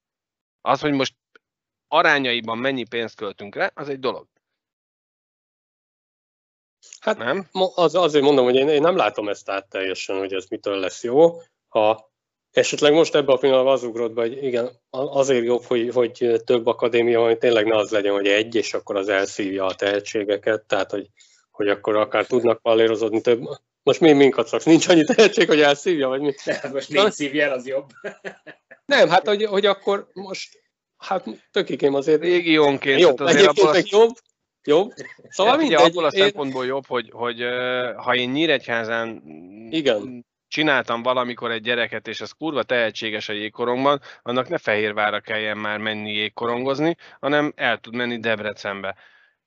Az, 0.61 0.81
hogy 0.81 0.93
most 0.93 1.15
arányaiban 1.89 2.59
mennyi 2.59 2.85
pénzt 2.85 3.17
költünk 3.17 3.55
rá, 3.55 3.71
az 3.75 3.89
egy 3.89 3.99
dolog. 3.99 4.27
Hát 7.01 7.19
nem? 7.19 7.49
Az, 7.75 7.95
azért 7.95 8.25
mondom, 8.25 8.45
hogy 8.45 8.55
én, 8.55 8.69
én 8.69 8.81
nem 8.81 8.97
látom 8.97 9.29
ezt 9.29 9.51
át 9.51 9.69
teljesen, 9.69 10.19
hogy 10.19 10.33
ez 10.33 10.47
mitől 10.49 10.79
lesz 10.79 11.03
jó. 11.03 11.41
Ha 11.69 12.13
esetleg 12.51 12.93
most 12.93 13.15
ebben 13.15 13.35
a 13.35 13.39
pillanatban 13.39 13.73
az 13.73 13.83
ugrott 13.83 14.13
be, 14.13 14.21
hogy 14.21 14.45
igen, 14.45 14.71
azért 14.91 15.45
jobb, 15.45 15.63
hogy, 15.63 15.91
hogy 15.93 16.43
több 16.45 16.67
akadémia, 16.67 17.23
hogy 17.23 17.39
tényleg 17.39 17.67
ne 17.67 17.77
az 17.77 17.91
legyen, 17.91 18.13
hogy 18.13 18.27
egy, 18.27 18.55
és 18.55 18.75
akkor 18.75 18.97
az 18.97 19.09
elszívja 19.09 19.67
a 19.67 19.75
tehetségeket, 19.75 20.65
tehát 20.67 20.91
hogy, 20.91 21.07
hogy 21.51 21.69
akkor 21.69 21.97
akár 21.97 22.27
tudnak 22.27 22.63
pallérozódni 22.63 23.21
több. 23.21 23.43
Most 23.83 24.01
mi 24.01 24.13
minket 24.13 24.47
szaksz? 24.47 24.65
Nincs 24.65 24.89
annyi 24.89 25.05
tehetség, 25.05 25.49
hogy 25.49 25.61
elszívja, 25.61 26.09
vagy 26.09 26.21
mi? 26.21 26.33
Hát 26.45 26.73
most 26.73 26.89
négy 26.89 27.13
szívjel, 27.13 27.53
az 27.53 27.67
jobb. 27.67 27.89
Nem, 28.87 29.09
hát 29.09 29.27
hogy, 29.27 29.45
hogy 29.45 29.67
akkor 29.67 30.09
most 30.13 30.63
Hát 30.99 31.25
tökikém 31.51 31.95
azért. 31.95 32.21
Régiónként. 32.21 33.01
Jobb, 33.01 33.21
azért 33.21 33.59
egyébként 33.59 33.91
jobb. 33.91 34.11
Jobb. 34.65 34.93
Szóval 35.29 35.53
ja, 35.53 35.59
mindegy. 35.61 35.87
Abból 35.87 36.05
a 36.05 36.11
szempontból 36.11 36.67
jobb, 36.67 36.87
hogy, 36.87 37.11
hogy 37.13 37.45
ha 37.97 38.15
én 38.15 38.31
Nyíregyházán 38.31 39.23
Igen. 39.71 40.27
csináltam 40.49 41.03
valamikor 41.03 41.51
egy 41.51 41.63
gyereket, 41.63 42.09
és 42.09 42.21
az 42.21 42.33
kurva 42.33 42.63
tehetséges 42.63 43.29
a 43.29 43.33
jégkorongban, 43.33 44.01
annak 44.23 44.49
ne 44.49 44.59
Fehérvárra 44.59 45.21
kelljen 45.21 45.59
már 45.59 45.79
menni 45.79 46.13
jégkorongozni, 46.13 46.97
hanem 47.21 47.53
el 47.57 47.79
tud 47.79 47.95
menni 47.95 48.19
Debrecenbe. 48.19 48.97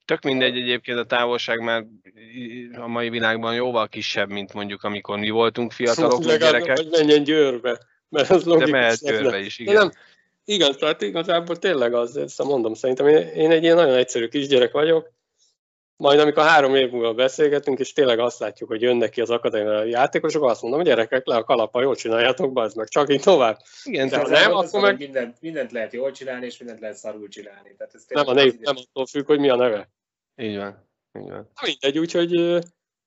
Tök 0.06 0.24
mindegy 0.24 0.58
egyébként 0.58 0.98
a 0.98 1.06
távolság 1.06 1.60
már 1.60 1.86
a 2.78 2.88
mai 2.88 3.10
világban 3.10 3.54
jóval 3.54 3.88
kisebb, 3.88 4.30
mint 4.30 4.54
mondjuk 4.54 4.84
amikor 4.84 5.20
mi 5.20 5.30
voltunk 5.30 5.72
fiatalok, 5.72 6.24
Legalább, 6.24 6.52
gyerekek. 6.52 6.78
Hogy 6.78 6.90
menjen 6.92 7.24
Győrbe, 7.24 7.80
mert 8.10 8.30
az. 8.30 8.44
De 8.44 8.68
mehet 8.68 9.00
Győrbe 9.00 9.40
is, 9.40 9.60
igen. 9.60 9.74
De 9.74 9.80
nem, 9.80 9.92
igen, 10.46 10.76
tehát 10.78 11.02
igazából 11.02 11.58
tényleg 11.58 11.94
az, 11.94 12.18
ezt 12.18 12.44
mondom, 12.44 12.74
szerintem 12.74 13.08
én, 13.08 13.28
én 13.28 13.52
egy 13.52 13.64
ilyen 13.64 13.76
nagyon 13.76 13.96
egyszerű 13.96 14.28
kisgyerek 14.28 14.72
vagyok, 14.72 15.12
majd 16.02 16.20
amikor 16.20 16.44
három 16.44 16.76
év 16.76 16.92
múlva 16.92 17.14
beszélgetünk, 17.14 17.80
és 17.80 17.94
tényleg 17.94 18.20
azt 18.20 18.40
látjuk, 18.40 18.70
hogy 18.70 18.82
jönnek 18.82 19.10
ki 19.10 19.22
az 19.22 19.30
akadémiai 19.30 19.90
játékosok, 19.90 20.44
azt 20.44 20.62
mondom, 20.62 20.80
hogy 20.80 20.90
gyerekek, 20.90 21.26
le 21.26 21.36
a 21.36 21.44
kalapa, 21.44 21.82
jól 21.82 21.96
csináljátok, 21.96 22.54
bazd 22.54 22.78
meg, 22.78 22.88
csak 22.88 23.12
így 23.12 23.22
tovább. 23.22 23.60
Igen, 23.84 24.10
tehát 24.10 24.28
nem, 24.28 24.54
akkor 24.54 24.82
meg... 24.82 24.98
Mindent, 24.98 25.42
mindent, 25.42 25.72
lehet 25.72 25.94
jól 25.94 26.12
csinálni, 26.12 26.46
és 26.46 26.58
mindent 26.58 26.80
lehet 26.80 26.98
szarul 26.98 27.28
csinálni. 27.28 27.76
Tehát 27.78 27.94
ez 27.96 28.06
nem, 28.08 28.28
a 28.28 28.34
név, 28.34 28.60
nem 28.60 28.76
attól 28.78 29.06
függ, 29.06 29.26
hogy 29.26 29.40
mi 29.40 29.50
a 29.50 29.56
neve. 29.56 29.90
Így 30.36 30.58
van. 30.58 30.88
Így 31.20 31.30
van. 31.30 31.50
Na 31.56 31.68
mindegy, 31.68 32.00
úgyhogy, 32.00 32.64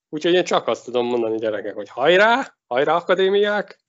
úgyhogy 0.08 0.34
én 0.34 0.44
csak 0.44 0.68
azt 0.68 0.84
tudom 0.84 1.06
mondani 1.06 1.38
gyerekek, 1.38 1.74
hogy 1.74 1.88
hajrá, 1.88 2.54
hajrá 2.66 2.94
akadémiák, 2.94 3.83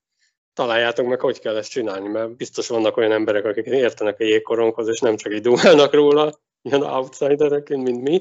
találjátok 0.56 1.08
meg, 1.08 1.20
hogy 1.20 1.40
kell 1.40 1.58
ezt 1.58 1.70
csinálni, 1.70 2.08
mert 2.08 2.36
biztos 2.36 2.68
vannak 2.68 2.98
olyan 2.98 3.12
emberek, 3.12 3.46
akik 3.46 3.66
értenek 3.66 4.20
a 4.20 4.24
jégkoronghoz, 4.24 4.88
és 4.88 5.00
nem 5.00 5.16
csak 5.16 5.34
így 5.34 5.42
dumálnak 5.42 5.94
róla, 5.94 6.40
ilyen 6.62 6.82
outsidereként, 6.82 7.84
mint 7.84 8.02
mi, 8.02 8.20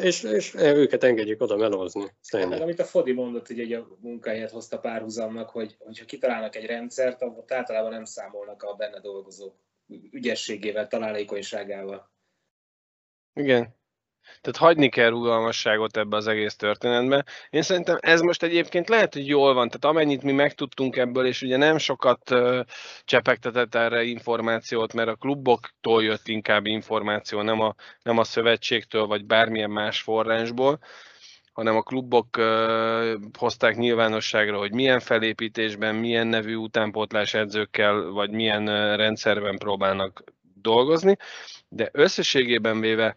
és, 0.00 0.22
és 0.22 0.54
őket 0.54 1.04
engedjük 1.04 1.40
oda 1.40 1.56
melózni. 1.56 2.14
Hát, 2.30 2.60
amit 2.60 2.80
a 2.80 2.84
Fodi 2.84 3.12
mondott, 3.12 3.46
hogy 3.46 3.72
a 3.72 3.86
munkáját 4.00 4.50
hozta 4.50 4.78
párhuzamnak, 4.78 5.50
hogy 5.50 5.76
ha 5.78 6.04
kitalálnak 6.06 6.56
egy 6.56 6.66
rendszert, 6.66 7.22
akkor 7.22 7.44
általában 7.48 7.90
nem 7.90 8.04
számolnak 8.04 8.62
a 8.62 8.74
benne 8.74 9.00
dolgozók 9.00 9.54
ügyességével, 10.10 10.88
találékonyságával. 10.88 12.10
Igen. 13.34 13.80
Tehát 14.40 14.56
hagyni 14.56 14.88
kell 14.88 15.08
rugalmasságot 15.08 15.96
ebbe 15.96 16.16
az 16.16 16.26
egész 16.26 16.56
történetbe. 16.56 17.24
Én 17.50 17.62
szerintem 17.62 17.98
ez 18.00 18.20
most 18.20 18.42
egyébként 18.42 18.88
lehet, 18.88 19.12
hogy 19.12 19.26
jól 19.26 19.54
van, 19.54 19.68
tehát 19.68 19.96
amennyit 19.96 20.22
mi 20.22 20.32
megtudtunk 20.32 20.96
ebből, 20.96 21.26
és 21.26 21.42
ugye 21.42 21.56
nem 21.56 21.78
sokat 21.78 22.30
uh, 22.30 22.60
csepegtetett 23.04 23.74
erre 23.74 24.02
információt, 24.02 24.92
mert 24.92 25.08
a 25.08 25.14
kluboktól 25.14 26.02
jött 26.02 26.28
inkább 26.28 26.66
információ, 26.66 27.42
nem 27.42 27.60
a, 27.60 27.74
nem 28.02 28.18
a 28.18 28.24
szövetségtől, 28.24 29.06
vagy 29.06 29.24
bármilyen 29.24 29.70
más 29.70 30.00
forrásból, 30.00 30.78
hanem 31.52 31.76
a 31.76 31.82
klubok 31.82 32.36
hozták 33.38 33.76
nyilvánosságra, 33.76 34.58
hogy 34.58 34.72
milyen 34.72 35.00
felépítésben, 35.00 35.94
milyen 35.94 36.26
nevű 36.26 36.54
utánpótlás 36.54 37.34
edzőkkel, 37.34 38.02
vagy 38.02 38.30
milyen 38.30 38.96
rendszerben 38.96 39.58
próbálnak 39.58 40.24
dolgozni, 40.54 41.16
de 41.68 41.88
összességében 41.92 42.80
véve 42.80 43.14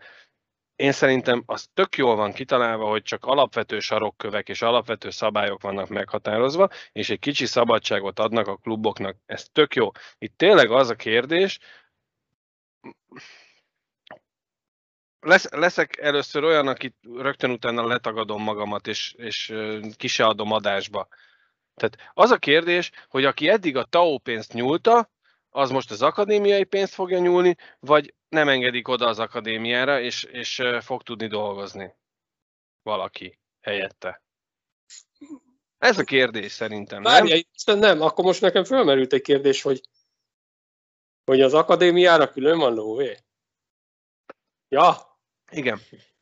én 0.76 0.91
szerintem 0.91 1.43
az 1.45 1.67
tök 1.73 1.97
jól 1.97 2.15
van 2.15 2.34
kitalálva, 2.34 2.89
hogy 2.89 3.03
csak 3.03 3.26
alapvető 3.26 3.80
sarokkövek 3.80 4.49
és 4.49 4.61
alapvető 4.61 5.09
szabályok 5.09 5.61
vannak 5.61 5.88
meghatározva, 5.88 6.69
és 6.91 7.09
egy 7.09 7.19
kicsi 7.19 7.45
szabadságot 7.45 8.19
adnak 8.19 8.47
a 8.47 8.57
kluboknak. 8.57 9.17
Ez 9.26 9.49
tök 9.51 9.76
jó. 9.76 9.91
Itt 10.17 10.38
tényleg 10.38 10.71
az 10.71 10.89
a 10.89 10.95
kérdés, 10.95 11.59
lesz, 15.19 15.49
leszek 15.49 15.97
először 15.97 16.43
olyan, 16.43 16.67
akit 16.67 16.95
rögtön 17.15 17.51
utána 17.51 17.88
letagadom 17.88 18.43
magamat, 18.43 18.88
és, 18.88 19.13
és 19.17 19.53
ki 19.97 20.07
se 20.07 20.26
adom 20.26 20.51
adásba. 20.51 21.07
Tehát 21.76 22.11
az 22.13 22.32
a 22.32 22.38
kérdés, 22.38 22.91
hogy 23.07 23.26
aki 23.26 23.49
eddig 23.49 23.78
a 23.78 23.84
TAO 23.84 24.17
pénzt 24.17 24.53
nyúlta, 24.53 25.09
az 25.49 25.71
most 25.71 25.91
az 25.91 26.01
akadémiai 26.01 26.63
pénzt 26.63 26.93
fogja 26.93 27.19
nyúlni, 27.19 27.55
vagy 27.80 28.13
nem 28.36 28.50
engedik 28.50 28.88
oda 28.88 29.08
az 29.08 29.20
akadémiára, 29.20 30.00
és, 30.00 30.24
és 30.24 30.64
fog 30.82 31.04
tudni 31.04 31.28
dolgozni 31.28 31.96
valaki 32.82 33.40
helyette. 33.62 34.24
Ez 35.78 36.00
a 36.00 36.04
kérdés 36.04 36.52
szerintem, 36.52 37.04
Várja, 37.04 37.44
nem? 37.66 37.80
nem, 37.80 38.02
akkor 38.02 38.24
most 38.24 38.42
nekem 38.42 38.64
felmerült 38.64 39.14
egy 39.14 39.22
kérdés, 39.22 39.62
hogy, 39.62 39.82
hogy 41.26 41.42
az 41.42 41.54
akadémiára 41.54 42.32
külön 42.32 42.58
van 42.58 42.74
lóvé? 42.74 43.18
Ja. 44.68 45.20
Igen. 45.52 45.80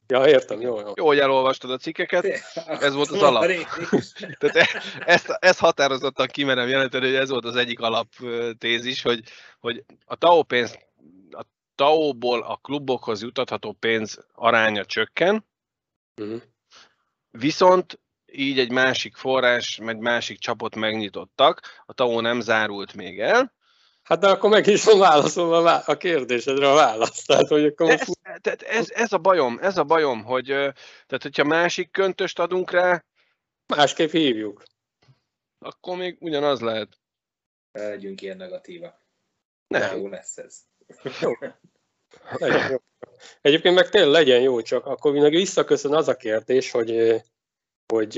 Ja, 0.08 0.28
értem, 0.28 0.62
jó, 0.62 0.80
jó. 0.80 0.92
Jó, 0.96 1.06
hogy 1.06 1.20
elolvastad 1.20 1.72
a 1.72 1.78
cikkeket, 1.78 2.26
ez 2.66 2.94
volt 2.94 3.10
az 3.10 3.22
alap. 3.22 3.46
Tehát 4.40 4.56
e- 4.56 4.82
ezt, 5.06 5.30
ezt 5.40 5.60
határozottan 5.60 6.28
kimerem 6.28 6.68
jelenteni, 6.68 7.06
hogy 7.06 7.16
ez 7.16 7.30
volt 7.30 7.46
az 7.46 7.56
egyik 7.56 7.80
alaptézis, 7.80 9.02
hogy, 9.02 9.24
hogy 9.60 9.84
a 10.06 10.16
TAO 10.16 10.44
pénz, 10.44 10.78
a 10.93 10.93
TAO-ból 11.76 12.42
a 12.44 12.56
klubokhoz 12.56 13.22
jutatható 13.22 13.72
pénz 13.72 14.26
aránya 14.34 14.86
csökken, 14.86 15.46
uh-huh. 16.22 16.42
viszont 17.30 18.00
így 18.26 18.60
egy 18.60 18.72
másik 18.72 19.16
forrás, 19.16 19.80
egy 19.80 19.98
másik 19.98 20.40
csapot 20.40 20.76
megnyitottak, 20.76 21.62
a 21.86 21.94
TAO 21.94 22.22
nem 22.22 22.40
zárult 22.40 22.94
még 22.94 23.20
el, 23.20 23.54
Hát 24.04 24.20
de 24.20 24.28
akkor 24.28 24.50
meg 24.50 24.68
is 24.68 24.84
van 24.84 25.00
válaszolva 25.00 25.78
a 25.78 25.98
kérdésedre 25.98 26.70
a 26.70 26.74
választ. 26.74 27.28
Tehát, 27.28 27.48
hogy 27.48 27.66
akkor 27.66 27.90
ez, 27.90 28.08
tehát 28.42 28.62
ez, 28.62 28.90
ez, 28.92 29.14
a 29.14 29.18
bajom, 29.18 29.60
ez 29.62 29.78
a 29.78 29.84
bajom, 29.84 30.24
hogy 30.24 30.46
tehát, 31.06 31.22
hogyha 31.22 31.44
másik 31.44 31.92
köntöst 31.92 32.40
adunk 32.40 32.72
rá, 32.72 33.04
másképp 33.68 34.12
hívjuk. 34.12 34.64
Akkor 35.60 35.98
még 35.98 36.18
ugyanaz 36.20 36.60
lehet. 36.60 36.98
Legyünk 37.72 38.22
ilyen 38.22 38.38
negatíva. 38.38 39.00
Nem. 39.68 39.98
Jó 39.98 40.08
lesz 40.08 40.38
ez. 40.38 40.62
Egyébként 43.42 43.76
meg 43.76 43.90
tényleg 43.90 44.12
legyen 44.12 44.42
jó, 44.42 44.62
csak 44.62 44.86
akkor 44.86 45.14
meg 45.14 45.32
visszaköszön 45.32 45.94
az 45.94 46.08
a 46.08 46.16
kérdés, 46.16 46.72
hogy, 46.72 47.22
hogy 47.94 48.14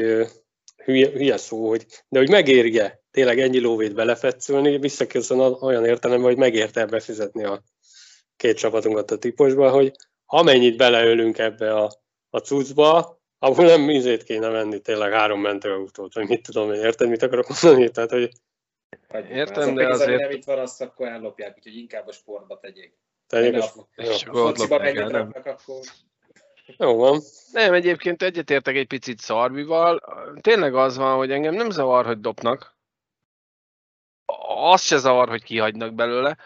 hülye, 0.83 1.09
hülye 1.09 1.37
szó, 1.37 1.67
hogy, 1.67 1.85
de 2.07 2.19
hogy 2.19 2.29
megérje 2.29 3.03
tényleg 3.11 3.39
ennyi 3.39 3.59
lóvét 3.59 3.93
belefetszülni, 3.93 4.77
visszaköszön 4.77 5.39
olyan 5.39 5.85
értelemben, 5.85 6.27
hogy 6.27 6.37
megérte 6.37 6.85
befizetni 6.85 7.43
a 7.43 7.63
két 8.35 8.57
csapatunkat 8.57 9.11
a 9.11 9.17
típusba, 9.17 9.69
hogy 9.69 9.91
amennyit 10.25 10.77
beleölünk 10.77 11.37
ebbe 11.37 11.73
a, 11.73 11.91
a 12.29 12.37
cuccba, 12.37 13.19
ahol 13.39 13.65
nem 13.65 13.81
mizét 13.81 14.23
kéne 14.23 14.47
venni, 14.47 14.79
tényleg 14.79 15.11
három 15.11 15.41
mentőautót, 15.41 16.13
vagy 16.13 16.27
mit 16.27 16.45
tudom 16.45 16.73
én, 16.73 16.81
érted, 16.83 17.09
mit 17.09 17.23
akarok 17.23 17.47
mondani? 17.47 17.89
Tehát, 17.89 18.11
hogy 18.11 18.29
vagy 19.07 19.29
Értem, 19.29 19.75
de 19.75 19.87
azért... 19.87 20.19
Nem 20.19 20.31
itt 20.31 20.43
van, 20.43 20.59
azt 20.59 20.81
akkor 20.81 21.07
ellopják, 21.07 21.55
úgyhogy 21.57 21.75
inkább 21.75 22.07
a 22.07 22.11
sportba 22.11 22.59
tegyék. 22.59 22.97
Tegyék 23.27 23.61
a, 23.61 23.65
a, 23.95 24.03
a, 24.03 24.13
a 24.29 24.33
fociba 24.33 24.77
mennyit 24.77 25.11
raknak, 25.11 25.45
akkor... 25.45 25.79
Jó 26.77 26.95
van. 26.97 27.21
Nem, 27.51 27.73
egyébként 27.73 28.21
egyetértek 28.21 28.75
egy 28.75 28.87
picit 28.87 29.19
Szarvival. 29.19 30.01
Tényleg 30.41 30.75
az 30.75 30.97
van, 30.97 31.17
hogy 31.17 31.31
engem 31.31 31.53
nem 31.53 31.69
zavar, 31.69 32.05
hogy 32.05 32.19
dobnak, 32.19 32.75
az 34.45 34.81
se 34.81 34.97
zavar, 34.97 35.29
hogy 35.29 35.43
kihagynak 35.43 35.93
belőle, 35.93 36.37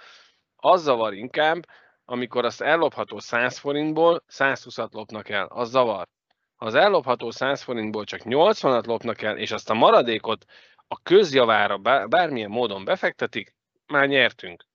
az 0.55 0.81
zavar 0.81 1.13
inkább, 1.13 1.65
amikor 2.05 2.45
azt 2.45 2.61
ellopható 2.61 3.19
100 3.19 3.57
forintból 3.57 4.23
120-at 4.29 4.91
lopnak 4.91 5.29
el, 5.29 5.45
az 5.45 5.69
zavar. 5.69 6.07
Ha 6.55 6.65
az 6.65 6.75
ellopható 6.75 7.31
100 7.31 7.61
forintból 7.61 8.03
csak 8.03 8.21
80-at 8.23 8.85
lopnak 8.85 9.21
el, 9.21 9.37
és 9.37 9.51
azt 9.51 9.69
a 9.69 9.73
maradékot 9.73 10.45
a 10.91 11.01
közjavára 11.03 11.77
bármilyen 12.07 12.49
módon 12.49 12.85
befektetik, 12.85 13.55
már 13.87 14.07
nyertünk. 14.07 14.65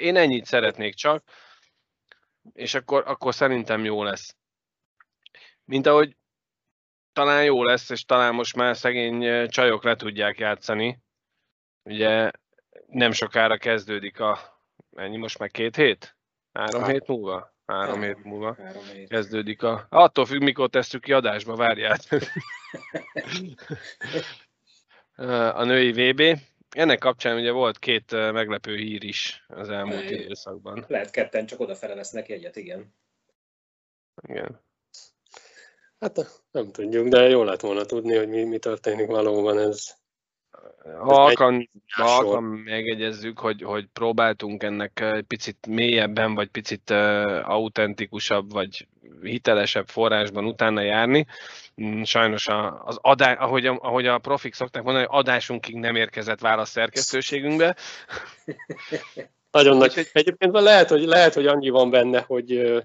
Én 0.00 0.16
ennyit 0.16 0.44
szeretnék 0.44 0.94
csak, 0.94 1.24
és 2.52 2.74
akkor, 2.74 3.02
akkor 3.06 3.34
szerintem 3.34 3.84
jó 3.84 4.02
lesz. 4.02 4.36
Mint 5.64 5.86
ahogy 5.86 6.16
talán 7.12 7.44
jó 7.44 7.64
lesz, 7.64 7.90
és 7.90 8.04
talán 8.04 8.34
most 8.34 8.56
már 8.56 8.76
szegény 8.76 9.48
csajok 9.48 9.84
le 9.84 9.96
tudják 9.96 10.38
játszani, 10.38 11.02
Ugye 11.88 12.30
nem 12.86 13.12
sokára 13.12 13.56
kezdődik 13.56 14.20
a, 14.20 14.38
ennyi 14.96 15.16
most 15.16 15.38
már 15.38 15.50
két 15.50 15.76
hét? 15.76 16.16
Három 16.52 16.84
hét 16.84 17.06
múlva? 17.06 17.54
Három 17.66 18.02
hét 18.02 18.24
múlva 18.24 18.56
kezdődik 19.06 19.62
a... 19.62 19.86
Attól 19.88 20.26
függ, 20.26 20.42
mikor 20.42 20.70
tesszük 20.70 21.02
ki 21.02 21.12
adásba, 21.12 21.56
várját. 21.56 22.08
a 25.26 25.64
női 25.64 25.92
VB. 25.92 26.38
Ennek 26.70 26.98
kapcsán 26.98 27.36
ugye 27.36 27.50
volt 27.50 27.78
két 27.78 28.10
meglepő 28.10 28.76
hír 28.76 29.04
is 29.04 29.44
az 29.48 29.68
elmúlt 29.68 30.10
időszakban. 30.10 30.84
Lehet 30.88 31.10
ketten 31.10 31.46
csak 31.46 31.60
odafele 31.60 31.94
lesznek 31.94 32.28
egyet, 32.28 32.56
igen. 32.56 32.94
Igen. 34.28 34.60
Hát 35.98 36.42
nem 36.50 36.70
tudjuk, 36.70 37.08
de 37.08 37.28
jól 37.28 37.44
lett 37.44 37.60
volna 37.60 37.84
tudni, 37.84 38.16
hogy 38.16 38.28
mi, 38.28 38.44
mi 38.44 38.58
történik 38.58 39.06
valóban 39.06 39.58
ez 39.58 39.96
halkan, 41.00 41.70
halkan 41.88 42.42
megegyezzük, 42.42 43.38
hogy, 43.38 43.62
hogy 43.62 43.86
próbáltunk 43.92 44.62
ennek 44.62 45.00
egy 45.00 45.22
picit 45.22 45.66
mélyebben, 45.66 46.34
vagy 46.34 46.48
picit 46.48 46.90
uh, 46.90 47.50
autentikusabb, 47.50 48.52
vagy 48.52 48.86
hitelesebb 49.22 49.88
forrásban 49.88 50.44
utána 50.44 50.80
járni. 50.80 51.26
Mm, 51.82 52.02
sajnos 52.02 52.46
a, 52.46 52.82
az 52.84 52.98
adás, 53.00 53.36
ahogy 53.38 53.66
a, 53.66 53.78
ahogy 53.82 54.06
a 54.06 54.18
profik 54.18 54.54
szokták 54.54 54.82
mondani, 54.82 55.06
adásunkig 55.08 55.74
nem 55.74 55.96
érkezett 55.96 56.40
válasz 56.40 56.70
szerkesztőségünkbe. 56.70 57.76
Nagyon 59.50 59.76
nagy. 59.76 60.08
Egyébként 60.12 60.52
lehet, 60.52 60.88
hogy, 60.88 61.04
lehet, 61.04 61.34
hogy 61.34 61.46
annyi 61.46 61.68
van 61.68 61.90
benne, 61.90 62.20
hogy, 62.20 62.82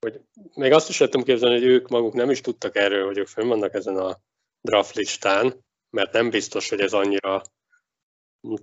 hogy 0.00 0.20
még 0.54 0.72
azt 0.72 0.88
is 0.88 0.96
tudom 0.96 1.22
képzelni, 1.22 1.54
hogy 1.54 1.66
ők 1.66 1.88
maguk 1.88 2.12
nem 2.12 2.30
is 2.30 2.40
tudtak 2.40 2.76
erről, 2.76 3.06
hogy 3.06 3.18
ők 3.18 3.26
fönn 3.26 3.48
vannak 3.48 3.74
ezen 3.74 3.96
a 3.96 4.18
draft 4.60 4.94
listán, 4.94 5.64
mert 5.96 6.12
nem 6.12 6.30
biztos, 6.30 6.68
hogy 6.68 6.80
ez 6.80 6.92
annyira, 6.92 7.42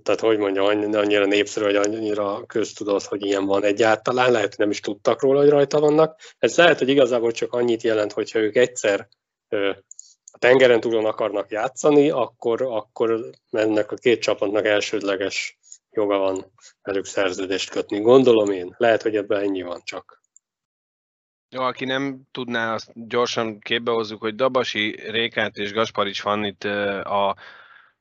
tehát 0.02 0.20
hogy 0.20 0.38
mondja, 0.38 0.64
annyira 0.64 1.26
népszerű, 1.26 1.64
vagy 1.64 1.76
annyira 1.76 2.46
köztudott, 2.46 3.02
hogy 3.02 3.24
ilyen 3.24 3.46
van 3.46 3.64
egyáltalán, 3.64 4.32
lehet, 4.32 4.48
hogy 4.48 4.58
nem 4.58 4.70
is 4.70 4.80
tudtak 4.80 5.22
róla, 5.22 5.40
hogy 5.40 5.48
rajta 5.48 5.80
vannak. 5.80 6.20
Ez 6.38 6.56
lehet, 6.56 6.78
hogy 6.78 6.88
igazából 6.88 7.32
csak 7.32 7.52
annyit 7.52 7.82
jelent, 7.82 8.12
hogyha 8.12 8.38
ők 8.38 8.56
egyszer 8.56 9.08
a 10.32 10.38
tengeren 10.38 10.80
túlon 10.80 11.04
akarnak 11.04 11.50
játszani, 11.50 12.10
akkor, 12.10 12.62
akkor 12.62 13.30
ennek 13.50 13.92
a 13.92 13.96
két 13.96 14.22
csapatnak 14.22 14.66
elsődleges 14.66 15.58
joga 15.90 16.18
van 16.18 16.52
velük 16.82 17.06
szerződést 17.06 17.70
kötni. 17.70 18.00
Gondolom 18.00 18.50
én. 18.50 18.74
Lehet, 18.78 19.02
hogy 19.02 19.16
ebben 19.16 19.40
ennyi 19.40 19.62
van 19.62 19.80
csak. 19.84 20.22
Jó, 21.54 21.62
aki 21.62 21.84
nem 21.84 22.22
tudná, 22.32 22.74
azt 22.74 22.90
gyorsan 22.94 23.58
képbe 23.58 23.90
hozzuk, 23.90 24.20
hogy 24.20 24.34
Dabasi, 24.34 25.10
Rékát 25.10 25.56
és 25.56 25.72
Gasparics 25.72 26.22
van 26.22 26.44
itt 26.44 26.64
a, 26.64 27.28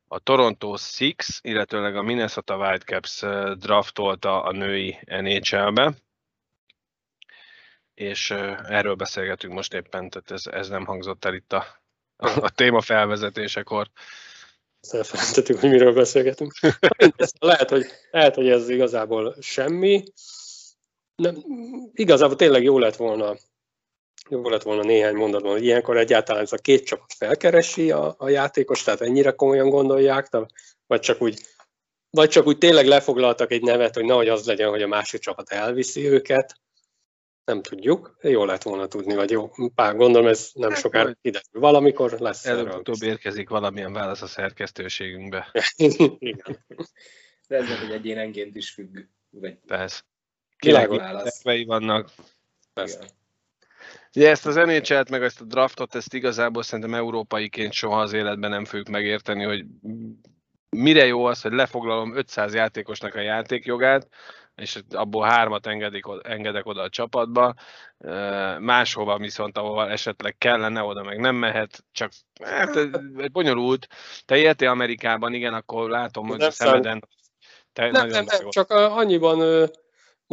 a 0.08 0.20
Toronto 0.20 0.78
Six, 0.78 1.40
illetőleg 1.42 1.96
a 1.96 2.02
Minnesota 2.02 2.58
Whitecaps 2.58 3.20
draftolta 3.58 4.44
a 4.44 4.52
női 4.52 5.00
NHL-be, 5.06 5.94
és 7.94 8.32
erről 8.68 8.96
beszélgetünk 8.96 9.54
most 9.54 9.74
éppen, 9.74 10.10
tehát 10.10 10.32
ez, 10.32 10.46
ez 10.46 10.70
nem 10.70 10.86
hangzott 10.86 11.26
el 11.26 11.34
itt 11.34 11.54
a, 11.54 11.66
a, 12.18 12.50
téma 12.50 12.82
felvezetésekor. 12.82 13.88
elfelejtettük, 14.92 15.60
hogy 15.60 15.70
miről 15.70 15.94
beszélgetünk. 15.94 16.54
lehet, 17.40 17.70
hogy, 17.70 17.86
lehet, 18.12 18.36
hogy 18.36 18.50
ez 18.50 18.70
igazából 18.70 19.36
semmi, 19.42 20.04
nem, 21.16 21.36
igazából 21.94 22.36
tényleg 22.36 22.64
jó 22.64 22.80
lett 22.80 22.96
volna 22.96 23.36
jó 24.30 24.50
lett 24.50 24.62
volna 24.62 24.84
néhány 24.84 25.16
mondatban, 25.16 25.52
hogy 25.52 25.64
ilyenkor 25.64 25.98
egyáltalán 25.98 26.42
ez 26.42 26.54
a 26.54 26.58
két 26.58 26.86
csapat 26.86 27.14
felkeresi 27.14 27.92
a, 27.92 28.16
a 28.18 28.30
játékos, 28.30 28.84
tehát 28.84 29.02
ennyire 29.02 29.32
komolyan 29.32 29.70
gondolják, 29.70 30.30
vagy 30.88 31.00
csak 31.00 31.22
úgy 31.22 31.42
vagy 32.10 32.30
csak 32.30 32.48
úgy 32.48 32.58
tényleg 32.58 32.86
lefoglaltak 32.86 33.52
egy 33.52 33.62
nevet, 33.62 33.96
hogy 33.96 34.06
nehogy 34.06 34.28
az 34.28 34.46
legyen, 34.46 34.70
hogy 34.70 34.82
a 34.82 34.88
másik 34.88 35.20
csapat 35.20 35.50
elviszi 35.50 36.08
őket. 36.08 36.60
Nem 37.46 37.62
tudjuk. 37.62 38.18
Jó 38.22 38.46
lett 38.46 38.62
volna 38.62 38.88
tudni, 38.88 39.16
vagy 39.16 39.32
jó. 39.32 39.52
Pár 39.76 39.96
gondolom, 39.96 40.28
ez 40.28 40.50
nem 40.54 40.70
hát, 40.70 40.80
sokára 40.80 41.14
kiderül. 41.22 41.62
Valamikor 41.62 42.12
lesz. 42.12 42.46
Előbb-utóbb 42.46 43.02
érkezik 43.02 43.50
valamilyen 43.50 43.94
válasz 43.94 44.22
a 44.22 44.28
szerkesztőségünkbe. 44.28 45.52
De 47.48 47.58
ez 47.58 47.80
hogy 47.80 47.92
egyénenként 47.92 48.56
is 48.56 48.72
függ. 48.72 48.98
Vagy 49.30 49.58
Persze. 49.66 50.02
Kinek 50.64 51.66
vannak. 51.66 52.10
Persze. 52.74 53.00
Ugye 54.16 54.30
ezt 54.30 54.46
az 54.46 54.56
nhl 54.56 55.04
meg 55.10 55.24
ezt 55.24 55.42
a 55.42 55.46
draftot, 55.46 55.96
ezt 55.96 56.14
igazából 56.14 56.64
szerintem 56.64 56.94
európaiként 56.94 57.74
soha 57.74 58.02
az 58.02 58.14
életben 58.14 58.50
nem 58.50 58.66
fogjuk 58.66 58.88
megérteni, 58.88 59.44
hogy 59.44 59.66
mire 60.70 61.06
jó 61.06 61.26
az, 61.26 61.42
hogy 61.42 61.52
lefoglalom 61.52 62.16
500 62.16 62.54
játékosnak 62.54 63.16
a 63.16 63.22
játékjogát, 63.22 64.08
és 64.56 64.80
abból 64.90 65.28
hármat 65.28 65.68
engedik, 65.68 66.04
engedek 66.22 66.66
oda 66.66 66.82
a 66.82 66.90
csapatba, 66.90 67.54
máshova 68.60 69.18
viszont, 69.18 69.58
ahova 69.58 69.90
esetleg 69.90 70.38
kellene, 70.38 70.84
oda 70.84 71.04
meg 71.04 71.20
nem 71.20 71.36
mehet, 71.36 71.84
csak 71.92 72.12
hát, 72.44 72.90
bonyolult. 73.32 73.88
Te 74.26 74.38
éltél 74.38 74.70
Amerikában, 74.70 75.34
igen, 75.34 75.54
akkor 75.54 75.90
látom, 75.90 76.28
hogy 76.28 76.42
a 76.42 76.52
szemeden 76.52 77.08
te 77.74 77.92
nem, 77.92 78.08
nem, 78.08 78.26
nem, 78.26 78.50
csak 78.50 78.70
annyiban 78.72 79.70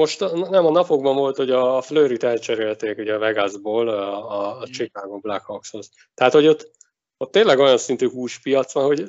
most 0.01 0.21
nem 0.51 0.67
a 0.67 0.71
napokban 0.71 1.17
volt, 1.17 1.37
hogy 1.37 1.51
a 1.51 1.81
Fleury-t 1.81 2.23
elcserélték 2.23 2.99
ugye 2.99 3.15
a 3.15 3.19
Vegasból 3.19 3.89
a, 3.89 4.61
a 4.61 4.67
Chicago 4.67 5.19
Blackhawkshoz. 5.19 5.91
Tehát, 6.15 6.33
hogy 6.33 6.47
ott, 6.47 6.71
ott 7.17 7.33
tényleg 7.33 7.59
olyan 7.59 7.79
szintű 7.79 8.09
húspiac 8.09 8.73
van, 8.73 8.85
hogy 8.85 9.09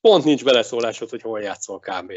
pont 0.00 0.24
nincs 0.24 0.44
beleszólásod, 0.44 1.10
hogy 1.10 1.22
hol 1.22 1.40
játszol 1.40 1.78
kb. 1.78 2.12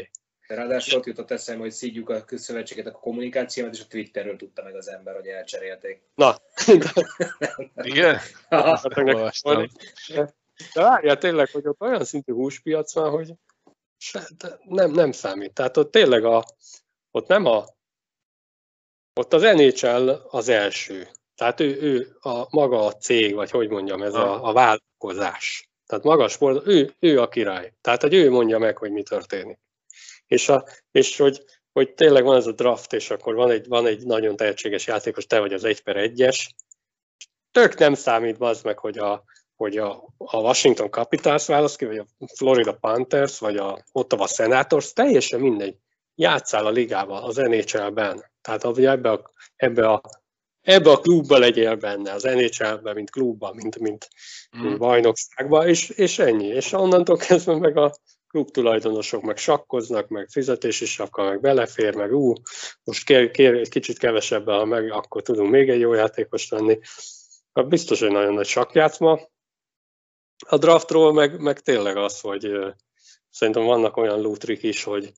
Ráadásul 0.46 0.98
ott 0.98 1.06
jutott 1.06 1.30
eszembe, 1.30 1.62
hogy 1.62 1.72
szídjuk 1.72 2.08
a 2.08 2.24
közszövetséget, 2.24 2.86
a 2.86 2.90
kommunikációt, 2.90 3.74
és 3.74 3.80
a 3.80 3.86
Twitterről 3.88 4.36
tudta 4.36 4.62
meg 4.62 4.74
az 4.74 4.88
ember, 4.88 5.14
hogy 5.14 5.26
elcserélték. 5.26 6.02
Na. 6.14 6.36
Igen? 7.82 8.18
De 10.74 10.82
várjál 10.82 11.18
tényleg, 11.18 11.50
hogy 11.50 11.66
ott 11.66 11.80
olyan 11.80 12.04
szintű 12.04 12.32
húspiac 12.32 12.94
van, 12.94 13.10
hogy 13.10 13.32
se, 13.96 14.28
nem, 14.64 14.90
nem 14.90 15.12
számít. 15.12 15.52
Tehát 15.52 15.76
ott 15.76 15.90
tényleg 15.90 16.24
a, 16.24 16.44
ott 17.10 17.26
nem 17.26 17.46
a, 17.46 17.64
ott 19.14 19.32
az 19.32 19.42
NHL 19.42 20.08
az 20.30 20.48
első. 20.48 21.08
Tehát 21.34 21.60
ő, 21.60 21.80
ő 21.80 22.16
a 22.20 22.46
maga 22.50 22.84
a 22.86 22.92
cég, 22.92 23.34
vagy 23.34 23.50
hogy 23.50 23.68
mondjam, 23.68 24.02
ez 24.02 24.14
a, 24.14 24.48
a 24.48 24.52
vállalkozás. 24.52 25.70
Tehát 25.86 26.04
maga 26.04 26.28
sport, 26.28 26.66
ő, 26.66 26.94
ő 26.98 27.20
a 27.20 27.28
király. 27.28 27.72
Tehát, 27.80 28.02
hogy 28.02 28.14
ő 28.14 28.30
mondja 28.30 28.58
meg, 28.58 28.76
hogy 28.76 28.90
mi 28.90 29.02
történik. 29.02 29.58
És, 30.26 30.48
a, 30.48 30.64
és 30.90 31.16
hogy, 31.16 31.44
hogy 31.72 31.94
tényleg 31.94 32.24
van 32.24 32.36
ez 32.36 32.46
a 32.46 32.52
draft, 32.52 32.92
és 32.92 33.10
akkor 33.10 33.34
van 33.34 33.50
egy, 33.50 33.68
van 33.68 33.86
egy 33.86 34.06
nagyon 34.06 34.36
tehetséges 34.36 34.86
játékos, 34.86 35.26
te 35.26 35.38
vagy 35.38 35.52
az 35.52 35.64
1 35.64 35.82
per 35.82 35.96
1-es, 35.98 36.46
tök 37.50 37.78
nem 37.78 37.94
számít 37.94 38.36
az 38.38 38.62
meg, 38.62 38.78
hogy 38.78 38.98
a, 38.98 39.24
hogy 39.56 39.78
a, 39.78 40.14
a 40.16 40.36
Washington 40.36 40.90
Capitals 40.90 41.46
válasz 41.46 41.76
ki, 41.76 41.84
vagy 41.84 41.98
a 41.98 42.06
Florida 42.36 42.72
Panthers, 42.72 43.38
vagy 43.38 43.56
a 43.56 43.84
Ottawa 43.92 44.26
Senators, 44.26 44.92
teljesen 44.92 45.40
mindegy. 45.40 45.76
Játszál 46.14 46.66
a 46.66 46.70
ligával, 46.70 47.22
az 47.22 47.36
NHL-ben. 47.36 48.24
Tehát 48.40 48.64
ebbe 48.64 49.10
a, 49.10 49.30
ebbe 49.56 49.88
a 49.88 50.00
ebbe 50.62 50.90
a 50.90 50.98
klubba 51.00 51.38
legyél 51.38 51.76
benne, 51.76 52.12
az 52.12 52.22
NHL-ben, 52.22 52.94
mint 52.94 53.10
klubba, 53.10 53.52
mint, 53.52 53.78
mint, 53.78 54.08
mm. 54.56 54.60
mint 54.60 54.78
bajnokságban, 54.78 55.68
és, 55.68 55.88
és 55.88 56.18
ennyi. 56.18 56.46
És 56.46 56.72
onnantól 56.72 57.16
kezdve 57.16 57.58
meg 57.58 57.76
a 57.76 57.94
klub 58.28 58.50
tulajdonosok 58.50 59.22
meg 59.22 59.36
sakkoznak, 59.36 60.08
meg 60.08 60.28
fizetési 60.28 60.84
sapka, 60.84 61.24
meg 61.24 61.40
belefér, 61.40 61.94
meg 61.94 62.12
ú, 62.12 62.32
most 62.84 63.04
kér, 63.04 63.30
kér 63.30 63.54
egy 63.54 63.68
kicsit 63.68 63.98
kevesebben, 63.98 64.58
ha 64.58 64.64
meg, 64.64 64.92
akkor 64.92 65.22
tudunk 65.22 65.50
még 65.50 65.68
egy 65.68 65.80
jó 65.80 65.94
játékos 65.94 66.48
lenni. 66.48 66.78
Hát 67.52 67.68
biztos, 67.68 68.00
hogy 68.00 68.10
nagyon 68.10 68.34
nagy 68.34 68.46
sakjátszma. 68.46 69.20
A 70.46 70.58
draftról 70.58 71.12
meg, 71.12 71.40
meg 71.40 71.60
tényleg 71.60 71.96
az, 71.96 72.20
hogy 72.20 72.50
szerintem 73.30 73.64
vannak 73.64 73.96
olyan 73.96 74.20
lútrik 74.20 74.62
is, 74.62 74.82
hogy, 74.82 75.12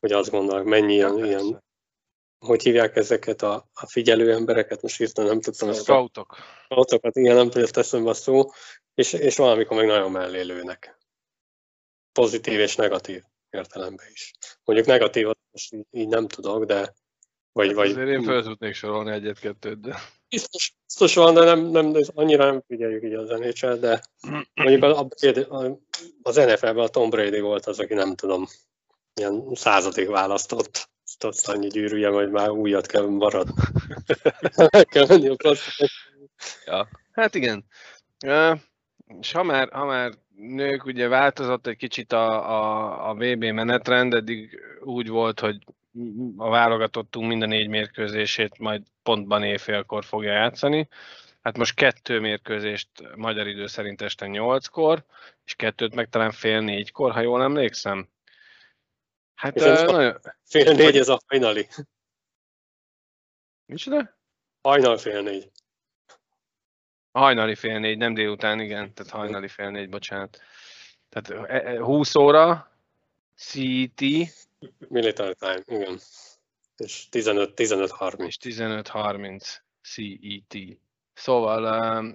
hogy 0.00 0.12
azt 0.12 0.30
gondolják, 0.30 0.66
mennyi 0.66 0.94
ilyen, 0.94 1.24
ilyen 1.24 1.66
hogy 2.38 2.62
hívják 2.62 2.96
ezeket 2.96 3.42
a, 3.42 3.68
a 3.72 3.86
figyelő 3.86 4.32
embereket, 4.32 4.82
most 4.82 4.96
hirtelen 4.96 5.30
nem 5.30 5.40
tudtam. 5.40 5.72
Scoutok. 5.72 6.36
Scoutokat, 6.64 7.16
igen, 7.16 7.36
nem 7.36 7.50
tudott 7.50 7.76
eszembe 7.76 8.10
a 8.10 8.14
szó, 8.14 8.50
és, 8.94 9.12
és 9.12 9.36
valamikor 9.36 9.76
meg 9.76 9.86
nagyon 9.86 10.10
mellé 10.10 10.40
lőnek. 10.40 10.98
Pozitív 12.12 12.60
és 12.60 12.76
negatív 12.76 13.22
értelemben 13.50 14.06
is. 14.12 14.32
Mondjuk 14.64 14.88
negatívat 14.88 15.38
most 15.50 15.72
így, 15.72 15.86
így 15.90 16.08
nem 16.08 16.28
tudok, 16.28 16.64
de 16.64 16.94
vagy, 17.52 17.74
vagy, 17.74 17.90
azért 17.90 18.08
én 18.08 18.22
fel 18.22 18.42
tudnék 18.42 18.74
sorolni 18.74 19.12
egyet-kettőt, 19.12 19.80
de... 19.80 19.96
Biztos, 20.28 20.74
biztos 20.86 21.14
van, 21.14 21.34
de 21.34 21.44
nem, 21.44 21.60
nem, 21.60 21.92
de 21.92 22.00
annyira 22.14 22.44
nem 22.44 22.62
figyeljük 22.66 23.04
így 23.04 23.14
az 23.14 23.28
nhl 23.28 23.74
de 23.74 24.02
mondjuk 24.54 25.12
az 26.22 26.36
NFL-ben 26.36 26.78
a 26.84 26.88
Tom 26.88 27.10
Brady 27.10 27.40
volt 27.40 27.66
az, 27.66 27.78
aki 27.78 27.94
nem 27.94 28.14
tudom, 28.14 28.46
ilyen 29.18 29.48
századik 29.54 30.08
választott 30.08 30.88
azt 31.18 31.48
annyi 31.48 31.68
gyűrűje, 31.68 32.08
hogy 32.08 32.30
már 32.30 32.50
újat 32.50 32.86
kell 32.86 33.06
marad. 33.06 33.48
kell 34.92 35.06
menni 35.08 35.28
a 35.28 35.54
ja, 36.66 36.88
hát 37.12 37.34
igen. 37.34 37.64
És 39.20 39.32
ha 39.32 39.42
már, 39.42 39.68
ha 39.72 39.84
már 39.84 40.12
nők, 40.36 40.84
ugye 40.84 41.08
változott 41.08 41.66
egy 41.66 41.76
kicsit 41.76 42.12
a, 42.12 42.50
a, 42.50 43.08
a 43.08 43.14
VB 43.14 43.44
menetrend, 43.44 44.14
eddig 44.14 44.60
úgy 44.80 45.08
volt, 45.08 45.40
hogy 45.40 45.58
a 46.36 46.48
válogatottunk 46.48 47.28
minden 47.28 47.48
négy 47.48 47.68
mérkőzését 47.68 48.58
majd 48.58 48.82
pontban 49.02 49.42
éjfélkor 49.42 50.04
fogja 50.04 50.32
játszani. 50.32 50.88
Hát 51.42 51.56
most 51.56 51.74
kettő 51.74 52.20
mérkőzést 52.20 52.88
magyar 53.16 53.46
idő 53.46 53.66
szerint 53.66 54.02
este 54.02 54.26
nyolckor, 54.26 55.04
és 55.44 55.54
kettőt 55.54 55.94
meg 55.94 56.08
talán 56.08 56.30
fél 56.30 56.60
négykor, 56.60 57.12
ha 57.12 57.20
jól 57.20 57.42
emlékszem. 57.42 58.08
Hát 59.38 59.60
uh, 59.60 59.84
nagyon... 59.84 60.20
Fél 60.44 60.72
négy 60.72 60.96
ez 60.96 61.08
a 61.08 61.20
hajnali. 61.26 61.68
Micsoda? 63.66 64.16
Hajnal 64.60 64.98
fél 64.98 65.22
négy. 65.22 65.50
Hajnali 67.12 67.54
fél 67.54 67.78
négy, 67.78 67.96
nem 67.96 68.14
délután, 68.14 68.60
igen, 68.60 68.94
tehát 68.94 69.12
hajnali 69.12 69.48
fél 69.48 69.70
négy, 69.70 69.88
bocsánat. 69.88 70.40
Tehát 71.08 71.78
20 71.78 72.14
e, 72.14 72.18
e, 72.18 72.22
óra, 72.22 72.72
CT. 73.36 74.00
Military 74.88 75.34
time, 75.34 75.62
igen. 75.66 75.98
És 76.76 77.06
15-30. 77.10 78.26
És 78.26 78.36
15-30 78.40 79.56
CET. 79.82 80.78
Szóval, 81.12 81.64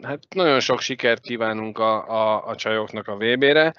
hát 0.01 0.33
nagyon 0.33 0.59
sok 0.59 0.79
sikert 0.79 1.21
kívánunk 1.21 1.77
a, 1.77 2.09
a, 2.09 2.47
a 2.47 2.55
csajoknak 2.55 3.07
a 3.07 3.15
VB-re 3.15 3.75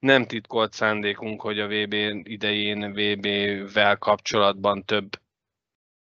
nem 0.00 0.26
titkolt 0.26 0.72
szándékunk, 0.72 1.40
hogy 1.40 1.58
a 1.58 1.66
VB 1.66 1.92
idején 2.22 2.92
VB-vel 2.92 3.96
kapcsolatban 3.96 4.84
több 4.84 5.20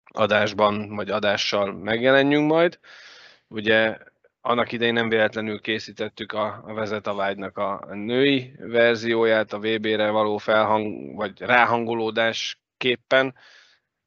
adásban 0.03 0.95
vagy 0.95 1.09
adással 1.09 1.73
megjelenjünk 1.73 2.49
majd. 2.51 2.79
Ugye 3.47 3.97
annak 4.41 4.71
idején 4.71 4.93
nem 4.93 5.09
véletlenül 5.09 5.61
készítettük 5.61 6.31
a, 6.31 6.61
a 6.65 6.73
Vezet 6.73 7.07
a 7.07 7.13
Vágynak 7.13 7.57
a 7.57 7.87
női 7.91 8.53
verzióját, 8.57 9.53
a 9.53 9.59
VB-re 9.59 10.09
való 10.09 10.37
felhang, 10.37 11.15
vagy 11.15 11.41
ráhangolódás 11.41 12.61
képpen. 12.77 13.35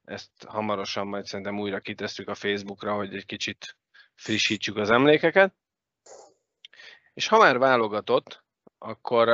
Ezt 0.05 0.45
hamarosan 0.47 1.07
majd 1.07 1.25
szerintem 1.25 1.59
újra 1.59 1.81
kitesszük 1.81 2.29
a 2.29 2.35
Facebookra, 2.35 2.95
hogy 2.95 3.15
egy 3.15 3.27
kicsit 3.27 3.77
frissítsük 4.15 4.77
az 4.77 4.91
emlékeket. 4.91 5.55
És 7.15 7.29
ha 7.29 7.39
már 7.39 7.59
válogatott, 7.59 8.45
akkor 8.79 9.29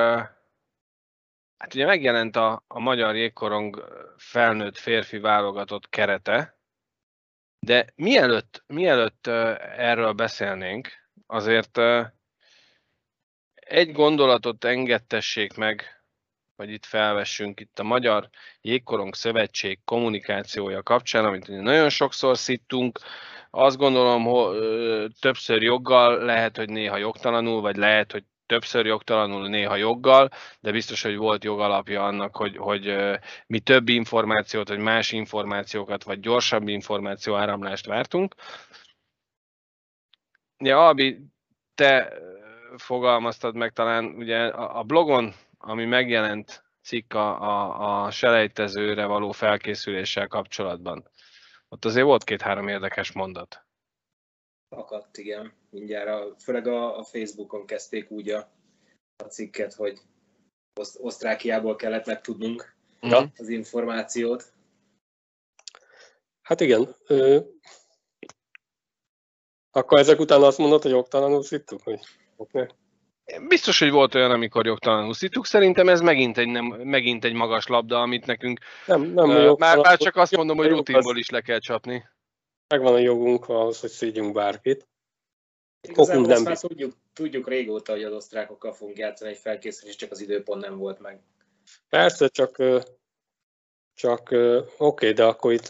Hát 1.58 1.74
ugye 1.74 1.86
megjelent 1.86 2.36
a, 2.36 2.64
a 2.66 2.78
magyar 2.78 3.16
jégkorong 3.16 3.84
felnőtt 4.16 4.76
férfi 4.76 5.18
válogatott 5.18 5.88
kerete, 5.88 6.58
de 7.66 7.86
mielőtt, 7.94 8.64
mielőtt 8.66 9.26
erről 9.76 10.12
beszélnénk, 10.12 10.88
azért 11.26 11.78
egy 13.54 13.92
gondolatot 13.92 14.64
engedtessék 14.64 15.56
meg, 15.56 16.02
hogy 16.56 16.70
itt 16.70 16.84
felvessünk 16.84 17.60
itt 17.60 17.78
a 17.78 17.82
Magyar 17.82 18.28
Jégkorong 18.60 19.14
Szövetség 19.14 19.78
kommunikációja 19.84 20.82
kapcsán, 20.82 21.24
amit 21.24 21.48
nagyon 21.48 21.88
sokszor 21.88 22.38
szittunk. 22.38 22.98
Azt 23.50 23.76
gondolom, 23.76 24.24
hogy 24.24 25.12
többször 25.20 25.62
joggal, 25.62 26.24
lehet, 26.24 26.56
hogy 26.56 26.68
néha 26.68 26.96
jogtalanul, 26.96 27.60
vagy 27.60 27.76
lehet, 27.76 28.12
hogy 28.12 28.24
többször 28.48 28.86
jogtalanul, 28.86 29.48
néha 29.48 29.76
joggal, 29.76 30.28
de 30.60 30.70
biztos, 30.72 31.02
hogy 31.02 31.16
volt 31.16 31.44
jogalapja 31.44 32.04
annak, 32.04 32.36
hogy, 32.36 32.56
hogy 32.56 32.96
mi 33.46 33.60
több 33.60 33.88
információt, 33.88 34.68
vagy 34.68 34.78
más 34.78 35.12
információkat, 35.12 36.02
vagy 36.02 36.20
gyorsabb 36.20 36.68
információ 36.68 37.36
áramlást 37.36 37.86
vártunk. 37.86 38.34
Ja, 40.58 40.86
Albi, 40.86 41.18
te 41.74 42.12
fogalmaztad 42.76 43.54
meg 43.54 43.72
talán 43.72 44.04
ugye 44.04 44.46
a, 44.46 44.82
blogon, 44.82 45.32
ami 45.58 45.84
megjelent 45.84 46.64
cikk 46.82 47.14
a, 47.14 47.42
a, 47.42 48.04
a 48.04 48.10
selejtezőre 48.10 49.06
való 49.06 49.32
felkészüléssel 49.32 50.26
kapcsolatban. 50.26 51.10
Ott 51.68 51.84
azért 51.84 52.06
volt 52.06 52.24
két-három 52.24 52.68
érdekes 52.68 53.12
mondat. 53.12 53.67
Akadt, 54.68 55.16
igen. 55.16 55.52
Mindjárt, 55.70 56.08
a, 56.08 56.34
főleg 56.38 56.66
a, 56.66 56.98
a 56.98 57.04
Facebookon 57.04 57.66
kezdték 57.66 58.10
úgy 58.10 58.28
a, 58.30 58.50
a 59.16 59.24
cikket, 59.24 59.74
hogy 59.74 59.98
Osztrákiából 60.98 61.76
kellett 61.76 62.06
megtudnunk 62.06 62.76
ja. 63.00 63.32
az 63.36 63.48
információt. 63.48 64.52
Hát 66.42 66.60
igen. 66.60 66.94
Ö... 67.06 67.40
Akkor 69.70 69.98
ezek 69.98 70.20
után 70.20 70.42
azt 70.42 70.58
mondod, 70.58 70.82
hogy 70.82 70.90
jogtalanul 70.90 71.42
szittuk? 71.42 71.82
Hogy... 71.82 72.00
Okay. 72.36 72.66
Biztos, 73.48 73.78
hogy 73.78 73.90
volt 73.90 74.14
olyan, 74.14 74.30
amikor 74.30 74.66
jogtalanul 74.66 75.14
szittuk. 75.14 75.46
Szerintem 75.46 75.88
ez 75.88 76.00
megint 76.00 76.38
egy, 76.38 76.48
nem, 76.48 76.64
megint 76.66 77.24
egy 77.24 77.32
magas 77.32 77.66
labda, 77.66 78.00
amit 78.00 78.26
nekünk... 78.26 78.60
Nem, 78.86 79.02
nem 79.02 79.28
uh, 79.28 79.58
már, 79.58 79.78
már 79.78 79.98
csak 79.98 80.16
azt 80.16 80.36
mondom, 80.36 80.56
hogy 80.56 80.68
rutinból 80.68 81.16
is 81.16 81.30
le 81.30 81.40
kell 81.40 81.58
csapni 81.58 82.08
megvan 82.68 82.94
a 82.94 82.98
jogunk 82.98 83.48
ahhoz, 83.48 83.80
hogy 83.80 83.90
szígyünk 83.90 84.32
bárkit. 84.32 84.88
Igazából 85.88 86.26
nem 86.26 86.42
már 86.42 86.58
tudjuk, 86.58 86.94
tudjuk 87.12 87.48
régóta, 87.48 87.92
hogy 87.92 88.02
az 88.02 88.12
osztrákokkal 88.12 88.72
fogunk 88.72 88.98
játszani 88.98 89.30
egy 89.30 89.38
felkészülés, 89.38 89.96
csak 89.96 90.10
az 90.10 90.20
időpont 90.20 90.62
nem 90.62 90.76
volt 90.76 90.98
meg. 90.98 91.20
Persze, 91.88 92.28
csak, 92.28 92.62
csak 93.94 94.22
oké, 94.22 94.64
okay, 94.78 95.12
de 95.12 95.24
akkor 95.24 95.52
itt 95.52 95.66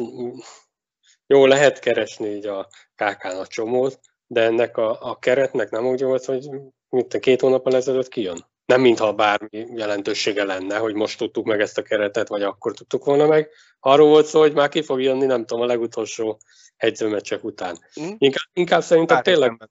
jó, 1.26 1.46
lehet 1.46 1.78
keresni 1.78 2.28
így 2.28 2.46
a 2.46 2.68
KK-n 2.94 3.36
a 3.36 3.46
csomót, 3.46 4.00
de 4.26 4.42
ennek 4.42 4.76
a, 4.76 5.10
a 5.10 5.18
keretnek 5.18 5.70
nem 5.70 5.86
úgy 5.86 6.02
volt, 6.02 6.24
hogy 6.24 6.48
mint 6.88 7.14
a 7.14 7.18
két 7.18 7.40
hónappal 7.40 7.74
ezelőtt 7.74 8.08
kijön. 8.08 8.46
Nem 8.68 8.80
mintha 8.80 9.12
bármi 9.12 9.66
jelentősége 9.74 10.44
lenne, 10.44 10.76
hogy 10.78 10.94
most 10.94 11.18
tudtuk 11.18 11.44
meg 11.44 11.60
ezt 11.60 11.78
a 11.78 11.82
keretet, 11.82 12.28
vagy 12.28 12.42
akkor 12.42 12.74
tudtuk 12.74 13.04
volna 13.04 13.26
meg. 13.26 13.50
Arról 13.80 14.08
volt 14.08 14.26
szó, 14.26 14.40
hogy 14.40 14.52
már 14.52 14.68
ki 14.68 14.82
fog 14.82 15.02
jönni, 15.02 15.26
nem 15.26 15.44
tudom, 15.46 15.62
a 15.62 15.66
legutolsó 15.66 16.40
egyzőmeccsek 16.76 17.44
után. 17.44 17.78
Mm. 18.00 18.10
Inkább, 18.18 18.48
inkább 18.52 18.82
szerintem 18.82 19.16
Bár 19.16 19.24
tényleg... 19.24 19.68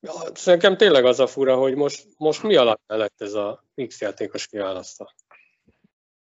Ja, 0.00 0.12
szerintem 0.34 0.76
tényleg 0.76 1.04
az 1.04 1.20
a 1.20 1.26
fura, 1.26 1.56
hogy 1.56 1.74
most, 1.74 2.06
most 2.16 2.42
mi 2.42 2.56
alapján 2.56 2.98
lett 2.98 3.20
ez 3.20 3.34
a 3.34 3.64
X 3.86 4.00
játékos 4.00 4.46
kiválasztva? 4.46 5.14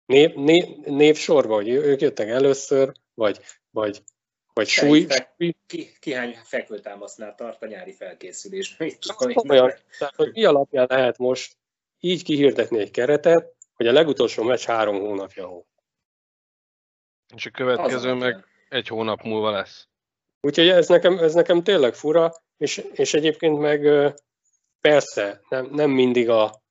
Név, 0.07 0.35
név, 0.35 0.65
névsorba, 0.77 1.55
hogy 1.55 1.69
ők 1.69 2.01
jöttek 2.01 2.29
először, 2.29 2.93
vagy, 3.15 3.41
vagy, 3.71 4.03
vagy 4.55 4.69
súly? 4.69 5.07
Ki, 5.37 5.57
ki, 5.67 5.91
ki 6.01 6.13
hány 6.13 6.39
fekvőtámasznál 6.43 7.35
tart 7.35 7.63
a 7.63 7.67
nyári 7.67 7.93
felkészülés? 7.93 8.77
Olyan, 9.49 9.73
tehát, 9.99 10.15
hogy 10.15 10.33
mi 10.33 10.45
alapján 10.45 10.87
lehet 10.89 11.19
most 11.19 11.57
így 12.01 12.23
kihirdetni 12.23 12.79
egy 12.79 12.91
keretet, 12.91 13.55
hogy 13.75 13.87
a 13.87 13.93
legutolsó 13.93 14.43
meccs 14.43 14.65
három 14.65 15.01
hónapja 15.01 15.47
volt. 15.47 15.67
És 17.35 17.47
a 17.47 17.51
következő 17.51 18.13
meg 18.13 18.45
egy 18.69 18.89
hónap 18.89 19.23
múlva 19.23 19.51
lesz. 19.51 19.89
Úgyhogy 20.41 20.69
ez 20.69 20.89
nekem, 20.89 21.19
ez 21.19 21.35
nekem 21.35 21.63
tényleg 21.63 21.95
fura, 21.95 22.33
és, 22.57 22.87
és 22.93 23.15
egyébként 23.15 23.59
meg 23.59 24.13
persze 24.81 25.41
nem, 25.49 25.69
nem 25.73 25.91
mindig 25.91 26.29
a, 26.29 26.63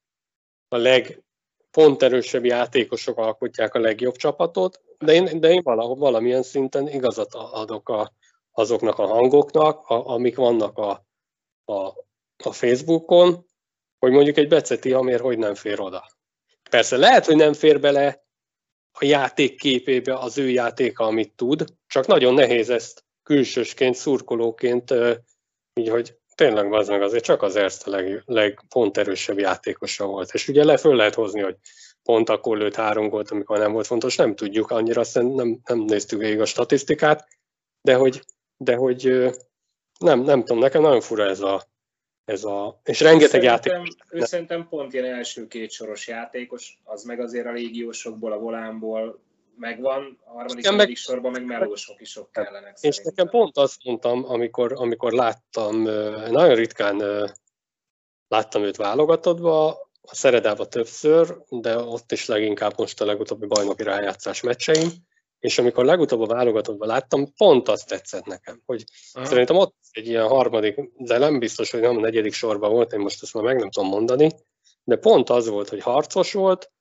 a 0.67 0.77
legponterősebb 0.77 2.45
játékosok 2.45 3.17
alkotják 3.17 3.73
a 3.73 3.79
legjobb 3.79 4.15
csapatot, 4.15 4.81
de 5.03 5.13
én, 5.13 5.39
de 5.39 5.49
én 5.49 5.61
valahol, 5.63 5.95
valamilyen 5.95 6.43
szinten 6.43 6.87
igazat 6.87 7.33
adok 7.33 7.89
a, 7.89 8.13
azoknak 8.51 8.99
a 8.99 9.07
hangoknak, 9.07 9.87
a, 9.87 10.07
amik 10.07 10.35
vannak 10.35 10.77
a, 10.77 11.05
a, 11.65 11.73
a 12.43 12.51
Facebookon, 12.51 13.45
hogy 13.99 14.11
mondjuk 14.11 14.37
egy 14.37 14.47
Beceti 14.47 14.91
Hamér 14.91 15.19
hogy 15.19 15.37
nem 15.37 15.55
fér 15.55 15.79
oda. 15.79 16.11
Persze 16.69 16.97
lehet, 16.97 17.25
hogy 17.25 17.35
nem 17.35 17.53
fér 17.53 17.79
bele 17.79 18.23
a 18.91 19.05
játék 19.05 19.59
képébe 19.59 20.17
az 20.17 20.37
ő 20.37 20.49
játéka, 20.49 21.03
amit 21.03 21.35
tud, 21.35 21.65
csak 21.87 22.07
nagyon 22.07 22.33
nehéz 22.33 22.69
ezt 22.69 23.03
külsősként, 23.23 23.95
szurkolóként, 23.95 24.93
így, 25.73 25.89
hogy 25.89 26.17
tényleg 26.35 26.73
az 26.73 26.87
meg 26.87 27.01
azért 27.01 27.23
csak 27.23 27.41
az 27.41 27.55
Erste 27.55 27.89
leg, 27.89 28.23
legponterősebb 28.25 29.39
játékosa 29.39 30.05
volt. 30.05 30.33
És 30.33 30.47
ugye 30.47 30.63
le 30.63 30.77
föl 30.77 30.95
lehet 30.95 31.13
hozni, 31.13 31.41
hogy 31.41 31.57
pont 32.03 32.29
akkor 32.29 32.57
lőtt 32.57 32.75
három 32.75 33.09
gólt, 33.09 33.31
amikor 33.31 33.57
nem 33.57 33.71
volt 33.71 33.87
fontos, 33.87 34.15
nem 34.15 34.35
tudjuk 34.35 34.71
annyira, 34.71 35.01
azt 35.01 35.13
nem, 35.13 35.59
nem 35.65 35.79
néztük 35.79 36.19
végig 36.19 36.39
a 36.39 36.45
statisztikát, 36.45 37.27
de 37.81 37.95
hogy, 37.95 38.21
de 38.57 38.75
hogy 38.75 39.31
nem, 39.99 40.19
nem 40.19 40.39
tudom, 40.39 40.59
nekem 40.59 40.81
nagyon 40.81 41.01
fura 41.01 41.23
ez 41.23 41.41
a, 41.41 41.63
ez 42.25 42.43
a 42.43 42.79
és 42.83 42.99
rengeteg 42.99 43.41
szerintem, 43.41 43.73
játék. 43.73 43.95
Ő 44.09 44.19
szerintem 44.19 44.67
pont 44.67 44.93
ilyen 44.93 45.05
első 45.05 45.47
két 45.47 45.71
soros 45.71 46.07
játékos, 46.07 46.79
az 46.83 47.03
meg 47.03 47.19
azért 47.19 47.45
a 47.45 47.51
légiósokból, 47.51 48.31
a 48.31 48.37
volánból 48.37 49.21
megvan, 49.55 50.19
a 50.25 50.31
harmadik, 50.31 50.63
meg, 50.63 50.75
meg, 50.75 50.95
sorban 50.95 51.31
meg 51.31 51.45
melósok 51.45 52.01
is 52.01 52.09
sok 52.09 52.31
kellenek. 52.31 52.73
És 52.73 52.95
szerintem. 52.95 53.13
nekem 53.15 53.39
pont 53.39 53.57
azt 53.57 53.83
mondtam, 53.83 54.23
amikor, 54.25 54.73
amikor 54.73 55.11
láttam, 55.11 55.81
nagyon 56.29 56.55
ritkán 56.55 57.01
láttam 58.27 58.63
őt 58.63 58.75
válogatottba, 58.75 59.77
a 60.07 60.15
Szeredába 60.15 60.65
többször, 60.65 61.37
de 61.49 61.77
ott 61.77 62.11
is 62.11 62.25
leginkább 62.25 62.73
most 62.77 63.01
a 63.01 63.05
legutóbbi 63.05 63.45
bajnoki 63.45 63.83
rájátszás 63.83 64.41
meccseim, 64.41 64.89
és 65.39 65.57
amikor 65.57 65.85
legutóbb 65.85 66.21
a 66.21 66.25
válogatottban 66.25 66.87
láttam, 66.87 67.33
pont 67.33 67.67
azt 67.67 67.87
tetszett 67.87 68.25
nekem, 68.25 68.61
hogy 68.65 68.83
Aha. 69.13 69.25
szerintem 69.25 69.55
ott 69.55 69.75
egy 69.91 70.07
ilyen 70.07 70.27
harmadik, 70.27 70.75
de 70.97 71.17
nem 71.17 71.39
biztos, 71.39 71.71
hogy 71.71 71.81
nem 71.81 71.97
a 71.97 71.99
negyedik 71.99 72.33
sorban 72.33 72.71
volt, 72.71 72.93
én 72.93 72.99
most 72.99 73.23
ezt 73.23 73.33
már 73.33 73.43
meg 73.43 73.59
nem 73.59 73.69
tudom 73.69 73.89
mondani, 73.89 74.29
de 74.83 74.95
pont 74.95 75.29
az 75.29 75.47
volt, 75.47 75.69
hogy 75.69 75.81
harcos 75.81 76.33
volt, 76.33 76.71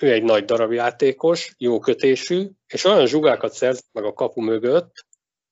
ő 0.00 0.12
egy 0.12 0.22
nagy 0.22 0.44
darab 0.44 0.72
játékos, 0.72 1.54
jó 1.58 1.78
kötésű, 1.78 2.50
és 2.66 2.84
olyan 2.84 3.06
zsugákat 3.06 3.52
szerzett 3.52 3.88
meg 3.92 4.04
a 4.04 4.12
kapu 4.12 4.40
mögött, 4.40 4.92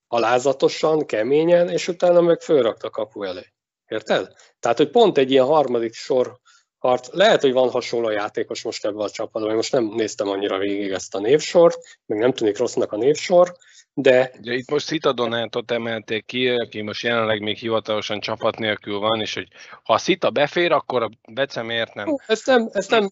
alázatosan, 0.07 1.07
keményen, 1.07 1.69
és 1.69 1.89
utána 1.89 2.21
meg 2.21 2.41
fölrakta 2.41 2.87
a 2.87 2.91
kapu 2.91 3.23
elé. 3.23 3.53
Érted? 3.87 4.33
Tehát, 4.59 4.77
hogy 4.77 4.91
pont 4.91 5.19
egy 5.19 5.31
ilyen 5.31 5.45
harmadik 5.45 5.95
sor 5.95 6.41
harc. 6.79 7.09
Lehet, 7.13 7.41
hogy 7.41 7.53
van 7.53 7.71
hasonló 7.71 8.11
játékos 8.11 8.63
most 8.63 8.85
ebben 8.85 9.01
a 9.01 9.11
csapatban, 9.11 9.55
most 9.55 9.73
nem 9.73 9.85
néztem 9.85 10.29
annyira 10.29 10.59
végig 10.59 10.91
ezt 10.91 11.15
a 11.15 11.21
névsort, 11.21 11.79
meg 12.07 12.19
nem 12.19 12.33
tűnik 12.33 12.59
rossznak 12.59 12.93
a 12.93 12.97
névsor, 12.97 13.57
de... 13.99 14.31
Ugye 14.39 14.53
itt 14.53 14.71
most 14.71 14.87
Szita 14.87 15.13
Donátot 15.13 15.71
emelték 15.71 16.27
ki, 16.27 16.49
aki 16.49 16.81
most 16.81 17.03
jelenleg 17.03 17.41
még 17.41 17.57
hivatalosan 17.57 18.21
csapat 18.21 18.59
nélkül 18.59 18.99
van, 18.99 19.21
és 19.21 19.35
hogy 19.35 19.49
ha 19.83 19.93
a 19.93 19.99
Szita 19.99 20.31
befér, 20.31 20.73
akkor 20.73 21.03
a 21.03 21.11
Bece 21.33 21.63
miért 21.63 21.95
nem? 21.95 22.17
Ezt 22.27 22.47
nem, 22.47 22.69
ezt 22.73 22.91
nem, 22.91 23.09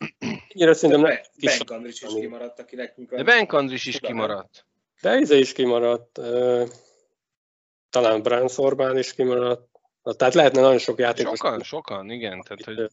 ennyire 0.48 0.72
szerintem 0.72 1.00
nem 1.00 1.18
Andris 1.66 2.02
is 2.02 2.14
kimaradt, 2.14 2.58
aki 2.58 2.76
nekünk 2.76 3.14
De 3.14 3.22
Benk 3.22 3.52
Andris 3.52 3.86
is 3.86 4.00
kimaradt. 4.00 4.66
De 5.00 5.18
Ize 5.18 5.36
is 5.36 5.52
kimaradt, 5.52 6.20
talán 7.90 8.22
Bránsz 8.22 8.58
Orbán 8.58 8.98
is 8.98 9.14
kimaradt, 9.14 9.68
tehát 10.16 10.34
lehetne 10.34 10.60
nagyon 10.60 10.78
sok 10.78 10.98
játékos. 10.98 11.38
Sokan, 11.38 11.62
sokan, 11.62 12.10
igen. 12.10 12.42
Tehát, 12.42 12.64
hogy 12.64 12.90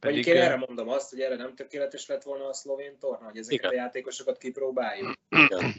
pedig... 0.00 0.26
én 0.26 0.36
erre 0.36 0.56
mondom 0.56 0.88
azt, 0.88 1.10
hogy 1.10 1.20
erre 1.20 1.36
nem 1.36 1.54
tökéletes 1.54 2.06
lett 2.06 2.22
volna 2.22 2.48
a 2.48 2.52
szlovén 2.52 2.98
torna, 2.98 3.26
hogy 3.26 3.38
ezeket 3.38 3.58
igen. 3.58 3.70
a 3.70 3.74
játékosokat 3.74 4.38
kipróbáljuk. 4.38 5.12
Igen. 5.28 5.74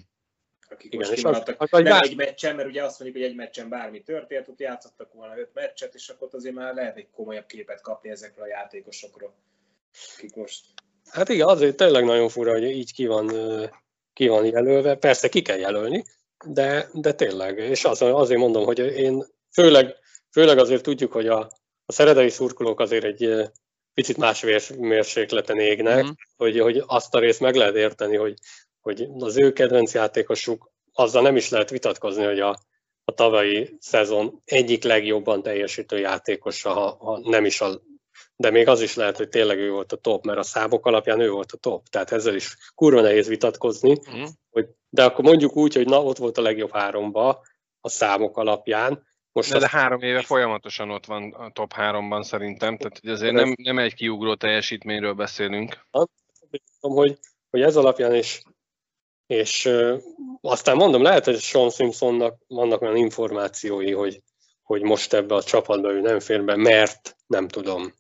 Akik 0.69 0.93
igen, 0.93 1.07
most 1.07 1.19
kimaradtak. 1.19 1.61
Az, 1.61 1.67
az, 1.71 1.81
nem 1.81 2.01
egy 2.01 2.15
meccsen, 2.15 2.55
mert 2.55 2.67
ugye 2.67 2.83
azt 2.83 2.99
mondjuk, 2.99 3.21
hogy 3.21 3.31
egy 3.31 3.37
meccsen 3.37 3.69
bármi 3.69 4.01
történt, 4.01 4.47
ott 4.47 4.59
játszottak 4.59 5.13
volna 5.13 5.37
öt 5.37 5.53
meccset, 5.53 5.95
és 5.95 6.09
akkor 6.09 6.27
azért 6.31 6.55
már 6.55 6.73
lehet 6.73 6.97
egy 6.97 7.07
komolyabb 7.11 7.45
képet 7.45 7.81
kapni 7.81 8.09
ezekről 8.09 8.45
a 8.45 8.47
játékosokról. 8.47 9.33
Akik 10.15 10.35
most... 10.35 10.65
Hát 11.09 11.29
igen, 11.29 11.47
azért 11.47 11.75
tényleg 11.75 12.03
nagyon 12.03 12.29
fura, 12.29 12.51
hogy 12.51 12.63
így 12.63 12.93
ki 12.93 13.05
van, 13.05 13.31
ki 14.13 14.27
van 14.27 14.45
jelölve. 14.45 14.95
Persze 14.95 15.29
ki 15.29 15.41
kell 15.41 15.57
jelölni, 15.57 16.03
de, 16.45 16.89
de 16.93 17.13
tényleg. 17.13 17.57
És 17.57 17.85
az, 17.85 18.01
azért 18.01 18.39
mondom, 18.39 18.65
hogy 18.65 18.79
én 18.79 19.23
főleg, 19.51 19.95
főleg 20.31 20.57
azért 20.57 20.83
tudjuk, 20.83 21.11
hogy 21.11 21.27
a, 21.27 21.39
a 21.85 21.91
szeredei 21.91 22.29
szurkolók 22.29 22.79
azért 22.79 23.03
egy 23.03 23.49
picit 23.97 24.17
más 24.17 24.45
mérsékleten 24.77 25.59
égnek, 25.59 26.05
mm. 26.05 26.09
hogy, 26.35 26.59
hogy 26.59 26.83
azt 26.85 27.15
a 27.15 27.19
részt 27.19 27.39
meg 27.39 27.55
lehet 27.55 27.75
érteni, 27.75 28.15
hogy, 28.15 28.33
hogy 28.81 29.07
az 29.19 29.37
ő 29.37 29.53
kedvenc 29.53 29.93
játékosuk, 29.93 30.71
azzal 30.93 31.21
nem 31.21 31.35
is 31.35 31.49
lehet 31.49 31.69
vitatkozni, 31.69 32.23
hogy 32.23 32.39
a, 32.39 32.57
a 33.05 33.13
tavalyi 33.13 33.77
szezon 33.79 34.41
egyik 34.45 34.83
legjobban 34.83 35.41
teljesítő 35.41 35.99
játékosa, 35.99 36.73
ha, 36.73 36.97
ha 36.99 37.19
nem 37.23 37.45
is 37.45 37.61
a 37.61 37.81
de 38.35 38.49
még 38.49 38.67
az 38.67 38.81
is 38.81 38.95
lehet, 38.95 39.17
hogy 39.17 39.29
tényleg 39.29 39.57
ő 39.57 39.71
volt 39.71 39.91
a 39.91 39.95
top, 39.95 40.25
mert 40.25 40.39
a 40.39 40.43
számok 40.43 40.85
alapján 40.85 41.19
ő 41.19 41.29
volt 41.29 41.51
a 41.51 41.57
top. 41.57 41.87
Tehát 41.87 42.11
ezzel 42.11 42.35
is 42.35 42.57
kurva 42.75 43.01
nehéz 43.01 43.27
vitatkozni, 43.27 43.91
mm. 43.91 44.23
hogy, 44.49 44.67
de 44.89 45.03
akkor 45.03 45.23
mondjuk 45.23 45.55
úgy, 45.55 45.75
hogy 45.75 45.85
na, 45.85 46.03
ott 46.03 46.17
volt 46.17 46.37
a 46.37 46.41
legjobb 46.41 46.71
háromba 46.71 47.41
a 47.81 47.89
számok 47.89 48.37
alapján, 48.37 49.06
most 49.37 49.51
de, 49.51 49.59
de 49.59 49.69
három 49.69 50.01
éve 50.01 50.21
folyamatosan 50.21 50.91
ott 50.91 51.05
van 51.05 51.33
a 51.33 51.51
top 51.51 51.73
háromban 51.73 52.23
szerintem, 52.23 52.77
tehát 52.77 52.99
hogy 52.99 53.09
azért 53.09 53.33
nem, 53.33 53.53
nem 53.63 53.79
egy 53.79 53.93
kiugró 53.93 54.35
teljesítményről 54.35 55.13
beszélünk. 55.13 55.85
Hogy, 56.79 57.17
hogy 57.49 57.61
ez 57.61 57.75
alapján 57.75 58.15
is, 58.15 58.41
és 59.27 59.65
uh, 59.65 60.01
aztán 60.41 60.75
mondom, 60.75 61.01
lehet, 61.01 61.25
hogy 61.25 61.39
Sean 61.39 61.69
Simpsonnak 61.69 62.43
vannak 62.47 62.81
olyan 62.81 62.95
információi, 62.95 63.91
hogy, 63.91 64.21
hogy 64.63 64.81
most 64.81 65.13
ebbe 65.13 65.35
a 65.35 65.43
csapatba 65.43 65.91
ő 65.91 66.01
nem 66.01 66.19
fér 66.19 66.43
be, 66.43 66.55
mert 66.55 67.15
nem 67.27 67.47
tudom, 67.47 67.93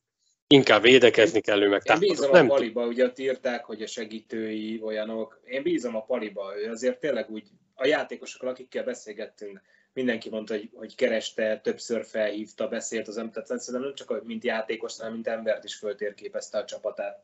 inkább 0.47 0.81
védekezni 0.81 1.41
kell 1.41 1.61
ő 1.61 1.69
meg. 1.69 1.81
Én 1.85 1.99
bízom 1.99 2.31
nem 2.31 2.49
a 2.49 2.53
paliba, 2.53 2.85
ugye 2.85 3.05
ott 3.05 3.19
írták, 3.19 3.65
hogy 3.65 3.81
a 3.81 3.87
segítői 3.87 4.81
olyanok. 4.83 5.39
Én 5.43 5.63
bízom 5.63 5.95
a 5.95 6.03
paliba, 6.03 6.57
ő 6.57 6.71
azért 6.71 6.99
tényleg 6.99 7.29
úgy, 7.29 7.47
a 7.75 7.85
játékosokkal, 7.85 8.49
akikkel 8.49 8.83
beszélgettünk, 8.83 9.61
mindenki 9.97 10.29
mondta, 10.29 10.53
hogy, 10.53 10.69
hogy 10.75 10.95
kereste, 10.95 11.59
többször 11.63 12.05
felhívta, 12.05 12.67
beszélt 12.67 13.07
az 13.07 13.17
embert, 13.17 13.47
tehát 13.47 13.61
szerintem 13.61 13.89
nem 13.89 13.95
csak 13.95 14.23
mint 14.23 14.43
játékos, 14.43 14.97
hanem 14.97 15.13
mint 15.13 15.27
embert 15.27 15.63
is 15.63 15.75
föltérképezte 15.75 16.57
a 16.57 16.65
csapatát. 16.65 17.23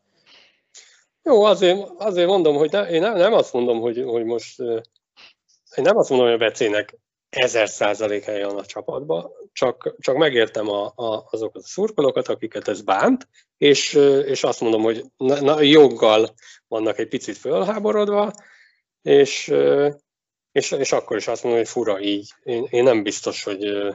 Jó, 1.23 1.43
azért, 1.43 1.89
azért 1.97 2.27
mondom, 2.27 2.55
hogy 2.55 2.71
ne, 2.71 2.89
én 2.89 3.01
nem, 3.01 3.17
nem 3.17 3.33
azt 3.33 3.53
mondom, 3.53 3.79
hogy, 3.79 4.03
hogy 4.03 4.23
most 4.23 4.59
én 5.75 5.83
nem 5.83 5.97
azt 5.97 6.09
mondom, 6.09 6.27
hogy 6.27 6.35
a 6.35 6.45
Becének 6.45 6.97
ezer 7.29 7.69
százalék 7.69 8.23
helye 8.23 8.45
van 8.45 8.57
a 8.57 8.65
csapatban, 8.65 9.31
csak, 9.51 9.95
csak 9.99 10.17
megértem 10.17 10.69
a, 10.69 10.93
a, 10.95 11.27
azokat 11.31 11.61
a 11.61 11.67
szurkolókat, 11.67 12.27
akiket 12.27 12.67
ez 12.67 12.81
bánt, 12.81 13.27
és, 13.57 13.93
és 14.25 14.43
azt 14.43 14.61
mondom, 14.61 14.81
hogy 14.81 15.03
na, 15.17 15.41
na, 15.41 15.61
joggal 15.61 16.33
vannak 16.67 16.97
egy 16.97 17.07
picit 17.07 17.37
fölháborodva, 17.37 18.31
és, 19.01 19.53
és, 20.53 20.71
és 20.71 20.91
akkor 20.91 21.17
is 21.17 21.27
azt 21.27 21.43
mondom, 21.43 21.61
hogy 21.61 21.71
fura 21.71 21.99
így. 21.99 22.33
Én, 22.43 22.67
én 22.69 22.83
nem 22.83 23.03
biztos, 23.03 23.43
hogy 23.43 23.93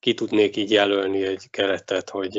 ki 0.00 0.14
tudnék 0.14 0.56
így 0.56 0.70
jelölni 0.70 1.22
egy 1.22 1.50
keretet, 1.50 2.10
hogy... 2.10 2.38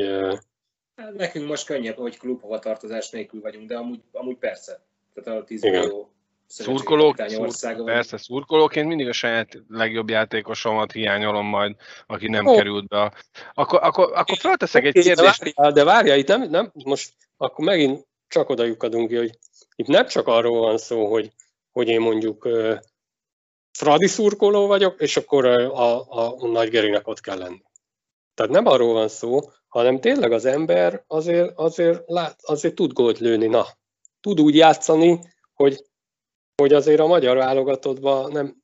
Hát 0.96 1.14
nekünk 1.14 1.48
most 1.48 1.66
könnyebb, 1.66 1.96
hogy 1.96 2.18
klubhova 2.18 2.58
tartozás 2.58 3.10
nélkül 3.10 3.40
vagyunk, 3.40 3.68
de 3.68 3.76
amúgy, 3.76 4.00
amúgy 4.12 4.36
persze. 4.36 4.84
Tehát 5.14 5.40
a 5.40 5.44
10 5.44 5.62
millió 5.62 6.14
Szurkolók, 6.46 7.16
szur, 7.26 7.84
persze, 7.84 8.16
szurkolóként 8.16 8.88
mindig 8.88 9.08
a 9.08 9.12
saját 9.12 9.62
legjobb 9.68 10.08
játékosomat 10.08 10.92
hiányolom 10.92 11.46
majd, 11.46 11.76
aki 12.06 12.28
nem 12.28 12.46
oh. 12.46 12.56
került 12.56 12.88
be. 12.88 13.12
Akkor, 13.54 13.78
akkor, 13.82 14.12
akkor 14.14 14.36
felteszek 14.36 14.84
egy 14.84 14.92
kérdést. 14.92 15.16
De 15.16 15.52
várjál, 15.54 15.72
de 15.72 15.84
várjál, 15.84 16.18
itt 16.18 16.26
nem, 16.26 16.50
nem, 16.50 16.70
most 16.84 17.12
akkor 17.36 17.64
megint 17.64 18.06
csak 18.28 18.48
oda 18.48 18.64
lyukadunk 18.64 19.08
ki, 19.08 19.16
hogy 19.16 19.38
itt 19.76 19.86
nem 19.86 20.06
csak 20.06 20.26
arról 20.26 20.60
van 20.60 20.78
szó, 20.78 21.10
hogy, 21.10 21.30
hogy 21.72 21.88
én 21.88 22.00
mondjuk 22.00 22.44
uh, 22.44 22.78
Fradi 23.78 24.06
szurkoló 24.06 24.66
vagyok, 24.66 25.00
és 25.00 25.16
akkor 25.16 25.44
a, 25.44 26.06
a, 26.08 26.34
a 26.38 26.46
Nagy 26.46 26.68
Gerinek 26.68 27.08
ott 27.08 27.20
kell 27.20 27.38
lenni. 27.38 27.62
Tehát 28.34 28.52
nem 28.52 28.66
arról 28.66 28.92
van 28.92 29.08
szó, 29.08 29.40
hanem 29.68 30.00
tényleg 30.00 30.32
az 30.32 30.44
ember 30.44 31.04
azért, 31.06 31.52
azért, 31.54 32.02
lát, 32.06 32.38
azért 32.42 32.74
tud 32.74 32.92
gólt 32.92 33.18
lőni, 33.18 33.46
na. 33.46 33.66
Tud 34.20 34.40
úgy 34.40 34.56
játszani, 34.56 35.20
hogy, 35.54 35.84
hogy 36.62 36.72
azért 36.72 37.00
a 37.00 37.06
magyar 37.06 37.36
válogatottban 37.36 38.32
nem, 38.32 38.56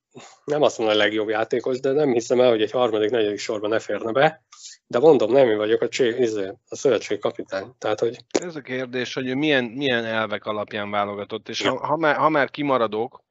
nem 0.44 0.62
azt 0.62 0.78
mondom 0.78 0.96
a 0.96 0.98
legjobb 0.98 1.28
játékos, 1.28 1.80
de 1.80 1.92
nem 1.92 2.12
hiszem 2.12 2.40
el, 2.40 2.50
hogy 2.50 2.62
egy 2.62 2.70
harmadik, 2.70 3.10
negyedik 3.10 3.38
sorban 3.38 3.70
ne 3.70 3.78
férne 3.78 4.12
be. 4.12 4.44
De 4.86 4.98
mondom, 4.98 5.32
nem 5.32 5.48
én 5.48 5.56
vagyok 5.56 5.80
a, 5.80 5.88
csé, 5.88 6.16
izé, 6.18 6.52
a 6.68 6.76
szövetség 6.76 7.18
kapitány. 7.18 7.74
Tehát, 7.78 8.00
hogy... 8.00 8.16
Ez 8.40 8.56
a 8.56 8.60
kérdés, 8.60 9.14
hogy 9.14 9.36
milyen, 9.36 9.64
milyen 9.64 10.04
elvek 10.04 10.44
alapján 10.44 10.90
válogatott, 10.90 11.48
és 11.48 11.62
ha, 11.62 11.86
ha, 11.86 11.96
már, 11.96 12.16
ha 12.16 12.28
már 12.28 12.50
kimaradok, 12.50 13.22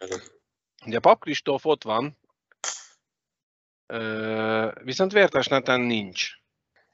ugye 0.86 1.00
Pap 1.00 1.20
Kristóf 1.20 1.66
ott 1.66 1.84
van, 1.84 2.18
viszont 4.84 5.12
Vértes 5.12 5.48
Natán 5.48 5.82
nincs 5.82 6.32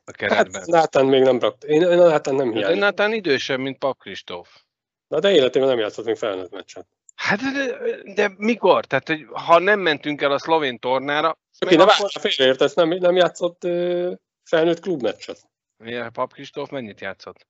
a 0.04 0.12
keretben. 0.12 0.60
Hát 0.62 0.70
Nátán 0.70 1.06
még 1.06 1.22
nem 1.22 1.40
rakt. 1.40 1.64
Én, 1.64 1.82
én 1.82 1.98
Nátán 1.98 2.36
nem 2.36 2.52
hiányom. 2.52 2.80
Nátán 2.80 3.14
idősebb, 3.14 3.60
mint 3.60 3.78
Pap 3.78 4.00
Kristóf. 4.00 4.62
Na 5.08 5.20
de 5.20 5.32
életében 5.32 5.68
nem 5.68 5.80
játszott 5.80 6.06
még 6.06 6.16
felnőtt 6.16 6.52
meccset. 6.52 6.88
Hát 7.16 7.40
de, 7.40 7.78
de 8.14 8.34
mikor? 8.38 8.86
Tehát, 8.86 9.08
hogy 9.08 9.26
ha 9.32 9.60
nem 9.60 9.80
mentünk 9.80 10.22
el 10.22 10.32
a 10.32 10.40
szlovén 10.40 10.80
tornára... 10.80 11.38
Oké, 11.66 11.76
de 11.76 11.84
akkor... 11.84 12.10
félreértesz, 12.20 12.74
nem, 12.74 12.90
nem 12.90 13.16
játszott 13.16 13.62
felnőtt 14.44 14.80
klubmeccset. 14.80 15.50
Milyen 15.78 16.12
Pap 16.12 16.34
Kristóf 16.34 16.70
mennyit 16.70 17.02
játszott? 17.02 17.48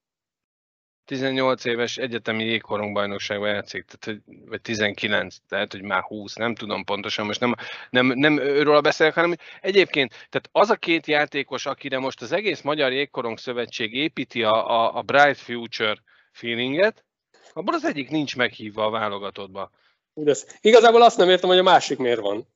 18 1.05 1.65
éves 1.65 1.97
egyetemi 1.97 2.43
jégkorong 2.43 2.93
bajnokságban 2.93 3.49
játszik, 3.49 3.85
tehát, 3.85 4.05
hogy, 4.05 4.35
vagy 4.45 4.61
19, 4.61 5.35
tehát 5.49 5.71
hogy 5.71 5.81
már 5.81 6.01
20, 6.01 6.35
nem 6.35 6.55
tudom 6.55 6.83
pontosan, 6.83 7.25
most 7.25 7.39
nem, 7.39 7.55
nem, 7.89 8.05
nem 8.05 8.37
őről 8.39 8.81
beszélek, 8.81 9.13
hanem 9.13 9.35
egyébként, 9.61 10.09
tehát 10.09 10.49
az 10.51 10.69
a 10.69 10.75
két 10.75 11.07
játékos, 11.07 11.65
akire 11.65 11.99
most 11.99 12.21
az 12.21 12.31
egész 12.31 12.61
Magyar 12.61 12.91
Jégkorong 12.91 13.37
Szövetség 13.37 13.93
építi 13.93 14.43
a, 14.43 14.69
a, 14.69 14.97
a 14.97 15.01
Bright 15.01 15.37
Future 15.37 15.95
feelinget, 16.31 17.05
abból 17.53 17.73
az 17.73 17.85
egyik 17.85 18.09
nincs 18.09 18.35
meghívva 18.35 18.85
a 18.85 18.89
válogatottba. 18.89 19.71
De 20.13 20.35
igazából 20.61 21.01
azt 21.01 21.17
nem 21.17 21.29
értem, 21.29 21.49
hogy 21.49 21.57
a 21.57 21.63
másik 21.63 21.97
miért 21.97 22.19
van. 22.19 22.47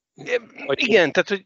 Igen, 0.74 1.12
tehát 1.12 1.30
hogy 1.30 1.45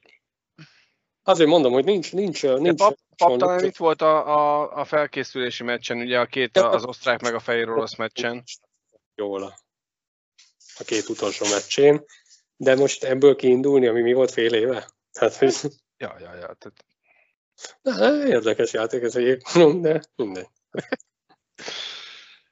Azért 1.23 1.49
mondom, 1.49 1.71
hogy 1.71 1.85
nincs, 1.85 2.13
nincs, 2.13 2.43
nincs. 2.43 2.77
Pap, 2.77 2.97
pap 3.17 3.37
talán 3.37 3.65
itt 3.65 3.77
volt 3.77 4.01
a, 4.01 4.27
a, 4.27 4.71
a 4.79 4.85
felkészülési 4.85 5.63
meccsen, 5.63 5.97
ugye 5.97 6.19
a 6.19 6.25
két, 6.25 6.57
az 6.57 6.85
osztrák 6.85 7.21
meg 7.21 7.33
a 7.33 7.39
fehér 7.39 7.69
orosz 7.69 7.95
meccsen. 7.95 8.43
Jól 9.15 9.43
a, 9.43 9.53
a 10.77 10.83
két 10.83 11.09
utolsó 11.09 11.45
meccsén, 11.49 12.05
de 12.57 12.75
most 12.75 13.03
ebből 13.03 13.35
kiindulni, 13.35 13.87
ami 13.87 14.01
mi 14.01 14.13
volt 14.13 14.31
fél 14.31 14.53
éve? 14.53 14.89
Tehát, 15.11 15.35
hogy... 15.35 15.55
Ja, 15.97 16.15
ja, 16.19 16.35
ja. 16.35 16.57
Tehát... 16.59 16.85
Na, 17.81 18.27
érdekes 18.27 18.73
játék 18.73 19.01
ez 19.01 19.15
egy 19.15 19.37
de 19.81 20.01
mindegy. 20.15 20.47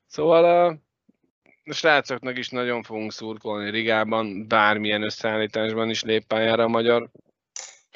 szóval 0.08 0.46
a, 0.46 0.68
a 1.64 1.74
srácoknak 1.74 2.38
is 2.38 2.50
nagyon 2.50 2.84
fogunk 2.84 3.12
szurkolni 3.12 3.70
Rigában, 3.70 4.48
bármilyen 4.48 5.04
összeállításban 5.04 5.90
is 5.90 6.04
lép 6.04 6.26
pályára 6.26 6.64
a 6.64 6.68
magyar 6.68 7.10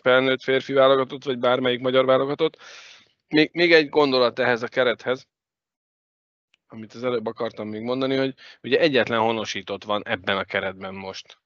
felnőtt 0.06 0.42
férfi 0.42 0.74
válogatott, 0.74 1.24
vagy 1.24 1.38
bármelyik 1.38 1.80
magyar 1.80 2.06
válogatott. 2.06 2.58
Még, 3.28 3.50
még 3.54 3.74
egy 3.74 3.90
gondolat 3.90 4.40
ehhez 4.40 4.64
a 4.64 4.68
kerethez, 4.68 5.28
amit 6.68 6.94
az 6.94 7.04
előbb 7.04 7.26
akartam 7.26 7.68
még 7.68 7.82
mondani, 7.82 8.16
hogy 8.16 8.34
ugye 8.64 8.80
egyetlen 8.80 9.20
honosított 9.20 9.84
van 9.84 10.02
ebben 10.06 10.38
a 10.38 10.44
keretben 10.44 10.94
most. 10.94 11.38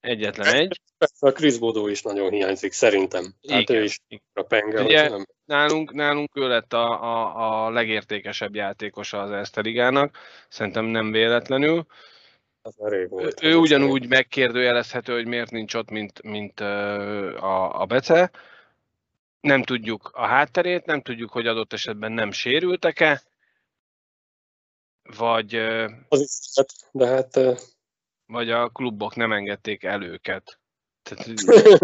Egyetlen 0.00 0.54
egy. 0.54 0.80
A 1.18 1.30
Chris 1.30 1.58
Bodó 1.58 1.88
is 1.88 2.02
nagyon 2.02 2.30
hiányzik, 2.30 2.72
szerintem. 2.72 3.34
Hát 3.48 3.60
Igen. 3.60 3.76
ő 3.76 3.84
is 3.84 4.00
a 4.32 4.42
penge, 4.42 4.82
Ugye, 4.82 5.08
nem. 5.08 5.26
Nálunk, 5.44 5.92
nálunk 5.92 6.36
ő 6.36 6.48
lett 6.48 6.72
a, 6.72 7.02
a, 7.02 7.66
a 7.66 7.70
legértékesebb 7.70 8.54
játékosa 8.54 9.20
az 9.20 9.30
Eszterigának, 9.30 10.18
szerintem 10.48 10.84
nem 10.84 11.10
véletlenül. 11.10 11.86
Az 12.62 12.76
rég 12.78 13.08
volt. 13.08 13.42
Ő, 13.42 13.56
ugyanúgy 13.56 14.08
megkérdőjelezhető, 14.08 15.14
hogy 15.14 15.26
miért 15.26 15.50
nincs 15.50 15.74
ott, 15.74 15.90
mint, 15.90 16.22
mint 16.22 16.60
a, 16.60 17.80
a 17.80 17.86
Bece. 17.86 18.30
Nem 19.40 19.62
tudjuk 19.62 20.10
a 20.14 20.26
hátterét, 20.26 20.86
nem 20.86 21.02
tudjuk, 21.02 21.30
hogy 21.30 21.46
adott 21.46 21.72
esetben 21.72 22.12
nem 22.12 22.30
sérültek-e, 22.30 23.22
vagy, 25.16 25.54
az 26.08 26.20
is 26.20 26.64
lehet, 26.90 27.28
de 27.32 27.44
hát... 27.44 27.74
vagy 28.26 28.50
a 28.50 28.68
klubok 28.68 29.14
nem 29.14 29.32
engedték 29.32 29.82
el 29.82 30.02
őket. 30.02 30.58
Tehát, 31.02 31.26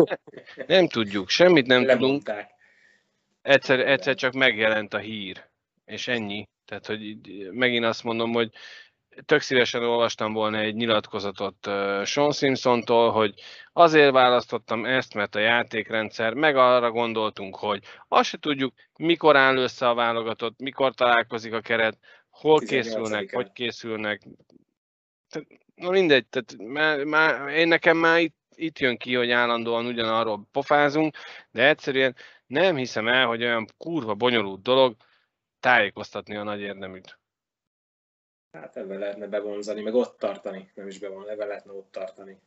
nem 0.66 0.88
tudjuk, 0.88 1.28
semmit 1.28 1.66
nem 1.66 1.84
Lemondták. 1.84 2.36
tudunk. 2.36 2.54
Egyszer, 3.42 3.80
egyszer 3.80 4.14
csak 4.14 4.32
megjelent 4.32 4.94
a 4.94 4.98
hír, 4.98 5.48
és 5.84 6.08
ennyi. 6.08 6.48
Tehát, 6.64 6.86
hogy 6.86 7.18
megint 7.50 7.84
azt 7.84 8.04
mondom, 8.04 8.32
hogy 8.32 8.50
tök 9.24 9.40
szívesen 9.40 9.82
olvastam 9.82 10.32
volna 10.32 10.58
egy 10.58 10.74
nyilatkozatot 10.74 11.70
Sean 12.04 12.32
Simpsontól, 12.32 13.10
hogy 13.10 13.34
azért 13.72 14.12
választottam 14.12 14.84
ezt, 14.84 15.14
mert 15.14 15.34
a 15.34 15.38
játékrendszer, 15.38 16.34
meg 16.34 16.56
arra 16.56 16.90
gondoltunk, 16.90 17.56
hogy 17.56 17.84
azt 18.08 18.28
se 18.28 18.38
tudjuk, 18.38 18.74
mikor 18.98 19.36
áll 19.36 19.56
össze 19.56 19.88
a 19.88 19.94
válogatott, 19.94 20.58
mikor 20.58 20.94
találkozik 20.94 21.52
a 21.52 21.60
keret, 21.60 21.98
hol 22.30 22.60
készülnek, 22.60 23.34
hogy 23.34 23.52
készülnek. 23.52 24.22
Na 25.74 25.90
mindegy, 25.90 26.26
tehát 26.26 26.56
már, 26.56 27.04
már, 27.04 27.48
én 27.48 27.68
nekem 27.68 27.96
már 27.96 28.20
itt, 28.20 28.36
itt 28.54 28.78
jön 28.78 28.96
ki, 28.96 29.14
hogy 29.14 29.30
állandóan 29.30 29.86
ugyanarról 29.86 30.48
pofázunk, 30.52 31.16
de 31.50 31.68
egyszerűen 31.68 32.16
nem 32.46 32.76
hiszem 32.76 33.08
el, 33.08 33.26
hogy 33.26 33.42
olyan 33.42 33.66
kurva 33.76 34.14
bonyolult 34.14 34.62
dolog 34.62 34.96
tájékoztatni 35.60 36.36
a 36.36 36.42
nagy 36.42 36.60
érdeműt. 36.60 37.18
Hát 38.60 38.76
ebben 38.76 38.98
lehetne 38.98 39.26
bevonzani, 39.26 39.82
meg 39.82 39.94
ott 39.94 40.18
tartani, 40.18 40.70
nem 40.74 40.86
is 40.86 40.98
bevon, 40.98 41.28
ebben 41.28 41.48
lehetne 41.48 41.72
ott 41.72 41.92
tartani. 41.92 42.38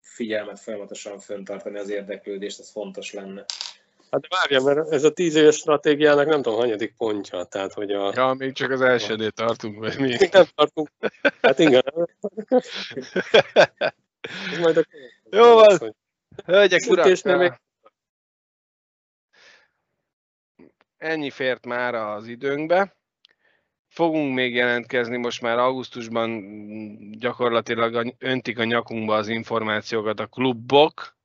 Figyelmet 0.00 0.60
folyamatosan 0.60 1.18
föntartani, 1.18 1.78
az 1.78 1.88
érdeklődést, 1.88 2.58
ez 2.58 2.70
fontos 2.70 3.12
lenne. 3.12 3.44
Hát 4.10 4.20
de 4.20 4.28
várja, 4.30 4.62
mert 4.62 4.92
ez 4.92 5.04
a 5.04 5.12
tíz 5.12 5.34
éves 5.34 5.56
stratégiának 5.56 6.26
nem 6.26 6.42
tudom, 6.42 6.58
hanyadik 6.58 6.94
pontja, 6.96 7.44
tehát 7.44 7.72
hogy 7.72 7.92
a... 7.92 8.12
Ja, 8.14 8.34
még 8.38 8.52
csak 8.52 8.70
az 8.70 8.80
elsőnél 8.80 9.30
tartunk, 9.30 9.78
vagy 9.78 9.98
mi? 9.98 10.08
Még 10.18 10.28
nem 10.32 10.44
tartunk. 10.54 10.90
Hát 11.42 11.58
igen. 11.58 11.82
majd 14.60 14.76
a... 14.76 14.84
Jó 15.30 15.54
van. 15.54 15.96
Hölgyek, 16.44 16.86
urak! 16.88 17.22
Még... 17.22 17.52
Ennyi 20.96 21.30
fért 21.30 21.66
már 21.66 21.94
az 21.94 22.26
időnkbe. 22.26 22.96
Fogunk 23.94 24.34
még 24.34 24.54
jelentkezni, 24.54 25.16
most 25.16 25.40
már 25.40 25.58
augusztusban 25.58 26.40
gyakorlatilag 27.18 28.14
öntik 28.18 28.58
a 28.58 28.64
nyakunkba 28.64 29.14
az 29.14 29.28
információkat 29.28 30.20
a 30.20 30.26
klubok, 30.26 31.16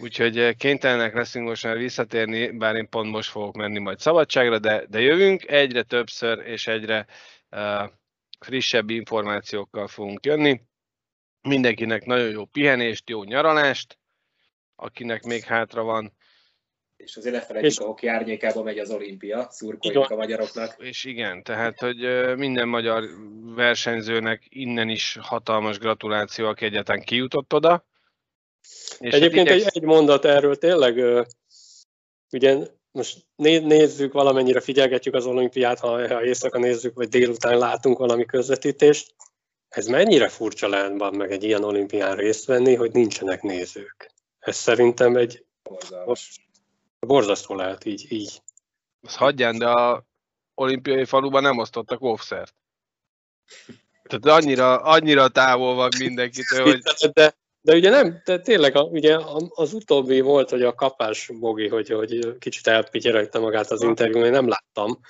Úgyhogy 0.00 0.38
eh, 0.38 0.54
kénytelenek 0.54 1.14
leszünk 1.14 1.48
most 1.48 1.64
már 1.64 1.76
visszatérni, 1.76 2.50
bár 2.50 2.76
én 2.76 2.88
pont 2.88 3.10
most 3.10 3.30
fogok 3.30 3.56
menni 3.56 3.78
majd 3.78 3.98
szabadságra, 3.98 4.58
de, 4.58 4.86
de 4.86 5.00
jövünk 5.00 5.48
egyre 5.48 5.82
többször 5.82 6.38
és 6.38 6.66
egyre 6.66 7.06
uh, 7.50 7.90
frissebb 8.38 8.90
információkkal 8.90 9.86
fogunk 9.86 10.26
jönni. 10.26 10.60
Mindenkinek 11.40 12.04
nagyon 12.04 12.30
jó 12.30 12.44
pihenést, 12.44 13.08
jó 13.08 13.24
nyaralást, 13.24 13.98
akinek 14.76 15.22
még 15.22 15.42
hátra 15.44 15.82
van. 15.82 16.12
És 16.98 17.16
azért 17.16 17.34
ne 17.34 17.40
felejtjük, 17.40 17.72
és... 17.72 17.78
a 17.78 17.84
hoki 17.84 18.06
árnyékában 18.06 18.64
megy 18.64 18.78
az 18.78 18.90
olimpia, 18.90 19.48
szurkoljunk 19.50 20.10
a 20.10 20.16
magyaroknak. 20.16 20.74
És 20.78 21.04
igen, 21.04 21.42
tehát, 21.42 21.78
hogy 21.78 21.96
minden 22.36 22.68
magyar 22.68 23.04
versenyzőnek 23.54 24.46
innen 24.48 24.88
is 24.88 25.18
hatalmas 25.20 25.78
gratuláció, 25.78 26.46
aki 26.46 26.64
egyáltalán 26.64 27.02
kijutott 27.02 27.54
oda. 27.54 27.84
És 28.98 29.12
hát 29.12 29.12
Egyébként 29.12 29.48
hát 29.48 29.56
igyeksz... 29.56 29.76
egy, 29.76 29.82
egy 29.82 29.88
mondat 29.88 30.24
erről 30.24 30.56
tényleg, 30.56 31.26
ugye 32.32 32.56
most 32.90 33.26
nézzük, 33.36 34.12
valamennyire 34.12 34.60
figyelgetjük 34.60 35.14
az 35.14 35.26
olimpiát, 35.26 35.78
ha, 35.78 36.14
ha 36.14 36.24
éjszaka 36.24 36.58
nézzük, 36.58 36.94
vagy 36.94 37.08
délután 37.08 37.58
látunk 37.58 37.98
valami 37.98 38.24
közvetítést. 38.24 39.14
Ez 39.68 39.86
mennyire 39.86 40.28
furcsa 40.28 40.68
lehet 40.68 41.10
meg 41.10 41.30
egy 41.30 41.44
ilyen 41.44 41.64
olimpián 41.64 42.16
részt 42.16 42.44
venni, 42.44 42.74
hogy 42.74 42.92
nincsenek 42.92 43.42
nézők. 43.42 44.10
Ez 44.38 44.56
szerintem 44.56 45.16
egy 45.16 45.44
borzasztó 47.06 47.54
lehet 47.54 47.84
így. 47.84 48.12
így. 48.12 48.42
Azt 49.02 49.16
hagyján, 49.16 49.58
de 49.58 49.68
a 49.68 50.04
olimpiai 50.54 51.04
faluban 51.04 51.42
nem 51.42 51.58
osztottak 51.58 52.02
offszert. 52.02 52.54
Tehát 54.02 54.40
annyira, 54.42 54.76
annyira 54.76 55.28
távol 55.28 55.74
van 55.74 55.88
mindenkitől, 55.98 56.64
hogy... 56.64 56.82
De, 57.12 57.36
de 57.60 57.74
ugye 57.74 57.90
nem, 57.90 58.22
de 58.24 58.40
tényleg 58.40 58.76
a, 58.76 58.82
ugye 58.82 59.18
az 59.48 59.72
utóbbi 59.72 60.20
volt, 60.20 60.50
hogy 60.50 60.62
a 60.62 60.74
kapás 60.74 61.30
Bogi, 61.38 61.68
hogy, 61.68 61.88
hogy 61.88 62.38
kicsit 62.38 62.66
elpityeregte 62.66 63.38
magát 63.38 63.70
az 63.70 63.82
interjún, 63.82 64.24
én 64.24 64.30
nem 64.30 64.48
láttam, 64.48 65.00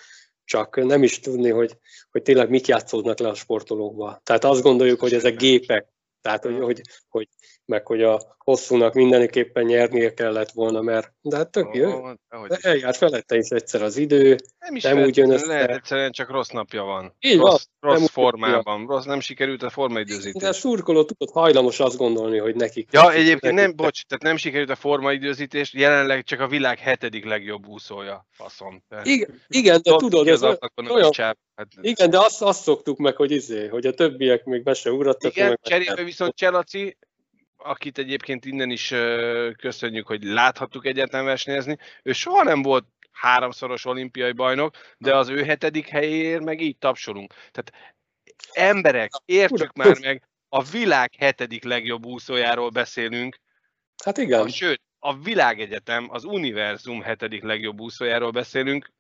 csak 0.45 0.77
nem 0.77 1.03
is 1.03 1.21
tudni, 1.21 1.51
hogy, 1.51 1.79
hogy 2.11 2.23
tényleg 2.23 2.51
mit 2.51 2.67
játszódnak 2.67 3.19
le 3.19 3.29
a 3.29 3.35
sportolókba. 3.35 4.21
Tehát 4.23 4.45
azt 4.45 4.63
gondoljuk, 4.63 5.01
hogy 5.01 5.13
ezek 5.13 5.37
gépek, 5.37 5.89
tehát 6.21 6.43
hogy, 6.43 6.59
hogy, 6.59 6.81
hogy 7.09 7.29
meg 7.69 7.87
hogy 7.87 8.03
a 8.03 8.37
hosszúnak 8.39 8.95
mindenképpen 8.95 9.65
nyernie 9.65 10.15
kellett 10.15 10.51
volna, 10.51 10.81
mert 10.81 11.13
de 11.21 11.37
hát 11.37 11.51
tök 11.51 11.75
jó. 11.75 11.91
Oh, 11.91 12.15
eljárt 12.61 12.97
felette 12.97 13.37
is 13.37 13.49
egyszer 13.49 13.83
az 13.83 13.97
idő, 13.97 14.37
nem, 14.59 14.77
is 14.77 14.83
nem 14.83 14.99
úgy 14.99 15.17
jön 15.17 15.31
össze. 15.31 15.47
Lehet, 15.47 15.71
egyszerűen 15.71 16.11
csak 16.11 16.31
rossz 16.31 16.49
napja 16.49 16.83
van. 16.83 17.15
Így 17.21 17.39
rossz, 17.39 17.65
van. 17.81 17.95
Rossz 17.95 18.09
formában, 18.09 18.87
rossz, 18.87 19.05
nem 19.05 19.21
sikerült 19.21 19.63
a 19.63 19.71
formaidőzítés. 19.71 20.43
De 20.43 20.49
a 20.49 20.53
szurkoló 20.53 21.05
tudott 21.05 21.35
hajlamos 21.35 21.81
azt 21.81 21.97
gondolni, 21.97 22.39
hogy 22.39 22.55
nekik. 22.55 22.89
Ja, 22.93 23.13
egyébként 23.13 23.55
nekik, 23.55 23.59
nem, 23.59 23.77
bocs, 23.77 24.05
tehát 24.05 24.23
nem 24.23 24.37
sikerült 24.37 24.71
a 24.71 24.77
formaidőzítés, 24.77 25.75
jelenleg 25.75 26.25
csak 26.25 26.41
a 26.41 26.49
világ 26.49 26.79
hetedik 26.79 27.25
legjobb 27.25 27.67
úszója, 27.67 28.27
faszom. 28.31 28.83
Igen, 29.03 29.43
igen 29.47 29.81
de 29.83 29.97
tudod, 29.97 30.29
ez 30.29 30.43
olyan, 30.43 30.59
olyan, 30.89 31.13
Hát, 31.59 31.69
igen, 31.81 32.11
de 32.11 32.19
azt, 32.19 32.43
azt 32.43 32.63
szoktuk 32.63 32.99
meg, 32.99 33.17
hogy 33.17 33.31
izé, 33.31 33.67
hogy 33.67 33.87
a 33.87 33.95
többiek 33.95 34.45
még 34.45 34.63
be 34.63 34.75
se 34.75 34.91
ugrottak. 34.91 35.37
Igen, 35.37 35.59
cserébe 35.63 36.05
viszont 36.05 36.35
Cselaci 36.35 36.97
akit 37.59 37.99
egyébként 37.99 38.45
innen 38.45 38.71
is 38.71 38.95
köszönjük, 39.57 40.07
hogy 40.07 40.23
láthattuk 40.23 40.87
egyáltalán 40.87 41.25
versenyezni, 41.25 41.79
ő 42.03 42.13
soha 42.13 42.43
nem 42.43 42.63
volt 42.63 42.85
háromszoros 43.13 43.85
olimpiai 43.85 44.33
bajnok, 44.33 44.75
de 44.99 45.17
az 45.17 45.29
ő 45.29 45.45
hetedik 45.45 45.87
helyéért 45.87 46.45
meg 46.45 46.61
így 46.61 46.79
tapsolunk. 46.79 47.35
Tehát 47.51 47.97
emberek, 48.53 49.11
értsük 49.25 49.73
már 49.73 49.99
meg, 50.01 50.29
a 50.49 50.63
világ 50.63 51.15
hetedik 51.19 51.65
legjobb 51.65 52.07
úszójáról 52.07 52.71
beszélünk. 52.71 53.41
Hát 54.05 54.19
igen. 54.19 54.41
A, 54.41 54.49
sőt, 54.49 54.83
a 54.99 55.19
világegyetem, 55.19 56.07
az 56.11 56.25
univerzum 56.25 57.03
hetedik 57.03 57.43
legjobb 57.43 57.81
úszójáról 57.81 58.31
beszélünk. 58.31 58.93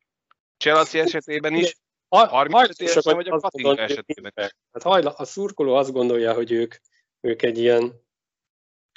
Chelsea 0.56 1.02
esetében 1.02 1.54
is, 1.54 1.76
35 2.08 2.80
évesen 2.80 3.14
vagy 3.14 3.28
a 3.28 3.38
Katinka 3.38 3.82
esetében 3.82 4.32
is. 4.36 4.54
Hát 4.72 4.82
hajla, 4.82 5.10
a 5.10 5.24
szurkoló 5.24 5.74
azt 5.74 5.92
gondolja, 5.92 6.32
hogy 6.32 6.52
ők, 6.52 6.74
ők 7.20 7.42
egy 7.42 7.58
ilyen 7.58 8.06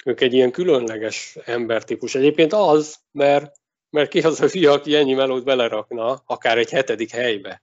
ők 0.04 0.20
egy 0.20 0.32
ilyen 0.32 0.50
különleges 0.50 1.38
embertípus. 1.44 2.14
Egyébként 2.14 2.52
az, 2.52 2.96
mert, 3.12 3.54
mert 3.90 4.10
ki 4.10 4.20
az 4.20 4.40
a 4.40 4.48
fia, 4.48 4.72
aki 4.72 4.94
ennyi 4.94 5.14
melót 5.14 5.44
belerakna, 5.44 6.22
akár 6.26 6.58
egy 6.58 6.70
hetedik 6.70 7.10
helybe. 7.10 7.62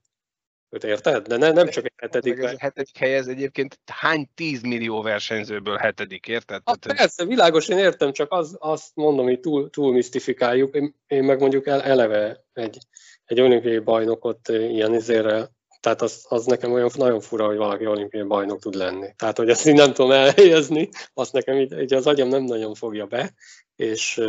Őt 0.72 0.84
érted? 0.84 1.26
De 1.26 1.36
ne, 1.36 1.50
nem 1.50 1.68
csak 1.68 1.84
egy 1.84 1.92
hetedik. 1.96 2.38
Ez 2.38 2.52
a 2.52 2.56
hetedik 2.58 2.96
hely, 2.96 3.14
ez 3.14 3.26
egyébként 3.26 3.78
hány 3.92 4.30
tízmillió 4.34 5.02
versenyzőből 5.02 5.76
hetedik, 5.76 6.28
érted? 6.28 6.62
Hát 6.64 6.86
persze, 6.86 7.24
világos, 7.24 7.68
én 7.68 7.78
értem, 7.78 8.12
csak 8.12 8.32
az, 8.32 8.56
azt 8.58 8.90
mondom, 8.94 9.24
hogy 9.24 9.40
túl, 9.40 9.70
túl 9.70 9.92
misztifikáljuk. 9.92 10.74
Én, 10.74 10.94
én 11.06 11.24
meg 11.24 11.40
mondjuk 11.40 11.66
eleve 11.66 12.44
egy, 12.52 12.78
egy 13.24 13.40
olimpiai 13.40 13.78
bajnokot 13.78 14.48
ilyen 14.48 14.94
izére 14.94 15.50
tehát 15.80 16.02
az, 16.02 16.24
az 16.28 16.44
nekem 16.44 16.72
olyan 16.72 16.90
nagyon 16.96 17.20
fura, 17.20 17.46
hogy 17.46 17.56
valaki 17.56 17.86
olimpiai 17.86 18.22
bajnok 18.22 18.60
tud 18.60 18.74
lenni. 18.74 19.14
Tehát, 19.16 19.36
hogy 19.36 19.50
ezt 19.50 19.66
így 19.66 19.74
nem 19.74 19.92
tudom 19.92 20.10
elhelyezni, 20.10 20.88
azt 21.14 21.32
nekem 21.32 21.56
így, 21.56 21.80
így 21.80 21.94
az 21.94 22.06
agyam 22.06 22.28
nem 22.28 22.42
nagyon 22.42 22.74
fogja 22.74 23.06
be, 23.06 23.34
és, 23.76 24.22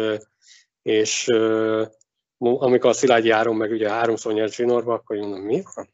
és 0.81 1.27
amikor 2.37 2.89
a 2.89 2.93
Szilágyi 2.93 3.29
Áron 3.29 3.55
meg 3.55 3.71
ugye 3.71 3.89
háromszor 3.89 4.33
nyert 4.33 4.53
zsinórba, 4.53 4.93
akkor 4.93 5.17
mondom, 5.17 5.39
mi 5.39 5.63
van? 5.75 5.89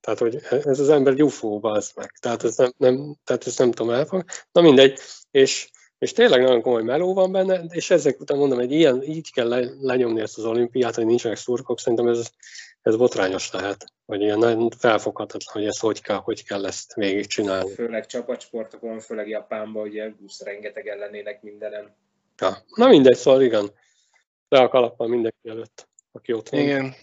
Tehát, 0.00 0.18
hogy 0.18 0.38
ez 0.64 0.80
az 0.80 0.88
ember 0.88 1.14
gyufóba 1.14 1.70
az 1.70 1.92
meg. 1.94 2.10
Tehát 2.20 2.44
ezt 2.44 2.58
nem, 2.58 2.72
nem, 2.76 3.16
tehát 3.24 3.46
ezt 3.46 3.58
nem 3.58 3.72
tudom 3.72 3.92
elfogni. 3.92 4.24
Na 4.52 4.60
mindegy. 4.60 4.98
És, 5.30 5.70
és 5.98 6.12
tényleg 6.12 6.42
nagyon 6.42 6.62
komoly 6.62 6.82
meló 6.82 7.14
van 7.14 7.32
benne, 7.32 7.64
és 7.68 7.90
ezek 7.90 8.20
után 8.20 8.38
mondom, 8.38 8.58
hogy 8.58 8.72
ilyen, 8.72 9.02
így 9.02 9.32
kell 9.32 9.48
le, 9.48 9.70
lenyomni 9.80 10.20
ezt 10.20 10.38
az 10.38 10.44
olimpiát, 10.44 10.94
hogy 10.94 11.06
nincsenek 11.06 11.36
szurkok, 11.36 11.78
szerintem 11.78 12.08
ez, 12.08 12.30
ez 12.82 12.96
botrányos 12.96 13.50
lehet, 13.50 13.84
vagy 14.04 14.20
ilyen 14.20 14.38
nagyon 14.38 14.70
felfoghatatlan, 14.70 15.54
hogy 15.54 15.66
ezt 15.66 15.80
hogy 15.80 16.02
kell, 16.02 16.16
hogy 16.16 16.44
kell 16.44 16.66
ezt 16.66 16.94
végigcsinálni. 16.94 17.74
Főleg 17.74 18.06
csapatsportokon, 18.06 19.00
főleg 19.00 19.28
Japánban, 19.28 19.82
ugye 19.82 20.12
rengeteg 20.44 20.88
ellenének 20.88 21.42
mindenem. 21.42 21.94
Ja. 22.38 22.56
Na 22.74 22.88
mindegy, 22.88 23.16
szóval 23.16 23.42
igen. 23.42 23.70
Le 24.48 24.58
a 24.58 24.68
kalappal 24.68 25.08
mindenki 25.08 25.48
előtt, 25.48 25.88
aki 26.12 26.32
ott 26.32 26.48
van. 26.48 26.60
Igen. 26.60 26.94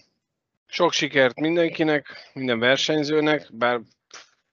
Sok 0.66 0.92
sikert 0.92 1.40
mindenkinek, 1.40 2.30
minden 2.32 2.58
versenyzőnek, 2.58 3.48
bár 3.52 3.80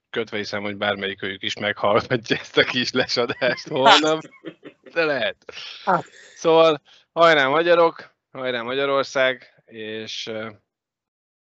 kötve 0.10 0.38
hiszem, 0.38 0.62
hogy 0.62 0.78
bármelyik 0.78 1.24
őjük 1.24 1.44
is 1.44 1.54
meghallgatja 1.58 2.38
ezt 2.38 2.58
a 2.58 2.64
kis 2.64 2.92
lesadást 2.92 3.68
holnap, 3.68 4.22
de 4.94 5.06
lehet. 5.06 5.36
Hát. 5.86 6.06
Szóval 6.36 6.82
hajrá 7.12 7.48
magyarok, 7.48 8.16
hajrá 8.32 8.62
Magyarország, 8.62 9.64
és 9.66 10.32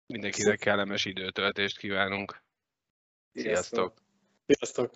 Mindenkinek 0.08 0.60
kellemes 0.60 1.06
időtöltést 1.06 1.78
kívánunk. 1.78 2.44
Sziasztok! 3.34 3.94
Sziasztok! 4.46 4.92